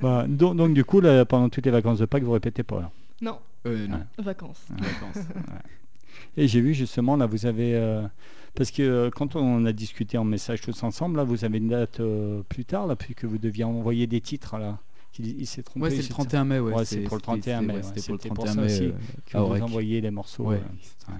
Bah, 0.02 0.26
donc, 0.28 0.56
donc, 0.56 0.74
du 0.74 0.84
coup, 0.84 1.00
là, 1.00 1.24
pendant 1.24 1.48
toutes 1.48 1.64
les 1.64 1.72
vacances 1.72 1.98
de 2.00 2.04
Pâques, 2.06 2.22
vous 2.22 2.32
répétez 2.32 2.62
pas. 2.62 2.90
Non, 3.20 3.38
Euh, 3.66 3.86
non, 3.88 4.00
vacances. 4.18 4.66
vacances. 4.70 5.24
Et 6.36 6.48
j'ai 6.48 6.60
vu 6.60 6.74
justement, 6.74 7.16
là, 7.16 7.26
vous 7.26 7.46
avez. 7.46 7.74
euh, 7.74 8.06
parce 8.54 8.70
que 8.70 8.82
euh, 8.82 9.10
quand 9.10 9.36
on 9.36 9.64
a 9.66 9.72
discuté 9.72 10.16
en 10.18 10.24
message 10.24 10.60
tous 10.62 10.82
ensemble, 10.82 11.16
là, 11.18 11.24
vous 11.24 11.44
avez 11.44 11.58
une 11.58 11.68
date 11.68 12.00
euh, 12.00 12.42
plus 12.48 12.64
tard, 12.64 12.86
là, 12.86 12.96
puisque 12.96 13.24
vous 13.24 13.38
deviez 13.38 13.64
envoyer 13.64 14.06
des 14.06 14.20
titres, 14.20 14.56
là. 14.58 14.78
Il, 15.18 15.40
il 15.40 15.46
s'est 15.46 15.62
trompé. 15.62 15.84
Ouais, 15.84 15.90
c'est 15.90 15.96
le 15.96 16.02
juste- 16.02 16.12
31 16.12 16.44
mai, 16.44 16.58
ouais. 16.60 16.72
Ouais, 16.74 16.84
c'est 16.84 17.00
pour 17.00 17.16
le 17.16 17.22
31 17.22 17.62
mai, 17.62 17.74
ouais, 17.74 17.82
C'était 17.82 18.00
pour 18.02 18.12
le 18.14 18.18
c'était 18.18 18.28
pour 18.34 18.44
31 18.44 18.54
ça 18.54 18.60
mai. 18.60 18.66
aussi 18.66 18.84
euh, 18.84 18.92
que 19.26 19.38
vous 19.38 19.62
envoyez 19.62 20.00
les 20.00 20.10
morceaux. 20.10 20.44
Ouais. 20.44 20.56
euh, 20.56 21.12
ouais. 21.12 21.18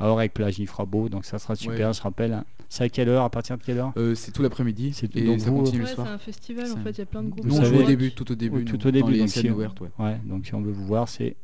À 0.00 0.10
Aurec 0.10 0.32
plage, 0.34 0.58
il 0.58 0.66
fera 0.68 0.84
beau, 0.84 1.08
donc 1.08 1.24
ça 1.24 1.38
sera 1.38 1.56
super, 1.56 1.88
Ouais. 1.88 1.94
je 1.94 2.00
rappelle. 2.02 2.32
hein. 2.32 2.44
C'est 2.68 2.84
à 2.84 2.88
quelle 2.90 3.08
heure, 3.08 3.24
à 3.24 3.30
partir 3.30 3.56
de 3.56 3.62
quelle 3.62 3.78
heure? 3.78 3.92
Euh, 3.96 4.14
c'est 4.14 4.30
tout 4.30 4.42
l'après-midi 4.42 4.92
C'est 4.92 5.06
donc 5.24 5.40
ça 5.40 5.50
continue 5.50 5.84
Ouais, 5.84 5.88
c'est 5.94 6.00
un 6.02 6.18
festival, 6.18 6.70
en 6.70 6.76
fait, 6.76 6.90
il 6.90 6.98
y 6.98 7.00
a 7.00 7.06
plein 7.06 7.22
de 7.22 7.30
groupes. 7.30 7.44
Nous, 7.46 7.58
on 7.58 7.64
joue 7.64 7.76
au 7.78 7.82
début, 7.82 8.12
tout 8.12 8.30
au 8.30 8.34
début, 8.34 8.64
tout 8.64 8.86
au 8.86 8.90
début, 8.90 9.16
donc 9.18 9.28
si- 9.30 9.50
ouais. 9.50 9.66
Ouais, 9.98 10.20
donc 10.24 10.46
si 10.46 10.54
on 10.54 10.60
veut 10.60 10.70
vous 10.72 10.86
voir, 10.86 11.08
c'est 11.08 11.34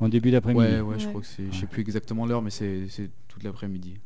en 0.00 0.08
début 0.08 0.30
d'après-midi. 0.30 0.64
Ouais, 0.64 0.80
ouais, 0.80 0.98
je 0.98 1.04
Ouais. 1.04 1.10
crois 1.10 1.20
que 1.20 1.26
c'est, 1.26 1.44
je 1.52 1.58
sais 1.60 1.66
plus 1.66 1.82
exactement 1.82 2.26
l'heure, 2.26 2.42
mais 2.42 2.50
c'est, 2.50 2.86
c'est 2.88 3.10
toute 3.28 3.42
l'après-midi. 3.44 3.98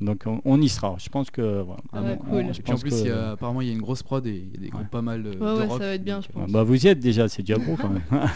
Donc 0.00 0.22
on, 0.26 0.40
on 0.44 0.60
y 0.60 0.68
sera. 0.68 0.94
Je 0.98 1.08
pense 1.08 1.30
que. 1.30 1.62
voilà. 1.62 1.80
Ah 1.92 2.02
ouais, 2.02 2.18
On- 2.20 2.30
cool. 2.30 2.44
je 2.54 2.60
Et 2.60 2.62
puis 2.62 2.70
en 2.70 2.74
pense 2.74 2.80
plus, 2.82 2.90
que- 2.90 2.96
il 3.00 3.06
y 3.06 3.10
a, 3.10 3.30
apparemment, 3.32 3.60
il 3.60 3.66
y 3.68 3.70
a 3.70 3.74
une 3.74 3.80
grosse 3.82 4.02
prod 4.02 4.24
et 4.26 4.30
il 4.30 4.54
y 4.54 4.56
a 4.56 4.60
des 4.60 4.68
groupes 4.68 4.82
Ouais. 4.82 4.88
pas 4.90 5.02
mal 5.02 5.22
de, 5.22 5.30
Ouais, 5.30 5.34
de 5.36 5.40
ouais, 5.40 5.66
rock. 5.66 5.80
ça 5.80 5.86
va 5.86 5.94
être 5.94 6.04
bien, 6.04 6.16
donc, 6.16 6.24
je 6.24 6.28
euh, 6.28 6.32
Ah 6.36 6.40
pense. 6.44 6.52
bah 6.52 6.62
vous 6.62 6.84
y 6.86 6.88
êtes 6.88 7.00
déjà, 7.00 7.28
c'est 7.28 7.42
déjà 7.42 7.58
gros 7.58 7.76
quand 7.76 7.88
même. 7.88 8.02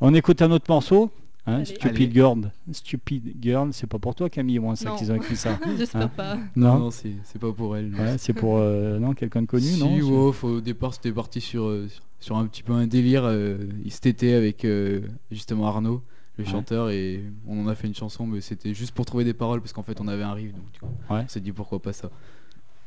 on 0.00 0.14
écoute 0.14 0.40
un 0.42 0.50
autre 0.50 0.66
morceau. 0.68 1.10
Hein, 1.46 1.56
Allez. 1.56 1.64
Stupid 1.64 1.96
Allez. 1.96 2.12
Girl. 2.12 2.52
Stupid 2.72 3.34
Girl, 3.40 3.70
c'est 3.72 3.86
pas 3.86 3.98
pour 3.98 4.14
toi 4.14 4.28
Camille, 4.28 4.58
moi, 4.58 4.76
ça 4.76 4.90
qu'ils 4.92 5.10
ont 5.10 5.14
écrit 5.14 5.36
ça. 5.36 5.58
J'espère 5.78 6.02
Hein 6.02 6.10
pas. 6.14 6.36
Non, 6.54 6.78
Non, 6.78 6.90
c'est, 6.90 7.14
pas 7.40 7.52
pour 7.52 7.76
elle. 7.76 7.94
Ouais, 7.94 8.16
c'est 8.18 8.34
pour 8.34 8.58
euh, 8.58 8.98
non 8.98 9.14
quelqu'un 9.14 9.42
de 9.42 9.46
connu, 9.46 9.64
si, 9.64 9.80
non 9.80 10.32
faut- 10.32 10.48
au 10.48 10.60
départ, 10.60 10.92
c'était 10.94 11.12
parti 11.12 11.40
sur, 11.40 11.64
euh, 11.64 11.88
sur- 11.88 12.02
sur 12.20 12.36
un 12.36 12.46
petit 12.46 12.62
peu 12.62 12.72
un 12.74 12.86
délire 12.86 13.22
euh, 13.24 13.58
cet 13.88 14.04
été 14.06 14.34
avec 14.34 14.64
euh, 14.66 15.00
justement 15.30 15.68
Arnaud, 15.68 16.02
le 16.38 16.44
Ouais. 16.44 16.50
chanteur, 16.50 16.88
et 16.90 17.22
on 17.46 17.64
en 17.64 17.68
a 17.68 17.74
fait 17.74 17.86
une 17.88 17.94
chanson, 17.94 18.26
mais 18.26 18.40
c'était 18.40 18.72
juste 18.72 18.92
pour 18.92 19.04
trouver 19.04 19.24
des 19.24 19.34
paroles 19.34 19.60
parce 19.60 19.72
qu'en 19.72 19.82
fait, 19.82 20.00
on 20.00 20.08
avait 20.08 20.22
un 20.22 20.32
riff, 20.32 20.52
donc 20.54 20.70
du 20.72 20.78
coup, 20.80 20.86
Ouais. 21.10 21.22
on 21.24 21.28
s'est 21.28 21.40
dit 21.40 21.52
pourquoi 21.52 21.80
pas 21.82 21.92
ça. 21.92 22.10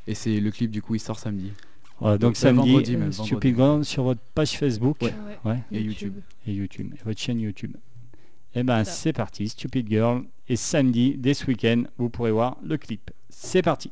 Et 0.07 0.15
c'est 0.15 0.39
le 0.39 0.49
clip, 0.51 0.71
du 0.71 0.81
coup, 0.81 0.95
il 0.95 0.99
sort 0.99 1.19
samedi. 1.19 1.51
Voilà, 1.99 2.17
donc 2.17 2.31
Euh, 2.31 2.35
samedi, 2.35 2.69
vendredi 2.69 2.97
même, 2.97 3.11
Stupid 3.11 3.53
vendredi. 3.53 3.55
Girl 3.55 3.85
sur 3.85 4.03
votre 4.03 4.21
page 4.33 4.57
Facebook 4.57 4.97
Ouais. 5.01 5.13
Ouais. 5.45 5.51
ouais, 5.51 5.59
Et 5.71 5.81
YouTube. 5.81 6.13
et 6.47 6.53
YouTube, 6.53 6.93
et 6.95 7.03
votre 7.03 7.19
chaîne 7.19 7.39
YouTube. 7.39 7.75
Et 8.55 8.63
ben 8.63 8.83
Ça. 8.83 8.91
c'est 8.91 9.13
parti, 9.13 9.47
Stupid 9.49 9.87
Girl. 9.87 10.23
Et 10.49 10.55
samedi, 10.55 11.15
dès 11.17 11.33
ce 11.33 11.45
week-end, 11.45 11.83
vous 11.97 12.09
pourrez 12.09 12.31
voir 12.31 12.57
le 12.63 12.77
clip. 12.77 13.11
C'est 13.29 13.61
parti. 13.61 13.91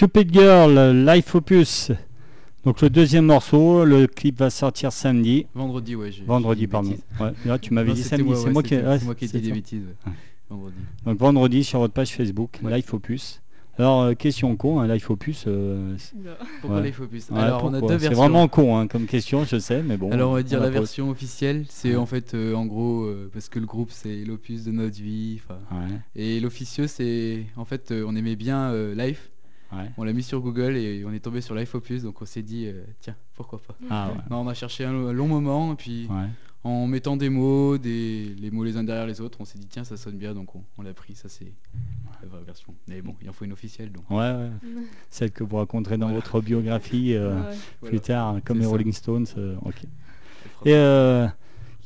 Stupid 0.00 0.32
Girl, 0.32 1.04
Life 1.04 1.34
Opus. 1.34 1.92
Donc 2.64 2.80
le 2.80 2.88
deuxième 2.88 3.26
morceau, 3.26 3.84
le 3.84 4.06
clip 4.06 4.38
va 4.38 4.48
sortir 4.48 4.92
samedi. 4.92 5.44
Vendredi, 5.54 5.94
ouais. 5.94 6.10
Vendredi, 6.26 6.66
pardon. 6.66 6.94
Ouais, 7.20 7.32
là, 7.44 7.58
tu 7.58 7.74
m'avais 7.74 7.92
dit 7.92 8.02
samedi, 8.02 8.30
c'est 8.34 8.46
ouais, 8.46 8.50
moi 8.50 8.62
qui 8.62 8.76
ouais, 8.76 8.98
c'est 8.98 9.04
moi 9.04 9.14
qui 9.14 9.26
ai 9.26 9.28
c'est 9.28 9.40
dit 9.40 9.48
des 9.48 9.52
bêtises. 9.52 9.82
Vendredi. 10.48 10.76
Donc 11.04 11.18
vendredi 11.18 11.64
sur 11.64 11.80
votre 11.80 11.92
page 11.92 12.12
Facebook, 12.16 12.58
Ouais. 12.62 12.74
Life 12.74 12.94
Opus. 12.94 13.42
Alors, 13.76 14.00
euh, 14.00 14.14
question 14.14 14.56
con, 14.56 14.80
un 14.80 14.88
Life 14.88 15.10
Opus. 15.10 15.44
euh, 15.46 15.94
c'est-. 15.98 16.14
Pourquoi 16.62 16.80
Ouais. 16.80 16.86
Life 16.86 17.00
Opus 17.00 17.28
ouais, 17.28 17.38
Alors, 17.38 17.62
on 17.66 17.74
a 17.74 17.80
deux 17.82 17.88
C'est 17.88 17.96
versions. 17.98 18.16
vraiment 18.22 18.48
con 18.48 18.78
hein, 18.78 18.86
comme 18.86 19.04
question, 19.04 19.44
je 19.44 19.58
sais, 19.58 19.82
mais 19.82 19.98
bon. 19.98 20.10
Alors 20.12 20.30
on 20.30 20.34
va 20.34 20.42
dire 20.42 20.60
la 20.60 20.64
la 20.66 20.70
pose. 20.70 20.80
version 20.80 21.10
officielle, 21.10 21.66
c'est 21.68 21.90
Ouais. 21.90 21.96
en 21.96 22.06
fait 22.06 22.32
euh, 22.32 22.54
en 22.54 22.64
gros 22.64 23.02
euh, 23.04 23.28
parce 23.34 23.50
que 23.50 23.58
le 23.58 23.66
groupe 23.66 23.90
c'est 23.90 24.24
l'opus 24.24 24.64
de 24.64 24.72
notre 24.72 24.96
vie. 24.98 25.42
Et 26.16 26.40
l'officieux 26.40 26.86
c'est 26.86 27.44
en 27.58 27.66
fait 27.66 27.90
euh, 27.90 28.06
on 28.08 28.16
aimait 28.16 28.36
bien 28.36 28.70
euh, 28.70 28.94
Life, 28.94 29.30
ouais. 29.72 29.90
on 29.96 30.04
l'a 30.04 30.12
mis 30.12 30.22
sur 30.22 30.40
Google 30.40 30.76
et 30.76 31.04
on 31.04 31.12
est 31.12 31.20
tombé 31.20 31.40
sur 31.40 31.54
Life 31.54 31.74
Opus 31.74 32.02
donc 32.02 32.20
on 32.22 32.26
s'est 32.26 32.42
dit 32.42 32.66
euh, 32.66 32.82
tiens 33.00 33.16
pourquoi 33.34 33.60
pas. 33.60 33.74
Ah 33.90 34.08
ouais. 34.12 34.18
Non, 34.30 34.40
on 34.40 34.48
a 34.48 34.54
cherché 34.54 34.84
un, 34.84 35.12
long 35.12 35.26
moment 35.28 35.72
et 35.72 35.76
puis 35.76 36.06
ouais. 36.10 36.26
en 36.64 36.86
mettant 36.86 37.16
des 37.16 37.28
mots, 37.30 37.78
des, 37.78 38.34
les 38.38 38.50
mots 38.50 38.64
les 38.64 38.76
uns 38.76 38.84
derrière 38.84 39.06
les 39.06 39.20
autres, 39.20 39.38
on 39.40 39.44
s'est 39.44 39.58
dit 39.58 39.66
tiens 39.66 39.84
ça 39.84 39.96
sonne 39.96 40.16
bien 40.18 40.34
donc 40.34 40.54
on, 40.54 40.62
on 40.78 40.82
l'a 40.82 40.92
pris, 40.94 41.14
ça 41.14 41.28
c'est 41.28 41.52
la 42.22 42.28
vraie 42.28 42.44
version. 42.44 42.74
Mais 42.88 43.00
bon 43.02 43.14
il 43.22 43.30
en 43.30 43.32
faut 43.32 43.44
une 43.44 43.52
officielle 43.52 43.92
donc. 43.92 44.08
Ouais, 44.10 44.16
ouais. 44.18 44.50
Celle 45.10 45.30
que 45.30 45.42
vous 45.44 45.56
raconterez 45.56 45.96
dans 45.96 46.06
Voilà. 46.08 46.20
votre 46.20 46.40
biographie 46.40 47.14
euh, 47.14 47.34
Ouais. 47.40 47.56
plus 47.80 47.88
Voilà. 47.88 47.98
tard, 48.00 48.26
hein, 48.28 48.40
comme 48.44 48.58
les 48.58 48.64
ça. 48.64 48.70
Rolling 48.70 48.92
Stones. 48.92 49.26
euh, 49.38 49.56
ok. 49.64 49.84
Et 50.66 50.74
euh, 50.74 51.26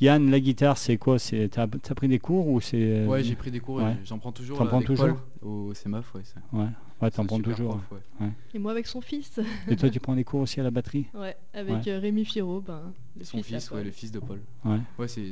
Yann, 0.01 0.29
la 0.29 0.41
guitare, 0.41 0.77
c'est 0.77 0.97
quoi? 0.97 1.17
C'est 1.19 1.47
T'as 1.47 1.63
as 1.63 1.95
pris 1.95 2.09
des 2.09 2.19
cours 2.19 2.49
ou 2.49 2.59
c'est 2.59 3.05
Ouais, 3.05 3.23
j'ai 3.23 3.35
pris 3.35 3.49
des 3.51 3.61
cours, 3.61 3.79
et 3.79 3.85
ouais. 3.85 3.97
j'en 4.03 4.17
prends 4.17 4.33
toujours. 4.33 4.57
T'en 4.57 4.65
prends 4.65 4.81
toujours? 4.81 5.15
Au 5.41 5.73
CMAF, 5.73 6.13
ouais. 6.15 6.23
ça. 6.25 6.41
Ouais, 6.51 6.65
ouais, 7.01 7.11
t'en 7.11 7.25
prends 7.25 7.39
toujours. 7.39 7.77
prof, 7.79 8.01
ouais. 8.21 8.29
Et 8.53 8.59
moi 8.59 8.71
avec 8.71 8.87
son 8.87 9.01
fils. 9.01 9.39
Et 9.67 9.75
toi, 9.75 9.89
tu 9.89 9.99
prends 9.99 10.15
des 10.15 10.23
cours 10.23 10.41
aussi 10.41 10.59
à 10.59 10.63
la 10.63 10.71
batterie 10.71 11.05
Ouais, 11.13 11.35
avec 11.53 11.85
Ouais. 11.85 11.89
euh, 11.91 11.99
Rémi 11.99 12.25
Firo, 12.25 12.61
ben, 12.61 12.93
le 13.17 13.23
Son 13.23 13.41
fils, 13.43 13.71
ouais, 13.71 13.83
le 13.83 13.91
fils 13.91 14.11
de 14.11 14.19
Paul. 14.19 14.39
Ouais. 14.63 14.79
Ouais, 14.99 15.07
c'est 15.07 15.27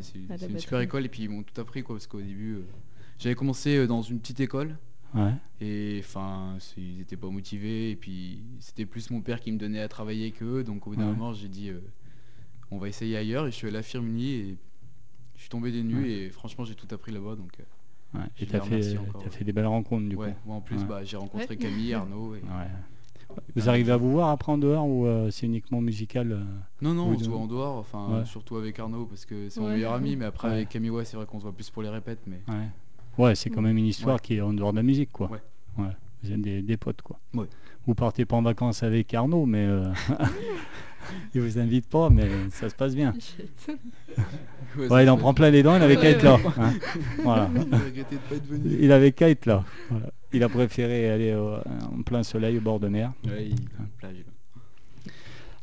une 0.50 0.60
super 0.60 0.80
école 0.82 1.06
et 1.06 1.10
puis 1.10 1.24
ils 1.24 1.30
m'ont 1.30 1.44
tout 1.44 1.60
appris 1.62 1.84
quoi, 1.84 1.96
parce 1.96 2.08
qu'au 2.08 2.22
début, 2.22 2.56
euh, 2.56 2.62
j'avais 3.20 3.36
commencé 3.36 3.78
euh, 3.78 3.88
dans 3.88 4.02
une 4.02 4.20
petite 4.20 4.40
école 4.40 4.78
Ouais. 5.16 5.32
et 5.62 5.98
enfin, 6.04 6.58
ils 6.76 7.02
étaient 7.02 7.16
pas 7.18 7.30
motivés 7.30 7.92
et 7.92 7.96
puis 7.96 8.42
c'était 8.60 8.88
plus 8.88 9.12
mon 9.12 9.22
père 9.22 9.40
qui 9.42 9.52
me 9.52 9.60
donnait 9.60 9.80
à 9.82 9.88
travailler 9.88 10.32
qu'eux, 10.32 10.64
donc 10.64 10.88
au 10.88 10.90
bout 10.90 10.96
d'un 10.96 11.04
Ouais. 11.10 11.14
moment, 11.16 11.34
j'ai 11.34 11.50
dit, 11.50 11.70
euh, 11.70 11.80
on 12.72 12.80
va 12.80 12.88
essayer 12.90 13.16
ailleurs 13.16 13.46
et 13.46 13.52
je 13.52 13.56
suis 13.56 13.68
allé 13.68 13.78
à 13.78 13.84
Firmini 13.84 14.32
et 14.34 14.58
je 15.36 15.42
suis 15.42 15.50
tombé 15.50 15.72
des 15.72 15.84
nues 15.84 16.02
Ouais. 16.02 16.10
et 16.10 16.30
franchement, 16.32 16.66
j'ai 16.66 16.74
tout 16.74 16.88
appris 16.90 17.12
là-bas, 17.12 17.36
donc. 17.36 17.52
euh, 17.60 17.64
ouais. 18.16 18.20
Et 18.38 18.42
les 18.42 18.48
t'as 18.48 18.62
fait, 18.62 18.98
encore, 18.98 19.24
ouais. 19.24 19.30
fait 19.30 19.44
des 19.44 19.54
belles 19.54 19.66
rencontres 19.68 20.08
du 20.10 20.16
ouais, 20.16 20.32
coup. 20.32 20.38
moi 20.46 20.56
en 20.58 20.62
plus, 20.62 20.78
Ouais. 20.78 20.86
bah, 20.88 21.04
j'ai 21.04 21.18
rencontré 21.18 21.48
Ouais. 21.50 21.56
Camille, 21.58 21.94
Arnaud. 21.94 22.36
Et... 22.36 22.40
Ouais. 22.40 23.36
et 23.56 23.60
Vous 23.60 23.70
arrivez 23.70 23.92
à 23.92 23.98
vous 23.98 24.12
voir 24.12 24.30
après 24.30 24.52
en 24.52 24.58
dehors 24.58 24.86
ou 24.88 25.06
euh, 25.06 25.32
c'est 25.32 25.46
uniquement 25.46 25.82
musical 25.82 26.32
euh 26.32 26.44
Non, 26.82 26.94
non, 26.94 27.08
on 27.08 27.18
se 27.18 27.28
voit 27.30 27.40
en 27.40 27.48
dehors, 27.48 27.78
enfin, 27.78 28.20
Ouais. 28.20 28.26
surtout 28.26 28.58
avec 28.58 28.78
Arnaud 28.80 29.06
parce 29.06 29.26
que 29.26 29.50
c'est 29.50 29.60
mon 29.60 29.68
Ouais. 29.68 29.74
meilleur 29.74 29.94
ami, 29.94 30.16
mais 30.16 30.26
après 30.26 30.48
Ouais. 30.50 30.54
avec 30.56 30.70
Camille, 30.70 30.90
ouais, 30.92 31.06
c'est 31.06 31.18
vrai 31.18 31.26
qu'on 31.26 31.40
se 31.40 31.44
voit 31.44 31.54
plus 31.54 31.70
pour 31.70 31.82
les 31.84 31.90
répètes, 31.90 32.22
mais. 32.28 32.42
Ouais, 32.48 32.68
ouais 33.26 33.36
c'est 33.36 33.50
quand 33.50 33.62
même 33.62 33.78
une 33.78 33.86
histoire 33.88 34.16
Ouais. 34.16 34.22
qui 34.22 34.36
est 34.36 34.42
en 34.42 34.54
dehors 34.54 34.72
de 34.72 34.78
la 34.78 34.84
musique, 34.84 35.12
quoi. 35.12 35.30
Ouais. 35.32 35.42
Ouais. 35.78 35.92
Vous 36.24 36.32
êtes 36.32 36.42
des, 36.42 36.62
des 36.62 36.78
potes, 36.78 37.02
quoi. 37.02 37.20
Ouais. 37.34 37.48
Vous 37.86 37.96
partez 37.96 38.24
pas 38.26 38.38
en 38.38 38.42
vacances 38.42 38.82
avec 38.84 39.14
Arnaud, 39.14 39.46
mais 39.46 39.66
euh, 39.66 39.92
il 41.34 41.42
vous 41.42 41.60
invite 41.60 41.88
pas, 41.88 42.10
mais 42.10 42.28
ça 42.52 42.70
se 42.70 42.76
passe 42.76 42.96
bien. 42.96 43.14
Ouais, 44.78 45.04
il 45.04 45.10
en 45.10 45.18
prend 45.18 45.34
plein 45.34 45.50
les 45.52 45.62
dents, 45.64 45.76
il 45.76 45.82
avait 45.84 45.98
qu'à 45.98 46.10
être 46.10 46.24
là. 46.24 46.40
hein. 46.58 46.74
Voilà. 47.24 47.50
J'ai 47.54 47.62
regretté 47.78 48.16
de 48.16 48.22
pas 48.30 48.36
être 48.36 48.48
venu. 48.48 48.78
Il 48.82 48.92
avait 48.92 49.12
qu'à 49.12 49.30
être 49.30 49.46
là. 49.46 49.64
Voilà. 49.90 50.08
Il 50.34 50.44
a 50.44 50.50
préféré 50.50 51.10
aller 51.12 51.34
au- 51.36 51.54
en 51.56 52.02
plein 52.04 52.24
soleil 52.24 52.58
au 52.58 52.62
bord 52.62 52.80
de 52.80 52.88
mer. 52.88 53.12
Ouais, 53.28 53.50
il- 53.52 53.56
plage. 54.00 54.16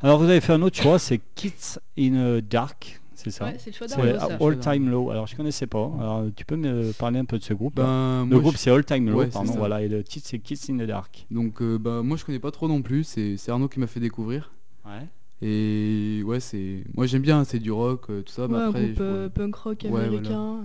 Alors 0.01 0.17
vous 0.17 0.25
avez 0.29 0.41
fait 0.41 0.53
un 0.53 0.61
autre 0.61 0.81
choix, 0.81 0.97
c'est 0.97 1.19
Kids 1.35 1.77
in 1.99 2.15
a 2.37 2.41
Dark, 2.41 3.01
c'est 3.13 3.29
ça? 3.29 3.45
Ouais, 3.45 3.55
c'est 3.59 3.69
le 3.71 3.75
choix 3.75 3.87
C'est 3.87 3.99
All 4.43 4.59
Time 4.59 4.89
Low. 4.89 5.11
Alors 5.11 5.27
je 5.27 5.35
connaissais 5.35 5.67
pas. 5.67 5.91
Alors 5.99 6.23
tu 6.35 6.43
peux 6.45 6.55
me 6.55 6.91
parler 6.93 7.19
un 7.19 7.25
peu 7.25 7.37
de 7.37 7.43
ce 7.43 7.53
groupe? 7.53 7.75
Ben, 7.75 8.25
Le 8.29 8.39
groupe 8.39 8.53
je- 8.53 8.57
c'est 8.59 8.71
All 8.71 8.83
Time 8.85 9.09
Low, 9.09 9.17
Ouais, 9.19 9.27
pardon, 9.27 9.51
voilà, 9.57 9.83
et 9.83 9.89
le 9.89 10.03
titre 10.03 10.25
c'est 10.27 10.39
Kids 10.39 10.71
in 10.71 10.77
the 10.77 10.87
Dark. 10.87 11.27
Donc, 11.29 11.61
euh, 11.61 11.77
bah, 11.77 12.01
moi 12.01 12.15
je 12.17 12.23
connais 12.25 12.39
pas 12.39 12.49
trop 12.51 12.67
non 12.69 12.81
plus, 12.81 13.03
c'est 13.03 13.35
c'est 13.37 13.51
Arnaud 13.51 13.67
qui 13.67 13.79
m'a 13.79 13.87
fait 13.87 13.99
découvrir. 13.99 14.51
Ouais. 14.85 15.05
Et 15.41 16.21
ouais, 16.25 16.39
c'est. 16.39 16.83
Moi 16.95 17.07
j'aime 17.07 17.21
bien, 17.23 17.43
c'est 17.43 17.59
du 17.59 17.71
rock, 17.71 18.05
euh, 18.09 18.21
tout 18.21 18.31
ça, 18.31 18.47
mais 18.47 18.55
Ouais, 18.57 18.63
après. 18.63 18.83
groupe 18.85 18.97
je- 18.97 19.03
euh, 19.03 19.29
punk 19.29 19.55
rock 19.55 19.79
Ouais, 19.83 19.89
voilà. 19.89 20.05
américain. 20.07 20.63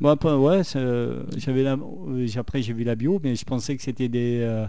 Bon, 0.00 0.08
après, 0.10 0.34
ouais, 0.34 0.60
euh, 0.76 1.24
j'avais 1.38 1.62
la, 1.62 1.78
j'ai- 2.26 2.38
après 2.38 2.60
j'ai 2.60 2.74
vu 2.74 2.84
la 2.84 2.94
bio, 2.94 3.18
mais 3.24 3.34
je 3.34 3.44
pensais 3.46 3.74
que 3.76 3.82
c'était 3.82 4.08
des 4.08 4.40
euh, 4.42 4.66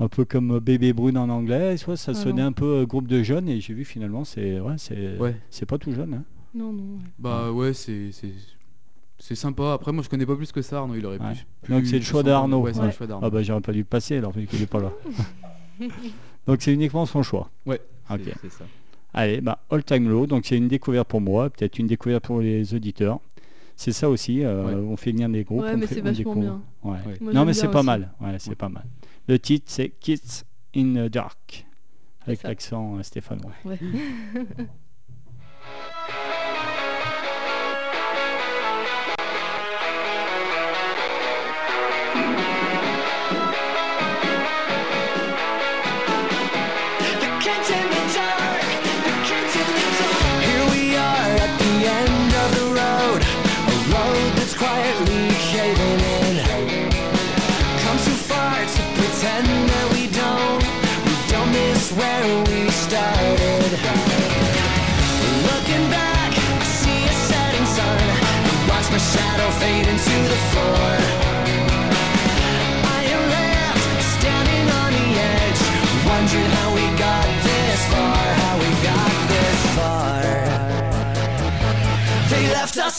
un 0.00 0.08
peu 0.08 0.24
comme 0.24 0.58
Bébé 0.58 0.92
Brune 0.92 1.16
en 1.16 1.28
anglais, 1.28 1.76
soit 1.76 1.96
ça 1.96 2.10
Ah 2.10 2.14
sonnait 2.18 2.42
non. 2.42 2.48
un 2.48 2.52
peu 2.52 2.84
groupe 2.84 3.06
de 3.06 3.22
jeunes, 3.22 3.48
et 3.48 3.60
j'ai 3.60 3.74
vu 3.74 3.84
finalement 3.84 4.24
c'est 4.24 4.58
ouais, 4.58 4.74
c'est 4.76 5.16
Ouais, 5.18 5.36
c'est 5.50 5.66
pas 5.66 5.78
tout 5.78 5.92
jeune. 5.92 6.14
hein. 6.14 6.24
Non, 6.54 6.72
non. 6.72 6.82
ouais. 6.82 6.98
bah 7.18 7.52
ouais, 7.52 7.72
c'est. 7.72 8.10
c'est- 8.12 8.32
C'est 9.20 9.36
sympa. 9.36 9.72
Après, 9.72 9.92
moi 9.92 10.02
je 10.02 10.08
connais 10.10 10.26
pas 10.26 10.34
plus 10.36 10.50
que 10.52 10.60
ça, 10.60 10.78
Arnaud, 10.80 10.96
il 10.96 11.06
aurait 11.06 11.18
plus- 11.18 11.46
Donc, 11.70 11.86
c'est 11.86 11.92
le 11.92 11.98
plus 12.00 12.02
choix 12.02 12.20
sympa. 12.20 12.30
d'Arnaud. 12.30 12.58
Ouais, 12.62 12.74
c'est 12.74 12.80
Ouais. 12.80 12.86
le 12.86 12.92
choix 12.92 13.06
d'Arnaud. 13.06 13.26
Ah 13.26 13.30
bah 13.30 13.42
j'aurais 13.44 13.60
pas 13.60 13.72
dû 13.72 13.78
le 13.78 13.84
passer 13.84 14.16
alors 14.16 14.32
vu 14.32 14.44
qu'il 14.46 14.60
est 14.60 14.66
pas 14.66 14.80
là. 14.80 14.90
donc 16.46 16.60
c'est 16.60 16.72
uniquement 16.74 17.06
son 17.06 17.22
choix. 17.22 17.48
Ouais, 17.64 17.80
Ok. 18.10 18.20
c'est- 18.40 18.48
ça. 18.50 18.64
Allez, 19.12 19.40
bah, 19.40 19.60
All 19.70 19.84
Time 19.84 20.08
Low, 20.08 20.26
donc 20.26 20.44
c'est 20.46 20.56
une 20.56 20.66
découverte 20.68 21.08
pour 21.08 21.20
moi, 21.20 21.48
peut-être 21.50 21.78
une 21.78 21.86
découverte 21.86 22.24
pour 22.24 22.40
les 22.40 22.74
auditeurs. 22.74 23.20
C'est 23.76 23.92
ça 23.92 24.08
aussi, 24.10 24.44
euh, 24.44 24.64
Ouais. 24.66 24.74
on 24.74 24.96
fait 24.96 25.10
venir 25.12 25.28
des 25.28 25.44
groupes. 25.44 25.62
Ouais, 25.62 25.72
on 25.74 25.76
mais 25.78 25.86
c'est 25.86 26.00
vachement 26.00 26.12
découvre. 26.34 26.40
bien. 26.40 26.62
Ouais. 26.82 26.98
Ouais. 27.06 27.16
Moi, 27.20 27.32
non 27.32 27.44
mais 27.44 27.52
c'est 27.54 27.68
pas 27.68 27.78
aussi. 27.80 27.86
mal, 27.86 28.12
ouais, 28.20 28.36
c'est 28.38 28.54
pas 28.56 28.68
mal. 28.68 28.84
Le 29.28 29.38
titre 29.38 29.66
c'est 29.68 29.90
Kids 30.00 30.42
in 30.76 30.94
the 30.94 31.10
Dark, 31.12 31.64
avec 32.26 32.42
l'accent 32.42 32.98
euh, 32.98 33.02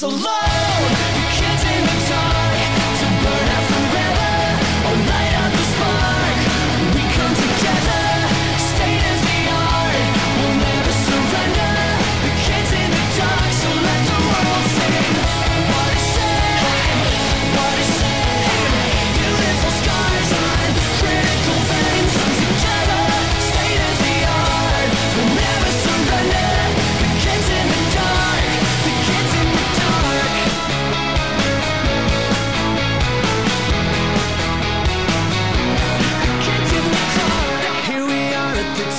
alone, 0.05 1.14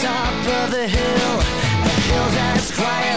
top 0.03 0.47
of 0.47 0.71
the 0.73 0.87
hill, 0.87 1.41
a 1.41 1.95
hill 2.07 2.29
that's 2.35 2.71
quiet. 2.77 3.16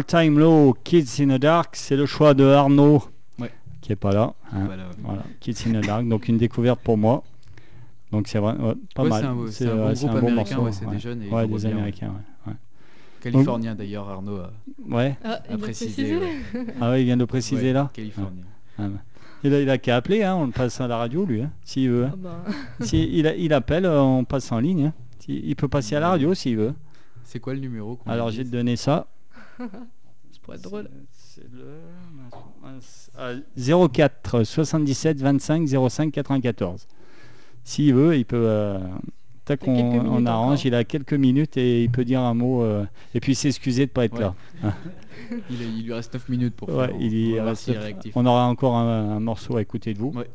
All 0.00 0.04
Time 0.04 0.38
Low, 0.38 0.74
Kids 0.82 1.20
in 1.20 1.28
the 1.36 1.38
Dark, 1.40 1.76
c'est 1.76 1.94
le 1.96 2.06
choix 2.06 2.32
de 2.32 2.44
Arnaud, 2.44 3.02
Ouais. 3.38 3.50
qui 3.82 3.92
est 3.92 3.96
pas 3.96 4.12
là. 4.12 4.32
hein. 4.50 4.64
Voilà, 4.64 4.84
ouais. 4.84 4.94
Voilà, 5.02 5.22
Kids 5.40 5.56
in 5.66 5.78
the 5.78 5.84
Dark, 5.84 6.08
donc 6.08 6.26
une 6.28 6.38
découverte 6.38 6.80
pour 6.80 6.96
moi. 6.96 7.22
Donc 8.10 8.26
c'est 8.28 8.38
vrai, 8.38 8.54
ouais, 8.56 8.74
pas 8.94 9.02
Ouais, 9.02 9.08
mal. 9.10 9.20
c'est 9.50 9.66
un 9.66 9.72
un 9.72 9.86
ouais, 9.88 9.94
bon 9.94 10.20
bon 10.20 10.30
morceau, 10.32 10.62
ouais, 10.62 10.72
c'est 10.72 10.88
des 10.88 10.98
jeunes 10.98 11.22
et 11.22 11.28
ouais, 11.28 11.46
des 11.46 11.52
ouais. 11.66 11.72
Américains, 11.72 12.14
ouais. 12.46 12.52
Californien 13.20 13.74
d'ailleurs, 13.74 14.08
Arnaud 14.08 14.38
a, 14.38 14.50
Ouais. 14.88 14.94
Ouais. 14.96 15.16
Ah, 15.22 15.40
il 15.48 15.52
a 15.52 15.54
a 15.54 15.58
précisé. 15.58 15.92
précisé. 15.92 16.16
ouais. 16.16 16.66
Ah 16.80 16.90
ouais, 16.92 17.02
il 17.02 17.04
vient 17.04 17.18
de 17.18 17.24
préciser 17.26 17.66
Ouais, 17.68 17.72
là. 17.74 17.90
Californien. 17.92 18.44
Ah, 18.78 18.88
bah. 18.88 18.98
Il 19.44 19.52
a, 19.54 19.60
il 19.60 19.68
a 19.70 19.76
qu'à 19.78 19.96
appeler, 19.96 20.22
hein, 20.22 20.34
on 20.34 20.46
le 20.46 20.52
passe 20.52 20.80
à 20.80 20.88
la 20.88 20.96
radio 20.96 21.26
lui, 21.26 21.42
hein, 21.42 21.50
s'il 21.62 21.90
veut. 21.90 22.06
hein. 22.06 22.12
Ah 22.14 22.16
bah, 22.16 22.44
Si 22.86 23.06
il, 23.12 23.26
a- 23.26 23.36
il 23.36 23.52
appelle, 23.52 23.84
euh, 23.84 24.00
on 24.00 24.24
passe 24.24 24.50
en 24.50 24.58
ligne. 24.60 24.86
hein. 24.86 24.92
Si- 25.18 25.42
Il 25.44 25.54
peut 25.56 25.68
passer 25.68 25.94
à 25.96 26.00
la 26.00 26.08
radio 26.08 26.32
s'il 26.32 26.56
veut. 26.56 26.72
C'est 27.24 27.38
quoi 27.38 27.52
le 27.54 27.60
numéro 27.60 27.98
Alors 28.06 28.32
te 28.32 28.40
donner 28.42 28.74
ça. 28.76 29.06
Ça 29.68 30.38
pourrait 30.42 30.56
être 30.56 30.62
drôle. 30.62 30.88
C'est 31.12 31.44
le 31.52 31.80
ah, 33.16 33.34
04 33.88 34.44
77 34.44 35.20
25 35.20 35.66
05 35.88 36.12
94. 36.12 36.86
S'il 37.64 37.94
veut, 37.94 38.16
il 38.16 38.24
peut. 38.24 38.36
euh, 38.38 38.78
tac, 39.44 39.60
on, 39.66 40.24
arrange. 40.26 40.52
encore. 40.60 40.66
Il 40.66 40.74
a 40.74 40.84
quelques 40.84 41.12
minutes 41.12 41.56
et 41.56 41.84
il 41.84 41.90
peut 41.90 42.04
dire 42.04 42.20
un 42.20 42.34
mot 42.34 42.62
euh, 42.62 42.84
et 43.14 43.20
puis 43.20 43.34
s'excuser 43.34 43.86
de 43.86 43.90
pas 43.90 44.04
être 44.06 44.14
Ouais. 44.14 44.20
là. 44.20 44.34
Il, 45.48 45.62
est- 45.62 45.66
il 45.68 45.84
lui 45.84 45.92
reste 45.92 46.12
9 46.14 46.28
minutes 46.28 46.56
pour 46.56 46.68
Ouais, 46.70 46.88
faire. 46.88 46.96
il 46.98 47.38
on 47.40 47.44
reste-. 47.44 47.70
On 48.16 48.26
aura 48.26 48.46
encore 48.48 48.74
un, 48.76 49.16
un 49.16 49.20
morceau 49.20 49.56
à 49.58 49.62
écouter 49.62 49.94
de 49.94 49.98
vous. 50.00 50.10
Ouais. 50.10 50.28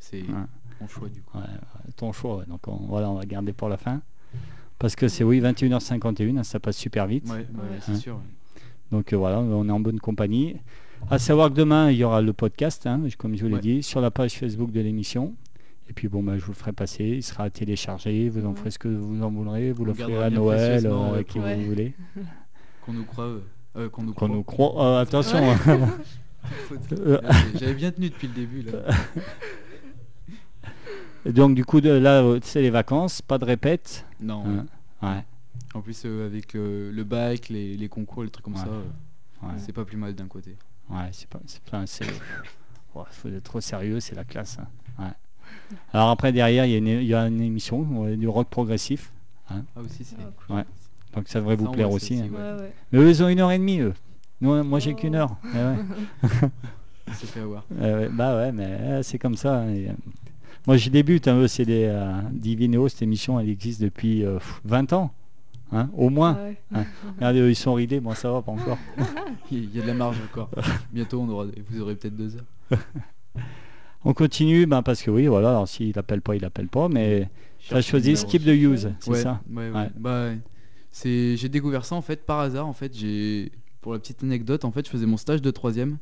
C'est 0.00 0.22
Ouais. 0.22 0.28
mon 0.80 0.88
choix 0.88 1.08
du 1.08 1.20
coup. 1.22 1.38
Ton 1.96 2.10
choix. 2.12 2.38
ouais. 2.38 2.46
Donc 2.48 2.66
on, 2.66 2.74
voilà, 2.88 3.10
on 3.10 3.14
va 3.14 3.24
garder 3.26 3.52
pour 3.52 3.68
la 3.68 3.76
fin. 3.76 4.00
Parce 4.78 4.96
que 4.96 5.06
c'est 5.06 5.22
oui 5.22 5.40
21h51, 5.40 6.38
hein, 6.38 6.42
ça 6.42 6.58
passe 6.58 6.78
super 6.78 7.06
vite. 7.06 7.28
Ouais, 7.28 7.36
ouais, 7.36 7.46
c'est 7.82 7.92
Ouais. 7.92 7.98
sûr. 7.98 8.20
Donc 8.92 9.12
euh, 9.12 9.16
voilà, 9.16 9.38
on 9.40 9.68
est 9.68 9.72
en 9.72 9.80
bonne 9.80 10.00
compagnie. 10.00 10.56
À 11.10 11.18
savoir 11.18 11.48
que 11.50 11.54
demain, 11.54 11.90
il 11.90 11.96
y 11.96 12.04
aura 12.04 12.20
le 12.20 12.32
podcast, 12.32 12.86
hein, 12.86 13.00
comme 13.18 13.34
je 13.36 13.42
vous 13.42 13.48
l'ai 13.48 13.54
Ouais. 13.54 13.60
dit, 13.60 13.82
sur 13.82 14.00
la 14.00 14.10
page 14.10 14.34
Facebook 14.34 14.70
de 14.72 14.80
l'émission. 14.80 15.34
Et 15.88 15.92
puis 15.92 16.08
bon, 16.08 16.22
bah, 16.22 16.36
je 16.38 16.44
vous 16.44 16.52
le 16.52 16.56
ferai 16.56 16.72
passer, 16.72 17.04
il 17.04 17.22
sera 17.22 17.50
téléchargé, 17.50 18.28
vous 18.28 18.46
en 18.46 18.54
ferez 18.54 18.70
ce 18.70 18.78
que 18.78 18.88
vous 18.88 19.22
en 19.22 19.30
voudrez, 19.30 19.72
vous 19.72 19.84
l'offrirez 19.84 20.22
à 20.24 20.30
Noël, 20.30 20.86
euh, 20.86 21.12
ouais, 21.14 21.24
qui 21.24 21.38
vous 21.38 21.64
voulez. 21.66 21.94
Qu'on 22.86 22.92
nous 22.92 23.04
croit. 23.04 23.24
euh, 23.24 23.40
euh, 23.76 23.88
qu'on 23.88 24.02
nous 24.02 24.12
croit. 24.14 24.28
nous 24.28 24.42
croit. 24.42 24.84
euh, 24.84 25.00
attention. 25.02 25.38
J'avais 27.60 27.74
bien 27.74 27.90
tenu 27.92 28.08
depuis 28.10 28.28
le 28.28 28.34
début 28.34 28.62
là. 28.62 28.72
Donc 31.30 31.54
du 31.54 31.64
coup, 31.64 31.80
de, 31.80 31.90
là, 31.90 32.22
c'est 32.42 32.62
les 32.62 32.70
vacances, 32.70 33.20
pas 33.22 33.38
de 33.38 33.44
répète. 33.44 34.06
Non. 34.20 34.42
hein. 34.46 34.66
Ouais, 35.02 35.24
En 35.74 35.80
plus 35.82 36.02
euh, 36.04 36.26
avec 36.26 36.52
le, 36.52 36.90
le 36.90 37.04
bac, 37.04 37.48
les, 37.48 37.76
les 37.76 37.88
concours, 37.88 38.24
les 38.24 38.30
trucs 38.30 38.44
comme 38.44 38.54
Ouais. 38.54 38.60
ça, 38.60 38.66
euh, 38.68 38.82
ouais, 39.46 39.54
c'est 39.58 39.72
pas 39.72 39.84
plus 39.84 39.96
mal 39.96 40.14
d'un 40.14 40.26
côté. 40.26 40.56
ouais, 40.90 41.08
c'est 41.12 41.28
pas, 41.28 41.40
c'est 41.46 41.62
pas, 41.62 41.86
c'est, 41.86 42.04
Ouais, 42.94 43.04
faut 43.10 43.28
être 43.28 43.44
trop 43.44 43.60
sérieux, 43.60 44.00
c'est 44.00 44.16
la 44.16 44.24
classe. 44.24 44.58
hein. 44.58 44.66
Ouais. 45.04 45.12
Alors 45.92 46.10
après 46.10 46.32
derrière, 46.32 46.64
il 46.66 46.72
y, 46.72 46.74
a 46.74 46.78
une- 46.78 46.86
il 46.88 47.04
y 47.04 47.14
a 47.14 47.22
une 47.28 47.40
émission 47.40 47.82
du 48.16 48.26
rock 48.28 48.48
progressif, 48.48 49.12
Ah 49.48 49.54
aussi 49.76 50.02
c'est. 50.04 50.16
Ah, 50.20 50.30
cool. 50.46 50.56
Ouais. 50.56 50.64
donc 51.14 51.28
ça 51.28 51.38
devrait 51.40 51.54
vous 51.56 51.66
Ça, 51.66 51.72
plaire 51.72 51.90
aussi. 51.92 52.18
c'est 52.18 52.24
hein. 52.24 52.28
Ouais, 52.56 52.62
ouais. 52.62 52.72
Mais 52.92 52.98
eux, 52.98 53.08
ils 53.08 53.22
ont 53.22 53.28
une 53.28 53.38
heure 53.40 53.52
et 53.52 53.58
demie, 53.58 53.78
eux. 53.80 53.94
Nous, 54.40 54.64
moi, 54.64 54.78
j'ai 54.80 54.92
Oh. 54.92 54.96
qu'une 54.96 55.14
heure. 55.14 55.36
Eh 55.54 55.56
ouais. 55.56 55.76
On 57.08 57.12
s'est 57.12 57.26
fait 57.26 57.40
avoir. 57.40 57.64
Euh, 57.80 58.08
bah 58.10 58.36
ouais, 58.36 58.52
mais 58.52 58.64
euh, 58.66 59.02
c'est 59.02 59.18
comme 59.18 59.36
ça. 59.36 59.58
hein, 59.60 59.68
et, 59.74 59.88
euh, 59.88 59.92
moi, 60.66 60.76
je 60.76 60.88
débute. 60.90 61.28
Hein, 61.28 61.38
eux, 61.40 61.48
c'est 61.48 61.64
des 61.64 61.84
euh, 61.88 62.20
Divinéo, 62.32 62.88
cette 62.88 63.02
émission, 63.02 63.38
elle 63.40 63.48
existe 63.48 63.80
depuis 63.82 64.24
euh, 64.24 64.38
pff, 64.38 64.60
20 64.64 64.92
ans. 64.92 65.12
Hein, 65.72 65.88
au 65.96 66.10
moins. 66.10 66.34
Ouais. 66.72 66.84
Regardez, 67.16 67.40
eux, 67.40 67.50
ils 67.50 67.54
sont 67.56 67.74
ridés. 67.74 68.00
Moi, 68.00 68.14
ça 68.16 68.30
va 68.32 68.42
pas 68.42 68.52
encore. 68.52 68.78
Il 69.52 69.74
y 69.74 69.78
a 69.78 69.82
de 69.82 69.86
la 69.86 69.94
marge 69.94 70.16
encore. 70.30 70.50
Bientôt 70.92 71.20
on 71.20 71.28
aura, 71.28 71.46
vous 71.68 71.80
aurez 71.80 71.94
peut-être 71.94 72.16
deux 72.16 72.36
heures. 72.36 72.78
On 74.04 74.14
continue, 74.14 74.64
ben, 74.66 74.82
parce 74.82 75.02
que 75.02 75.10
oui, 75.10 75.26
voilà. 75.26 75.50
Alors, 75.50 75.68
s'il 75.68 75.98
appelle 75.98 76.22
pas, 76.22 76.34
il 76.34 76.44
appelle 76.44 76.68
pas. 76.68 76.88
Mais 76.88 77.28
tu 77.58 77.74
as 77.74 77.82
choisi. 77.82 78.16
Skip 78.16 78.42
the 78.42 78.48
Use, 78.48 78.90
c'est 78.98 79.10
ouais, 79.10 79.22
ça 79.22 79.42
ouais, 79.50 79.70
ouais. 79.70 79.76
Ouais. 79.78 79.90
Bah, 79.98 80.28
c'est, 80.90 81.36
j'ai 81.36 81.48
découvert 81.50 81.84
ça 81.84 81.94
en 81.96 82.02
fait 82.02 82.24
par 82.24 82.40
hasard. 82.40 82.66
En 82.66 82.72
fait, 82.72 82.96
j'ai, 82.96 83.52
pour 83.82 83.92
la 83.92 83.98
petite 83.98 84.22
anecdote, 84.24 84.64
en 84.64 84.72
fait, 84.72 84.86
je 84.86 84.90
faisais 84.90 85.06
mon 85.06 85.18
stage 85.18 85.42
de 85.42 85.50
troisième 85.50 85.98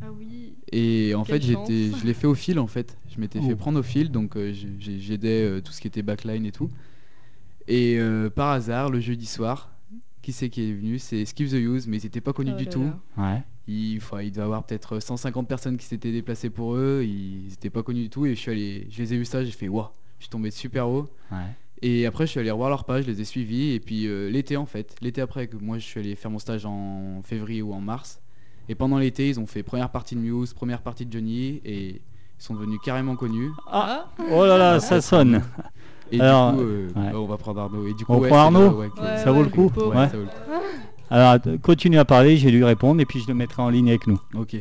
Ah 0.00 0.06
oui. 0.16 0.54
et 0.70 1.12
en 1.16 1.24
Quelle 1.24 1.42
fait, 1.42 1.46
j'étais, 1.48 1.90
je 1.98 2.06
l'ai 2.06 2.14
fait 2.14 2.28
au 2.28 2.34
fil 2.36 2.58
en 2.60 2.68
fait. 2.68 2.96
Je 3.14 3.20
m'étais 3.20 3.40
Oh. 3.42 3.46
fait 3.48 3.56
prendre 3.56 3.80
au 3.80 3.82
fil, 3.82 4.10
donc 4.12 4.36
euh, 4.36 4.52
j'ai- 4.52 4.68
j'ai- 4.78 5.00
j'aidais 5.00 5.42
euh, 5.42 5.60
tout 5.60 5.72
ce 5.72 5.80
qui 5.80 5.88
était 5.88 6.02
backline 6.02 6.46
et 6.46 6.52
tout. 6.52 6.70
Et 7.68 7.96
euh, 7.98 8.28
par 8.30 8.50
hasard, 8.50 8.90
le 8.90 9.00
jeudi 9.00 9.26
soir, 9.26 9.70
qui 10.22 10.32
c'est 10.32 10.48
qui 10.50 10.70
est 10.70 10.72
venu? 10.72 10.98
C'est 10.98 11.24
Skip 11.24 11.48
the 11.50 11.54
Use, 11.54 11.86
mais 11.86 11.98
ils 11.98 12.04
n'étaient 12.04 12.20
pas 12.20 12.32
connus 12.32 12.52
Oh 12.54 12.58
du 12.58 12.64
là 12.64 12.70
tout. 12.70 12.84
là. 13.16 13.32
Ouais. 13.32 13.42
Il, 13.66 13.96
enfin, 13.98 14.20
il 14.20 14.30
devait 14.30 14.42
y 14.42 14.44
avoir 14.44 14.64
peut-être 14.64 15.00
150 15.00 15.48
personnes 15.48 15.76
qui 15.78 15.86
s'étaient 15.86 16.12
déplacées 16.12 16.50
pour 16.50 16.74
eux. 16.76 17.02
Ils 17.06 17.48
n'étaient 17.48 17.70
pas 17.70 17.82
connus 17.82 18.02
du 18.02 18.10
tout. 18.10 18.26
Et 18.26 18.34
je 18.34 18.40
suis 18.40 18.50
allé, 18.50 18.86
je 18.90 19.02
les 19.02 19.14
ai 19.14 19.16
vus 19.16 19.24
ça, 19.24 19.42
j'ai 19.44 19.50
fait 19.52 19.68
waouh, 19.68 19.86
je 20.18 20.24
suis 20.24 20.30
tombé 20.30 20.50
de 20.50 20.54
super 20.54 20.88
haut. 20.88 21.08
Ouais. 21.32 21.38
Et 21.82 22.06
après, 22.06 22.26
je 22.26 22.30
suis 22.32 22.40
allé 22.40 22.50
revoir 22.50 22.68
leur 22.70 22.84
page, 22.84 23.04
je 23.04 23.10
les 23.10 23.20
ai 23.20 23.24
suivis. 23.24 23.72
Et 23.72 23.80
puis 23.80 24.06
euh, 24.06 24.28
l'été, 24.30 24.56
en 24.58 24.66
fait, 24.66 24.94
l'été 25.00 25.20
après, 25.22 25.46
que 25.48 25.56
moi 25.56 25.78
je 25.78 25.84
suis 25.84 26.00
allé 26.00 26.14
faire 26.14 26.30
mon 26.30 26.38
stage 26.38 26.66
en 26.66 27.20
février 27.22 27.62
ou 27.62 27.72
en 27.72 27.80
mars. 27.80 28.20
Et 28.68 28.74
pendant 28.74 28.98
l'été, 28.98 29.28
ils 29.28 29.40
ont 29.40 29.46
fait 29.46 29.62
première 29.62 29.90
partie 29.90 30.14
de 30.14 30.20
Muse, 30.20 30.52
première 30.54 30.80
partie 30.82 31.04
de 31.06 31.12
Johnny. 31.12 31.60
Et 31.64 31.88
ils 31.96 32.00
sont 32.42 32.54
devenus 32.54 32.80
carrément 32.84 33.16
connus. 33.16 33.50
Ah, 33.66 34.10
oh 34.30 34.44
là 34.46 34.56
là, 34.58 34.80
ça 34.80 35.00
sonne. 35.00 35.42
Et 36.16 36.20
Alors, 36.20 36.52
du 36.52 36.58
coup, 36.58 36.64
euh, 36.64 36.86
ouais. 36.96 37.12
bah, 37.12 37.20
on 37.20 37.26
va 37.26 37.36
prendre 37.36 37.60
Arnaud. 37.60 37.86
Et 37.86 37.94
du 37.94 38.04
coup, 38.04 38.12
On 38.12 38.18
ouais, 38.20 38.28
prend 38.28 38.38
Arnaud 38.38 38.70
ouais, 38.80 38.88
Ouais, 39.00 39.16
Ça 39.18 39.32
vaut 39.32 39.42
le 39.42 39.48
coup 39.48 39.68
pauvre. 39.70 39.90
Ouais, 39.90 39.96
Ouais. 39.96 40.08
ça 40.08 40.16
vaut 40.16 40.22
le 40.22 40.28
coup. 40.28 40.64
Alors, 41.10 41.30
att- 41.32 41.58
continue 41.60 41.98
à 41.98 42.04
parler, 42.04 42.36
je 42.36 42.44
vais 42.46 42.50
lui 42.50 42.64
répondre 42.64 43.00
et 43.00 43.04
puis 43.04 43.20
je 43.20 43.28
le 43.28 43.34
mettrai 43.34 43.62
en 43.62 43.68
ligne 43.68 43.88
avec 43.90 44.06
nous. 44.06 44.18
Ok. 44.34 44.56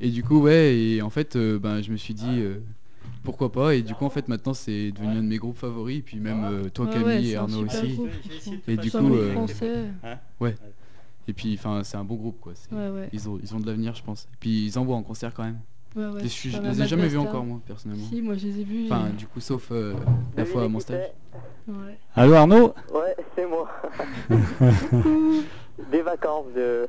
Et 0.00 0.08
du 0.10 0.22
coup, 0.24 0.40
ouais, 0.40 0.76
et 0.76 1.02
en 1.02 1.10
fait, 1.10 1.36
euh, 1.36 1.58
ben, 1.58 1.80
je 1.82 1.90
me 1.92 1.96
suis 1.96 2.14
dit 2.14 2.26
euh, 2.40 2.56
pourquoi 3.22 3.50
pas. 3.52 3.74
Et 3.74 3.82
du 3.82 3.94
coup, 3.94 4.04
en 4.04 4.10
fait, 4.10 4.26
maintenant, 4.28 4.54
c'est 4.54 4.90
devenu 4.90 5.12
un 5.18 5.22
de 5.22 5.28
mes 5.28 5.38
groupes 5.38 5.56
favoris. 5.56 5.98
Et 5.98 6.02
puis 6.02 6.18
même 6.18 6.42
euh, 6.44 6.68
toi, 6.68 6.86
Ouais, 6.86 6.92
Camille 6.92 7.06
ouais, 7.06 7.24
et 7.26 7.36
Arnaud 7.36 7.64
aussi. 7.64 7.98
Et 8.68 8.76
du 8.76 8.90
coup, 8.90 9.14
euh, 9.14 9.32
français. 9.32 9.84
Et 11.26 11.32
puis, 11.32 11.54
enfin, 11.58 11.80
c'est 11.84 11.96
un 11.96 12.04
bon 12.04 12.16
groupe, 12.16 12.38
quoi. 12.40 12.52
Ouais, 12.72 12.90
ouais. 12.90 13.08
Ils 13.14 13.28
ont, 13.30 13.38
ils 13.42 13.54
ont 13.54 13.60
de 13.60 13.66
l'avenir, 13.66 13.94
je 13.94 14.02
pense. 14.02 14.24
Et 14.24 14.36
puis, 14.40 14.66
ils 14.66 14.78
envoient 14.78 14.96
en 14.96 15.02
concert 15.02 15.32
quand 15.32 15.44
même. 15.44 15.58
Ouais, 15.96 16.06
ouais. 16.06 16.20
je 16.22 16.26
suis- 16.28 16.50
je 16.50 16.56
Sur 16.56 16.62
les 16.64 16.82
ai 16.82 16.86
jamais 16.86 17.06
vus 17.08 17.18
encore, 17.18 17.44
moi, 17.44 17.60
personnellement. 17.66 18.04
Si, 18.08 18.20
moi 18.20 18.34
je 18.36 18.46
les 18.46 18.60
ai 18.60 18.64
vus. 18.64 18.86
Enfin, 18.90 19.10
du 19.16 19.26
coup, 19.26 19.40
sauf 19.40 19.68
euh, 19.70 19.94
la 20.36 20.44
fois 20.44 20.64
à 20.64 20.68
mon 20.68 20.80
stage. 20.80 21.10
Ouais. 21.68 21.96
Allô 22.16 22.34
Arnaud? 22.34 22.74
Ouais, 22.92 23.16
c'est 23.36 23.46
moi. 23.46 23.68
Des 25.90 26.02
vacances 26.02 26.46
de. 26.54 26.88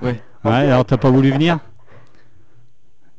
Ouais. 0.00 0.20
Ouais, 0.44 0.50
alors 0.52 0.84
t'as 0.84 0.96
pas 0.96 1.10
voulu 1.10 1.30
venir? 1.30 1.58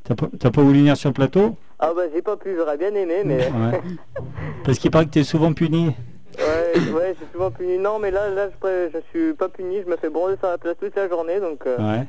T'as 0.03 0.15
pas, 0.15 0.27
t'as 0.39 0.51
pas 0.51 0.61
voulu 0.61 0.79
venir 0.79 0.97
sur 0.97 1.09
le 1.09 1.13
plateau? 1.13 1.55
Ah 1.79 1.91
bah 1.95 2.03
j'ai 2.13 2.21
pas 2.21 2.35
pu, 2.37 2.55
j'aurais 2.57 2.77
bien 2.77 2.93
aimé, 2.95 3.21
mais. 3.25 3.47
Ouais. 3.51 3.81
Parce 4.63 4.77
qu'il 4.79 4.91
paraît 4.91 5.05
que 5.05 5.11
t'es 5.11 5.23
souvent 5.23 5.53
puni. 5.53 5.87
Ouais, 6.37 6.91
ouais, 6.91 7.15
j'ai 7.19 7.25
souvent 7.31 7.51
puni. 7.51 7.77
Non, 7.77 7.99
mais 7.99 8.11
là, 8.11 8.29
là, 8.29 8.49
je, 8.49 8.89
je 8.93 8.99
suis 9.11 9.33
pas 9.33 9.49
puni, 9.49 9.81
je 9.85 9.89
me 9.89 9.95
fais 9.97 10.09
bronzer 10.09 10.37
sur 10.39 10.47
la 10.47 10.57
place 10.57 10.75
toute 10.79 10.95
la 10.95 11.07
journée, 11.07 11.39
donc. 11.39 11.65
euh, 11.67 11.77
Ouais. 11.77 12.07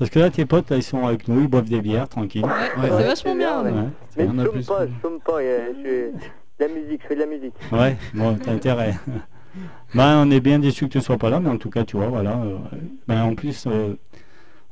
Parce 0.00 0.10
que 0.10 0.18
là, 0.18 0.30
tes 0.30 0.46
potes, 0.46 0.70
là, 0.70 0.76
ils 0.78 0.82
sont 0.82 1.06
avec 1.06 1.28
nous, 1.28 1.42
ils 1.42 1.46
boivent 1.48 1.68
des 1.68 1.80
bières, 1.82 2.08
tranquille. 2.08 2.42
Ouais, 2.44 2.50
Ouais. 2.82 2.88
c'est 2.88 3.04
vachement 3.06 3.32
c'est 3.32 3.34
bien. 3.38 3.62
ouais. 3.62 3.70
Mais 4.16 4.24
je 4.26 4.28
chôme 4.44 4.52
plus, 4.52 4.66
pas, 4.66 4.86
je 4.86 4.92
chôme 5.02 5.20
pas, 5.20 5.38
euh, 5.40 5.72
je 6.58 6.64
la 6.64 6.68
musique, 6.72 7.02
je 7.02 7.06
fais 7.08 7.14
de 7.14 7.20
la 7.20 7.26
musique. 7.26 7.54
Ouais, 7.70 7.96
bon, 8.14 8.34
t'as 8.42 8.52
intérêt. 8.52 8.94
ben, 9.94 10.22
on 10.26 10.30
est 10.30 10.40
bien 10.40 10.58
déçus 10.58 10.86
que 10.86 10.92
tu 10.92 11.00
sois 11.02 11.18
pas 11.18 11.28
là, 11.30 11.38
mais 11.38 11.50
en 11.50 11.58
tout 11.58 11.68
cas, 11.70 11.84
tu 11.84 11.96
vois, 11.98 12.06
voilà. 12.06 12.30
euh, 12.30 12.56
ben, 13.08 13.22
en 13.24 13.34
plus, 13.34 13.66
euh, 13.66 13.94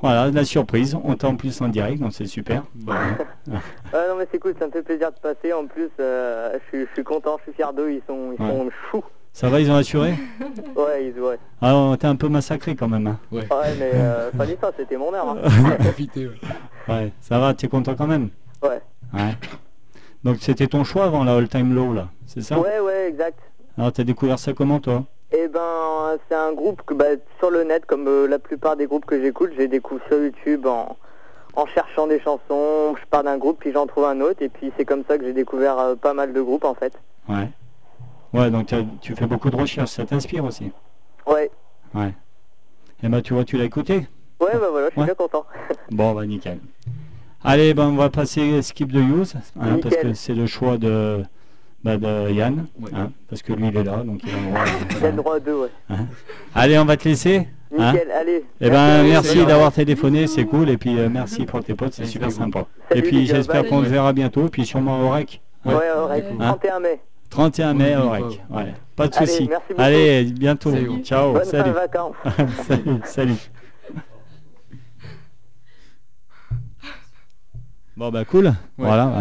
voilà, 0.01 0.31
la 0.31 0.45
surprise, 0.45 0.97
on 1.05 1.15
t'a 1.15 1.29
en 1.29 1.37
plus 1.37 1.61
en 1.61 1.69
direct, 1.69 2.01
donc 2.01 2.13
c'est 2.15 2.27
super. 2.27 2.63
Ah 2.91 3.19
non, 3.93 4.17
mais 4.19 4.27
c'est 4.33 4.39
cool, 4.39 4.55
ça 4.59 4.67
me 4.67 4.73
fait 4.73 4.83
plaisir 4.83 5.11
de 5.13 5.19
passer. 5.19 5.53
En 5.53 5.67
plus, 5.67 5.91
euh, 6.01 6.55
je, 6.55 6.69
suis, 6.79 6.87
je 6.89 6.93
suis 6.95 7.05
content, 7.05 7.37
je 7.39 7.43
suis 7.51 7.53
fier 7.53 7.73
d'eux, 7.75 7.91
ils 7.93 8.03
sont, 8.07 8.33
ils 8.39 8.43
Ouais. 8.43 8.51
sont 8.51 8.71
fous. 8.91 9.05
Ça 9.39 9.49
va, 9.49 9.61
ils 9.61 9.71
ont 9.71 9.77
assuré 9.77 10.15
Ouais, 10.75 11.13
ils, 11.15 11.21
ouais. 11.21 11.39
Alors, 11.63 11.97
t'es 11.97 12.09
un 12.09 12.17
peu 12.17 12.29
massacré 12.29 12.75
quand 12.75 12.89
même. 12.89 13.07
hein. 13.07 13.19
Ouais. 13.31 13.43
Ouais, 13.43 13.73
mais 13.79 13.93
euh, 13.95 14.33
fallait 14.37 14.59
ça, 14.61 14.73
c'était 14.77 14.97
mon 14.97 15.15
heure. 15.15 15.29
hein. 15.29 15.37
On 15.79 15.83
profiter, 15.85 16.27
ouais. 16.27 16.35
Ouais, 16.89 17.13
ça 17.21 17.39
va, 17.39 17.55
t'es 17.55 17.69
content 17.69 17.95
quand 17.95 18.09
même 18.09 18.31
Ouais. 18.65 18.81
Ouais. 19.15 19.35
Donc, 20.25 20.39
c'était 20.41 20.67
ton 20.67 20.83
choix 20.83 21.05
avant 21.05 21.23
la 21.23 21.37
All 21.37 21.49
Time 21.49 21.73
Low, 21.73 21.95
là, 21.95 22.09
c'est 22.27 22.41
ça? 22.43 22.59
Ouais, 22.59 22.81
ouais, 22.81 23.07
exact. 23.11 23.39
Alors, 23.79 23.93
t'as 23.93 24.03
découvert 24.03 24.41
ça 24.41 24.53
comment, 24.55 24.81
toi? 24.81 25.05
Eh 25.31 25.47
ben, 25.47 26.17
c'est 26.29 26.35
un 26.35 26.53
groupe 26.53 26.83
que 26.85 26.95
bah, 26.95 27.05
sur 27.39 27.51
le 27.53 27.63
net, 27.63 27.87
comme 27.87 28.09
euh, 28.09 28.27
la 28.27 28.41
plupart 28.41 28.75
des 28.75 28.87
groupes 28.87 29.05
que 29.07 29.23
j'écoute, 29.23 29.53
j'ai 29.57 29.69
découvert 29.69 30.05
sur 30.09 30.19
YouTube 30.19 30.67
en, 30.67 30.97
en 31.55 31.67
cherchant 31.67 32.09
des 32.09 32.19
chansons. 32.19 32.97
Je 33.01 33.07
pars 33.09 33.23
d'un 33.23 33.39
groupe, 33.39 33.59
puis 33.61 33.71
j'en 33.71 33.87
trouve 33.87 34.07
un 34.07 34.21
autre, 34.21 34.43
et 34.43 34.49
puis 34.49 34.73
c'est 34.77 34.85
comme 34.85 35.05
ça 35.09 35.17
que 35.17 35.25
j'ai 35.25 35.33
découvert 35.33 35.79
euh, 35.79 35.95
pas 35.95 36.13
mal 36.13 36.33
de 36.33 36.41
groupes 36.43 36.65
en 36.65 36.75
fait. 36.75 36.93
Ouais. 37.29 37.49
Ouais, 38.35 38.51
donc 38.51 38.67
tu 39.01 39.15
fais 39.15 39.27
beaucoup 39.27 39.51
de 39.51 39.57
recherches, 39.57 39.91
ça 39.91 40.05
t'inspire 40.05 40.45
aussi 40.45 40.71
Ouais, 41.27 41.51
Ouais. 41.95 42.13
Et 43.03 43.09
ben, 43.09 43.23
tu 43.23 43.33
vois, 43.35 43.45
tu 43.45 43.57
l'as 43.57 43.65
écouté 43.65 44.07
ouais, 44.41 44.53
bah 44.53 44.69
voilà, 44.71 44.87
je 44.89 44.93
suis 44.93 45.01
Ouais. 45.01 45.07
bien 45.07 45.15
content. 45.15 45.45
Bon, 45.91 46.13
bah 46.15 46.27
nickel. 46.27 46.59
Allez, 47.45 47.73
ben, 47.75 47.87
on 47.89 47.95
va 47.97 48.11
passer 48.11 48.61
Skip 48.63 48.93
the 48.93 48.97
Use, 48.97 49.35
hein, 49.61 49.79
parce 49.83 49.97
que 49.97 50.13
c'est 50.13 50.35
le 50.35 50.47
choix 50.47 50.77
de, 50.79 51.23
bah, 51.85 51.97
de 51.97 52.31
Yann, 52.33 52.67
Ouais. 52.81 52.91
hein, 52.95 53.11
parce 53.29 53.43
que 53.43 53.53
lui 53.53 53.69
il 53.69 53.77
est 53.77 53.85
là, 53.85 53.99
donc 54.05 54.21
il 54.25 54.31
a 54.31 54.37
le 54.37 54.47
droit. 54.51 54.65
J'ai 55.01 55.07
le 55.11 55.17
droit 55.17 55.37
à 55.37 55.41
deux, 55.41 55.55
ouais. 55.55 55.97
Allez, 56.55 56.79
on 56.79 56.85
va 56.85 56.97
te 56.97 57.09
laisser. 57.09 57.49
Nickel, 57.71 58.11
allez. 58.11 58.45
Eh 58.61 58.71
ben, 58.71 59.05
Merci, 59.05 59.45
d'avoir 59.47 59.73
téléphoné, 59.73 60.27
c'est 60.27 60.45
cool. 60.47 60.71
Et 60.71 60.79
puis, 60.79 60.99
euh, 60.99 61.09
merci 61.11 61.45
pour 61.45 61.63
tes 61.63 61.75
potes, 61.75 61.93
c'est 61.93 62.07
super 62.07 62.33
sympa. 62.33 62.65
Salut, 62.89 63.01
Et 63.01 63.03
puis, 63.03 63.27
j'espère 63.27 63.67
qu'on 63.67 63.85
se 63.85 63.89
verra 63.89 64.13
bientôt. 64.15 64.49
Puis, 64.49 64.65
sûrement 64.65 65.01
au 65.03 65.11
REC. 65.11 65.41
Ouais, 65.67 65.75
Ouais. 65.75 65.81
ouais, 65.81 66.25
Ouais. 66.39 66.47
31 66.47 66.81
mai. 66.81 67.01
31 67.31 67.75
mai 67.75 67.97
au 67.97 68.11
Ouais, 68.11 68.19
REC. 68.21 68.41
Ouais. 68.51 68.75
Pas 68.97 69.09
de 69.09 69.17
Allez, 69.17 69.27
soucis. 69.27 69.49
merci 69.49 69.65
beaucoup. 69.71 69.81
Allez, 69.83 70.25
bientôt. 70.25 70.71
Salut. 70.71 71.03
Ciao. 71.05 71.33
Bonne 71.33 71.45
fin 71.45 71.51
Salut. 71.51 71.69
de 71.71 71.75
vacances. 71.75 72.15
salut. 72.67 73.01
Salut. 73.05 73.51
Bon 77.97 78.11
bah 78.13 78.25
cool, 78.25 78.53
voilà, 78.77 79.09
Ouais, 79.09 79.13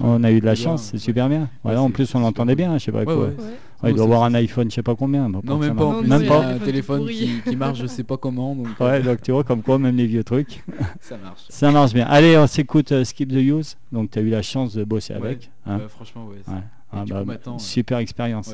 on 0.00 0.16
vois, 0.18 0.28
a 0.28 0.30
eu 0.30 0.38
de 0.40 0.46
la 0.46 0.54
chance, 0.54 0.90
c'est 0.92 0.98
super 0.98 1.28
bien. 1.28 1.48
Voilà, 1.64 1.82
en 1.82 1.90
plus 1.90 2.14
on 2.14 2.20
l'entendait 2.20 2.54
bien, 2.54 2.78
je 2.78 2.84
sais 2.84 2.92
pas 2.92 2.98
Ouais, 3.00 3.04
quoi. 3.04 3.16
ouais. 3.16 3.22
Ouais. 3.30 3.34
Ouais, 3.82 3.90
il 3.90 3.96
doit 3.96 4.04
avoir 4.04 4.22
un 4.22 4.32
iPhone, 4.34 4.70
je 4.70 4.76
sais 4.76 4.82
pas 4.84 4.94
combien. 4.94 5.28
Non, 5.28 5.58
même 5.58 5.74
pas. 5.74 5.84
En 5.84 5.98
plus, 6.00 6.08
Même 6.08 6.24
pas. 6.26 6.46
un 6.46 6.58
téléphone 6.58 7.06
qui, 7.08 7.40
qui 7.42 7.56
marche, 7.56 7.80
je 7.80 7.86
sais 7.88 8.04
pas 8.04 8.16
comment, 8.16 8.54
donc 8.54 8.68
Ouais, 8.80 9.02
donc 9.02 9.22
tu 9.22 9.32
vois 9.32 9.42
comme 9.42 9.60
quoi 9.60 9.80
même 9.80 9.96
les 9.96 10.06
vieux 10.06 10.22
trucs, 10.22 10.62
ça 11.00 11.16
marche. 11.16 11.40
ça 11.48 11.70
marche 11.72 11.92
bien. 11.94 12.06
Allez, 12.08 12.38
on 12.38 12.46
s'écoute 12.46 12.92
euh, 12.92 13.02
Skip 13.02 13.28
the 13.28 13.34
Use. 13.42 13.76
Donc 13.90 14.12
tu 14.12 14.20
as 14.20 14.22
eu 14.22 14.30
la 14.30 14.42
chance 14.42 14.72
de 14.74 14.84
bosser 14.84 15.14
Ouais, 15.14 15.20
avec. 15.26 15.50
hein. 15.66 15.80
euh, 15.80 15.88
franchement, 15.88 16.26
ouais. 16.30 16.54
Ah, 16.96 17.24
bah, 17.24 17.58
super 17.58 17.98
expérience. 17.98 18.48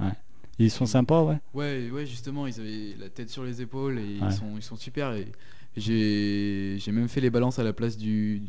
Ouais. 0.00 0.06
Ils 0.58 0.70
sont 0.70 0.86
sympas, 0.86 1.22
ouais. 1.22 1.38
Ouais, 1.52 1.90
ouais, 1.90 2.06
justement, 2.06 2.46
ils 2.46 2.58
avaient 2.58 2.94
la 2.98 3.10
tête 3.10 3.28
sur 3.28 3.44
les 3.44 3.60
épaules 3.60 3.98
et 3.98 4.18
ils, 4.22 4.32
sont, 4.32 4.56
ils 4.56 4.62
sont 4.62 4.76
super. 4.76 5.12
Et 5.12 5.26
j'ai 5.76 6.76
j'ai 6.78 6.92
même 6.92 7.08
fait 7.08 7.20
les 7.20 7.28
balances 7.28 7.58
à 7.58 7.64
la 7.64 7.72
place 7.74 7.98
du 7.98 8.42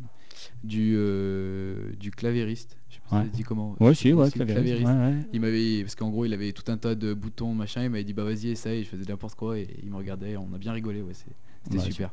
du, 0.64 0.94
euh, 0.96 1.92
du 2.00 2.12
clavériste. 2.12 2.78
Je 2.90 2.96
sais 2.96 3.02
pas 3.10 3.18
Ouais. 3.18 3.24
si 3.26 3.30
dit 3.32 3.44
comment. 3.44 3.76
Ouais, 3.82 3.94
si, 3.94 4.14
ouais, 4.14 4.32
clavériste. 4.32 4.86
ouais. 4.88 5.16
Il 5.34 5.42
m'avait 5.42 5.82
parce 5.82 5.96
qu'en 5.96 6.10
gros 6.10 6.24
il 6.26 6.34
avait 6.34 6.54
tout 6.54 6.72
un 6.72 6.78
tas 6.78 6.96
de 6.96 7.14
boutons 7.14 7.54
machin. 7.54 7.84
Il 7.84 7.90
m'avait 7.90 8.04
dit 8.06 8.14
bah 8.14 8.24
vas-y 8.24 8.50
essaye. 8.50 8.86
Je 8.86 8.90
faisais 8.90 9.04
n'importe 9.10 9.36
quoi 9.36 9.58
et 9.60 9.68
il 9.84 9.90
me 9.90 9.98
regardait. 9.98 10.38
On 10.38 10.54
a 10.54 10.58
bien 10.58 10.72
rigolé. 10.72 11.02
Ouais, 11.02 11.14
c'était 11.14 11.80
super. 11.84 12.12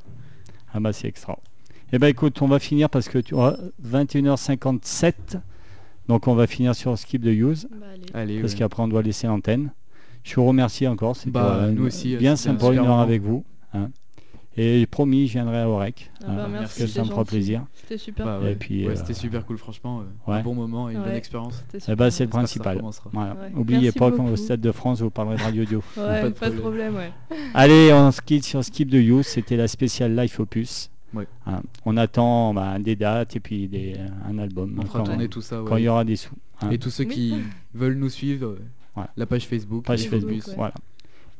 Ah 0.73 0.81
bah 0.81 0.93
c'est 0.93 1.07
extra. 1.07 1.39
Eh 1.93 1.99
ben 2.01 2.09
écoute, 2.09 2.43
on 2.43 2.49
va 2.49 2.59
finir 2.59 2.91
parce 2.91 3.09
que 3.09 3.19
tu 3.19 3.35
auras 3.35 3.57
21h57. 3.87 5.39
Donc 6.09 6.29
on 6.29 6.35
va 6.35 6.47
finir 6.47 6.75
sur 6.75 6.97
Skip 6.99 7.23
the 7.23 7.27
Use. 7.27 7.67
Bah, 7.71 7.87
allez. 8.15 8.41
Parce 8.41 8.53
ouais. 8.53 8.59
qu'après 8.59 8.83
on 8.83 8.89
doit 8.89 9.03
laisser 9.03 9.27
l'antenne. 9.27 9.73
Je 10.23 10.35
vous 10.37 10.47
remercie 10.47 10.87
encore, 10.87 11.17
c'était 11.17 11.31
Bah, 11.31 11.55
euh, 11.63 11.71
nous 11.71 11.87
aussi, 11.87 12.17
bien 12.17 12.37
c'était 12.37 12.51
un 12.51 12.59
sympa 12.59 12.73
une 12.73 12.79
heure 12.81 12.99
avec 13.01 13.23
vous. 13.23 13.45
hein. 13.75 13.91
Et 14.57 14.87
promis, 14.87 15.27
je 15.27 15.33
viendrai 15.33 15.59
à 15.59 15.69
Orec. 15.69 16.13
Ah 16.23 16.27
bah, 16.29 16.45
hein, 16.45 16.49
merci, 16.49 16.79
parce 16.79 16.79
que 16.79 16.87
ça 16.87 17.03
me 17.03 17.09
fera 17.09 17.25
plaisir. 17.25 17.65
C'était 17.75 17.99
super. 17.99 18.25
Bah, 18.25 18.39
Et 18.41 18.45
ouais. 18.45 18.55
puis, 18.55 18.87
Ouais, 18.87 18.93
euh, 18.93 18.97
c'était 18.97 19.13
super 19.13 19.45
cool 19.45 19.59
franchement. 19.59 20.01
euh, 20.03 20.31
ouais. 20.31 20.39
Un 20.39 20.43
bon 20.43 20.55
moment 20.55 20.89
et 20.89 20.93
une 20.95 21.03
bonne 21.03 21.11
expérience. 21.17 21.65
Eh 21.75 21.79
c'est 21.81 22.25
le 22.25 22.31
principal. 22.31 22.77
recommencera. 22.77 23.11
Voilà. 23.13 23.33
Ouais. 23.33 23.53
Oubliez 23.57 23.81
Merci 23.81 23.99
pas 23.99 24.11
qu'au 24.13 24.19
beaucoup. 24.19 24.37
Stade 24.37 24.61
de 24.61 24.71
France, 24.71 25.01
vous 25.03 25.11
parlerez 25.11 25.39
de 25.39 25.43
radio 25.43 25.65
Dio. 25.65 25.83
Ouais, 25.97 26.05
Pas 26.21 26.23
de 26.23 26.29
pas 26.35 26.51
de 26.51 26.57
problème. 26.61 26.93
problème, 26.93 26.95
ouais. 26.95 27.37
Allez, 27.53 27.93
on 27.93 28.13
se 28.13 28.21
quitte 28.23 28.45
sur 28.45 28.65
Skip 28.65 28.89
the 28.91 28.95
Use. 28.95 29.27
C'était 29.27 29.57
la 29.57 29.67
spéciale 29.67 30.15
Life 30.17 30.39
Opus. 30.39 30.89
Ouais. 31.15 31.27
Hein, 31.47 31.63
on 31.85 31.97
attend 31.97 32.53
bah, 32.55 32.79
des 32.79 32.97
dates 32.97 33.37
et 33.37 33.41
puis 33.41 33.69
des, 33.69 33.95
un 34.29 34.39
album. 34.39 34.77
On 34.79 34.87
fera 34.87 34.99
quand, 35.01 35.05
tourner 35.05 35.29
tout 35.29 35.41
ça. 35.43 35.63
ouais. 35.63 35.69
quand 35.69 35.77
il 35.77 35.85
y 35.85 35.89
aura 35.89 36.05
des 36.05 36.17
sous. 36.17 36.35
hein. 36.61 36.71
Et 36.71 36.79
tous 36.79 36.91
ceux 36.91 37.05
Oui. 37.05 37.15
qui 37.15 37.35
veulent 37.73 37.97
nous 37.99 38.09
suivre, 38.11 38.47
euh, 38.49 38.59
Ouais. 38.97 39.07
la 39.17 39.27
page 39.27 39.47
Facebook, 39.47 39.85
Page 39.85 40.03
Facebook, 40.09 40.21
Facebook. 40.21 40.43
Phobus. 40.43 40.49
ouais. 40.51 40.57
Voilà. 40.57 40.75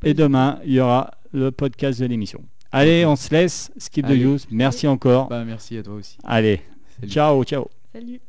Et 0.03 0.15
demain, 0.15 0.59
il 0.65 0.73
y 0.75 0.81
aura 0.81 1.11
le 1.33 1.51
podcast 1.51 2.01
de 2.01 2.07
l'émission. 2.07 2.43
Allez, 2.73 3.07
on 3.07 3.15
se 3.17 3.33
laisse. 3.33 3.71
Skip 3.79 4.05
the 4.07 4.11
Allez. 4.11 4.25
Use. 4.25 4.47
Merci 4.51 4.87
encore. 4.89 5.29
Bah 5.29 5.45
merci 5.45 5.77
à 5.79 5.83
toi 5.83 5.95
aussi. 5.95 6.19
Allez, 6.25 6.61
Salut. 7.01 7.13
ciao, 7.13 7.45
ciao. 7.45 7.69
Salut. 7.93 8.21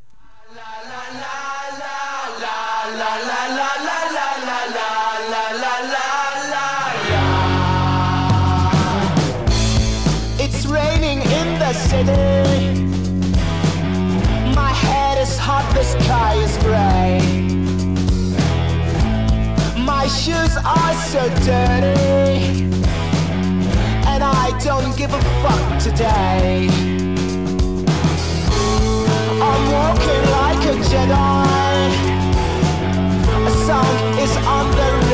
My 14.56 14.72
head 14.72 15.18
is 15.18 15.38
hot, 15.38 15.66
the 15.74 15.84
sky 15.84 16.36
is 16.36 16.58
gray. 16.58 17.20
My 19.84 20.08
shoes 20.08 20.56
are 20.58 20.94
so 21.12 21.30
dirty. 21.44 22.66
And 24.12 24.24
I 24.24 24.58
don't 24.64 24.96
give 24.96 25.14
a 25.14 25.22
fuck 25.42 25.80
today. 25.80 26.70
I'm 29.48 29.72
walking 29.72 30.24
like 30.40 30.64
a 30.72 30.76
Jedi. 30.90 31.90
A 33.48 33.52
song 33.66 33.96
is 34.20 34.36
on 34.38 34.66
the 34.72 35.05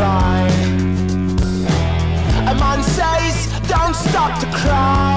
fly. 0.00 0.48
A 2.50 2.54
man 2.54 2.82
says, 2.82 3.36
don't 3.68 3.94
stop 3.94 4.32
to 4.40 4.46
cry. 4.46 5.09